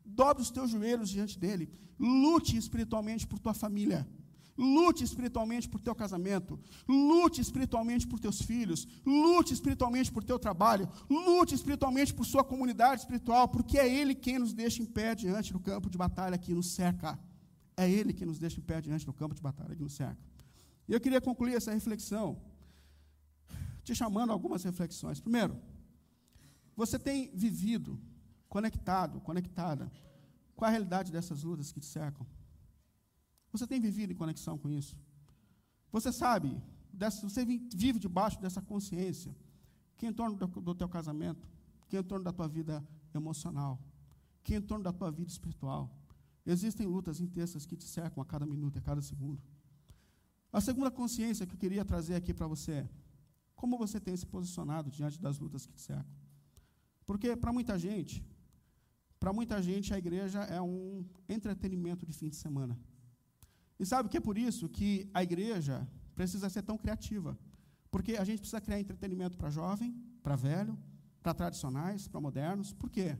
Dobre 0.03 0.41
os 0.41 0.49
teus 0.49 0.71
joelhos 0.71 1.11
diante 1.11 1.37
dEle. 1.37 1.69
Lute 1.99 2.57
espiritualmente 2.57 3.27
por 3.27 3.37
tua 3.37 3.53
família. 3.53 4.09
Lute 4.57 5.03
espiritualmente 5.03 5.69
por 5.69 5.79
teu 5.79 5.93
casamento, 5.93 6.59
lute 6.87 7.39
espiritualmente 7.39 8.07
por 8.07 8.19
teus 8.19 8.41
filhos, 8.41 8.87
lute 9.05 9.53
espiritualmente 9.53 10.11
por 10.11 10.23
teu 10.23 10.37
trabalho, 10.37 10.89
lute 11.09 11.55
espiritualmente 11.55 12.13
por 12.13 12.25
sua 12.25 12.43
comunidade 12.43 13.01
espiritual, 13.01 13.47
porque 13.47 13.77
é 13.77 13.87
Ele 13.87 14.13
quem 14.13 14.39
nos 14.39 14.53
deixa 14.53 14.81
em 14.81 14.85
pé 14.85 15.15
diante 15.15 15.53
do 15.53 15.59
campo 15.59 15.89
de 15.89 15.97
batalha 15.97 16.37
que 16.37 16.53
nos 16.53 16.71
cerca. 16.71 17.17
É 17.77 17.89
Ele 17.89 18.11
que 18.11 18.25
nos 18.25 18.39
deixa 18.39 18.59
em 18.59 18.63
pé 18.63 18.81
diante 18.81 19.05
do 19.05 19.13
campo 19.13 19.33
de 19.33 19.41
batalha 19.41 19.75
que 19.75 19.83
nos 19.83 19.93
cerca. 19.93 20.30
E 20.91 20.93
eu 20.93 20.99
queria 20.99 21.21
concluir 21.21 21.55
essa 21.55 21.73
reflexão 21.73 22.37
te 23.81 23.95
chamando 23.95 24.33
algumas 24.33 24.61
reflexões. 24.61 25.21
Primeiro, 25.21 25.57
você 26.75 26.99
tem 26.99 27.33
vivido 27.33 27.97
conectado, 28.49 29.21
conectada 29.21 29.89
com 30.53 30.65
a 30.65 30.69
realidade 30.69 31.09
dessas 31.09 31.43
lutas 31.43 31.71
que 31.71 31.79
te 31.79 31.85
cercam? 31.85 32.27
Você 33.53 33.65
tem 33.65 33.79
vivido 33.79 34.11
em 34.11 34.17
conexão 34.17 34.57
com 34.57 34.69
isso? 34.69 34.99
Você 35.93 36.11
sabe, 36.11 36.61
você 37.21 37.45
vive 37.45 37.97
debaixo 37.97 38.41
dessa 38.41 38.61
consciência 38.61 39.33
que 39.97 40.05
em 40.05 40.11
torno 40.11 40.35
do, 40.35 40.75
teu 40.75 40.89
casamento, 40.89 41.47
que 41.87 41.97
em 41.97 42.03
torno 42.03 42.25
da 42.25 42.33
tua 42.33 42.49
vida 42.49 42.85
emocional, 43.15 43.79
que 44.43 44.55
em 44.55 44.61
torno 44.61 44.83
da 44.83 44.91
tua 44.91 45.09
vida 45.09 45.29
espiritual, 45.29 45.89
existem 46.45 46.85
lutas 46.85 47.21
intensas 47.21 47.65
que 47.65 47.77
te 47.77 47.85
cercam 47.85 48.21
a 48.21 48.25
cada 48.25 48.45
minuto, 48.45 48.77
a 48.77 48.81
cada 48.81 49.01
segundo. 49.01 49.41
A 50.51 50.59
segunda 50.59 50.91
consciência 50.91 51.45
que 51.45 51.53
eu 51.53 51.59
queria 51.59 51.85
trazer 51.85 52.15
aqui 52.15 52.33
para 52.33 52.47
você 52.47 52.71
é 52.71 52.89
como 53.55 53.77
você 53.77 53.99
tem 53.99 54.17
se 54.17 54.25
posicionado 54.25 54.89
diante 54.89 55.21
das 55.21 55.37
lutas 55.37 55.65
que 55.67 55.73
te 55.73 55.81
cercam. 55.81 56.15
Porque 57.05 57.35
para 57.35 57.53
muita 57.53 57.77
gente, 57.77 58.25
para 59.19 59.31
muita 59.31 59.61
gente 59.61 59.93
a 59.93 59.99
igreja 59.99 60.39
é 60.39 60.59
um 60.59 61.05
entretenimento 61.29 62.05
de 62.05 62.11
fim 62.11 62.27
de 62.27 62.35
semana. 62.35 62.77
E 63.79 63.85
sabe 63.85 64.09
que 64.09 64.17
é 64.17 64.19
por 64.19 64.37
isso 64.37 64.67
que 64.67 65.09
a 65.13 65.21
igreja 65.21 65.87
precisa 66.15 66.49
ser 66.49 66.63
tão 66.63 66.77
criativa. 66.77 67.37
Porque 67.91 68.13
a 68.15 68.23
gente 68.23 68.39
precisa 68.39 68.61
criar 68.61 68.79
entretenimento 68.79 69.37
para 69.37 69.49
jovem, 69.49 69.93
para 70.23 70.35
velho, 70.35 70.77
para 71.21 71.33
tradicionais, 71.33 72.07
para 72.07 72.19
modernos. 72.19 72.73
Por 72.73 72.89
quê? 72.89 73.17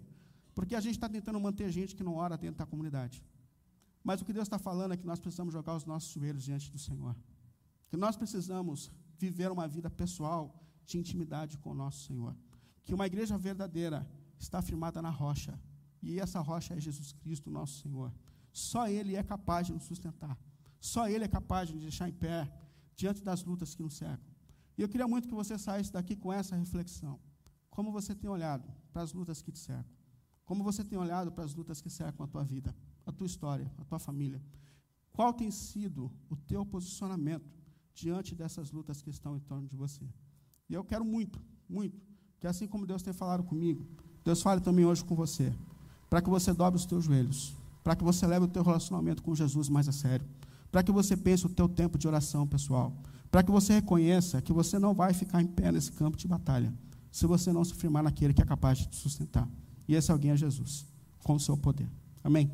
Porque 0.55 0.75
a 0.75 0.81
gente 0.81 0.95
está 0.95 1.07
tentando 1.07 1.39
manter 1.39 1.69
gente 1.71 1.95
que 1.95 2.03
não 2.03 2.15
ora 2.15 2.37
dentro 2.37 2.57
da 2.57 2.65
comunidade. 2.65 3.23
Mas 4.03 4.21
o 4.21 4.25
que 4.25 4.33
Deus 4.33 4.47
está 4.47 4.57
falando 4.57 4.93
é 4.93 4.97
que 4.97 5.05
nós 5.05 5.19
precisamos 5.19 5.53
jogar 5.53 5.75
os 5.75 5.85
nossos 5.85 6.11
joelhos 6.11 6.43
diante 6.43 6.71
do 6.71 6.79
Senhor. 6.79 7.15
Que 7.87 7.97
nós 7.97 8.15
precisamos 8.15 8.91
viver 9.17 9.51
uma 9.51 9.67
vida 9.67 9.89
pessoal 9.89 10.59
de 10.85 10.97
intimidade 10.97 11.57
com 11.57 11.71
o 11.71 11.75
nosso 11.75 12.05
Senhor. 12.07 12.35
Que 12.83 12.93
uma 12.93 13.05
igreja 13.05 13.37
verdadeira 13.37 14.09
está 14.39 14.61
firmada 14.61 15.01
na 15.01 15.09
rocha. 15.09 15.59
E 16.01 16.19
essa 16.19 16.39
rocha 16.39 16.73
é 16.73 16.79
Jesus 16.79 17.11
Cristo, 17.11 17.51
nosso 17.51 17.81
Senhor. 17.81 18.11
Só 18.51 18.87
Ele 18.87 19.15
é 19.15 19.23
capaz 19.23 19.67
de 19.67 19.73
nos 19.73 19.83
sustentar. 19.83 20.37
Só 20.79 21.07
Ele 21.07 21.23
é 21.23 21.27
capaz 21.27 21.67
de 21.67 21.75
nos 21.75 21.83
deixar 21.83 22.09
em 22.09 22.13
pé 22.13 22.51
diante 22.95 23.23
das 23.23 23.43
lutas 23.43 23.75
que 23.75 23.83
nos 23.83 23.95
cercam. 23.95 24.31
E 24.77 24.81
eu 24.81 24.89
queria 24.89 25.07
muito 25.07 25.27
que 25.27 25.33
você 25.33 25.57
saísse 25.57 25.91
daqui 25.91 26.15
com 26.15 26.33
essa 26.33 26.55
reflexão. 26.55 27.19
Como 27.69 27.91
você 27.91 28.15
tem 28.15 28.29
olhado 28.29 28.67
para 28.91 29.03
as 29.03 29.13
lutas 29.13 29.41
que 29.41 29.51
te 29.51 29.59
cercam? 29.59 29.93
Como 30.43 30.63
você 30.63 30.83
tem 30.83 30.97
olhado 30.97 31.31
para 31.31 31.43
as 31.43 31.53
lutas 31.53 31.81
que 31.81 31.89
cercam 31.89 32.25
a 32.25 32.27
tua 32.27 32.43
vida, 32.43 32.75
a 33.05 33.11
tua 33.11 33.25
história, 33.25 33.71
a 33.77 33.83
tua 33.83 33.99
família? 33.99 34.41
Qual 35.11 35.33
tem 35.33 35.51
sido 35.51 36.11
o 36.29 36.35
teu 36.35 36.65
posicionamento 36.65 37.49
diante 37.93 38.33
dessas 38.33 38.71
lutas 38.71 39.01
que 39.01 39.09
estão 39.09 39.35
em 39.35 39.39
torno 39.39 39.67
de 39.67 39.75
você? 39.75 40.03
E 40.69 40.73
eu 40.73 40.83
quero 40.83 41.03
muito, 41.03 41.41
muito, 41.67 42.01
que 42.39 42.47
assim 42.47 42.67
como 42.67 42.85
Deus 42.85 43.01
tem 43.01 43.13
falado 43.13 43.43
comigo, 43.43 43.85
Deus 44.23 44.41
fale 44.41 44.61
também 44.61 44.85
hoje 44.85 45.03
com 45.03 45.15
você, 45.15 45.53
para 46.09 46.21
que 46.21 46.29
você 46.29 46.53
dobre 46.53 46.79
os 46.79 46.85
teus 46.85 47.03
joelhos, 47.03 47.53
para 47.83 47.95
que 47.95 48.03
você 48.03 48.25
leve 48.25 48.45
o 48.45 48.47
teu 48.47 48.63
relacionamento 48.63 49.21
com 49.21 49.35
Jesus 49.35 49.67
mais 49.67 49.87
a 49.87 49.91
sério 49.91 50.25
para 50.71 50.81
que 50.81 50.91
você 50.91 51.17
pense 51.17 51.45
o 51.45 51.49
teu 51.49 51.67
tempo 51.67 51.97
de 51.97 52.07
oração 52.07 52.47
pessoal, 52.47 52.93
para 53.29 53.43
que 53.43 53.51
você 53.51 53.73
reconheça 53.73 54.41
que 54.41 54.53
você 54.53 54.79
não 54.79 54.93
vai 54.93 55.13
ficar 55.13 55.41
em 55.41 55.47
pé 55.47 55.71
nesse 55.71 55.91
campo 55.91 56.17
de 56.17 56.27
batalha, 56.27 56.73
se 57.11 57.27
você 57.27 57.51
não 57.51 57.63
se 57.63 57.73
firmar 57.73 58.03
naquele 58.03 58.33
que 58.33 58.41
é 58.41 58.45
capaz 58.45 58.77
de 58.79 58.87
te 58.87 58.95
sustentar. 58.95 59.47
E 59.87 59.95
esse 59.95 60.11
alguém 60.11 60.31
é 60.31 60.37
Jesus, 60.37 60.85
com 61.23 61.35
o 61.35 61.39
seu 61.39 61.57
poder. 61.57 61.89
Amém? 62.23 62.49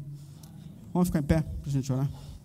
Vamos 0.97 1.09
ficar 1.09 1.19
em 1.19 1.23
pé 1.23 1.41
para 1.41 1.69
a 1.69 1.69
gente 1.69 1.93
orar? 1.93 2.09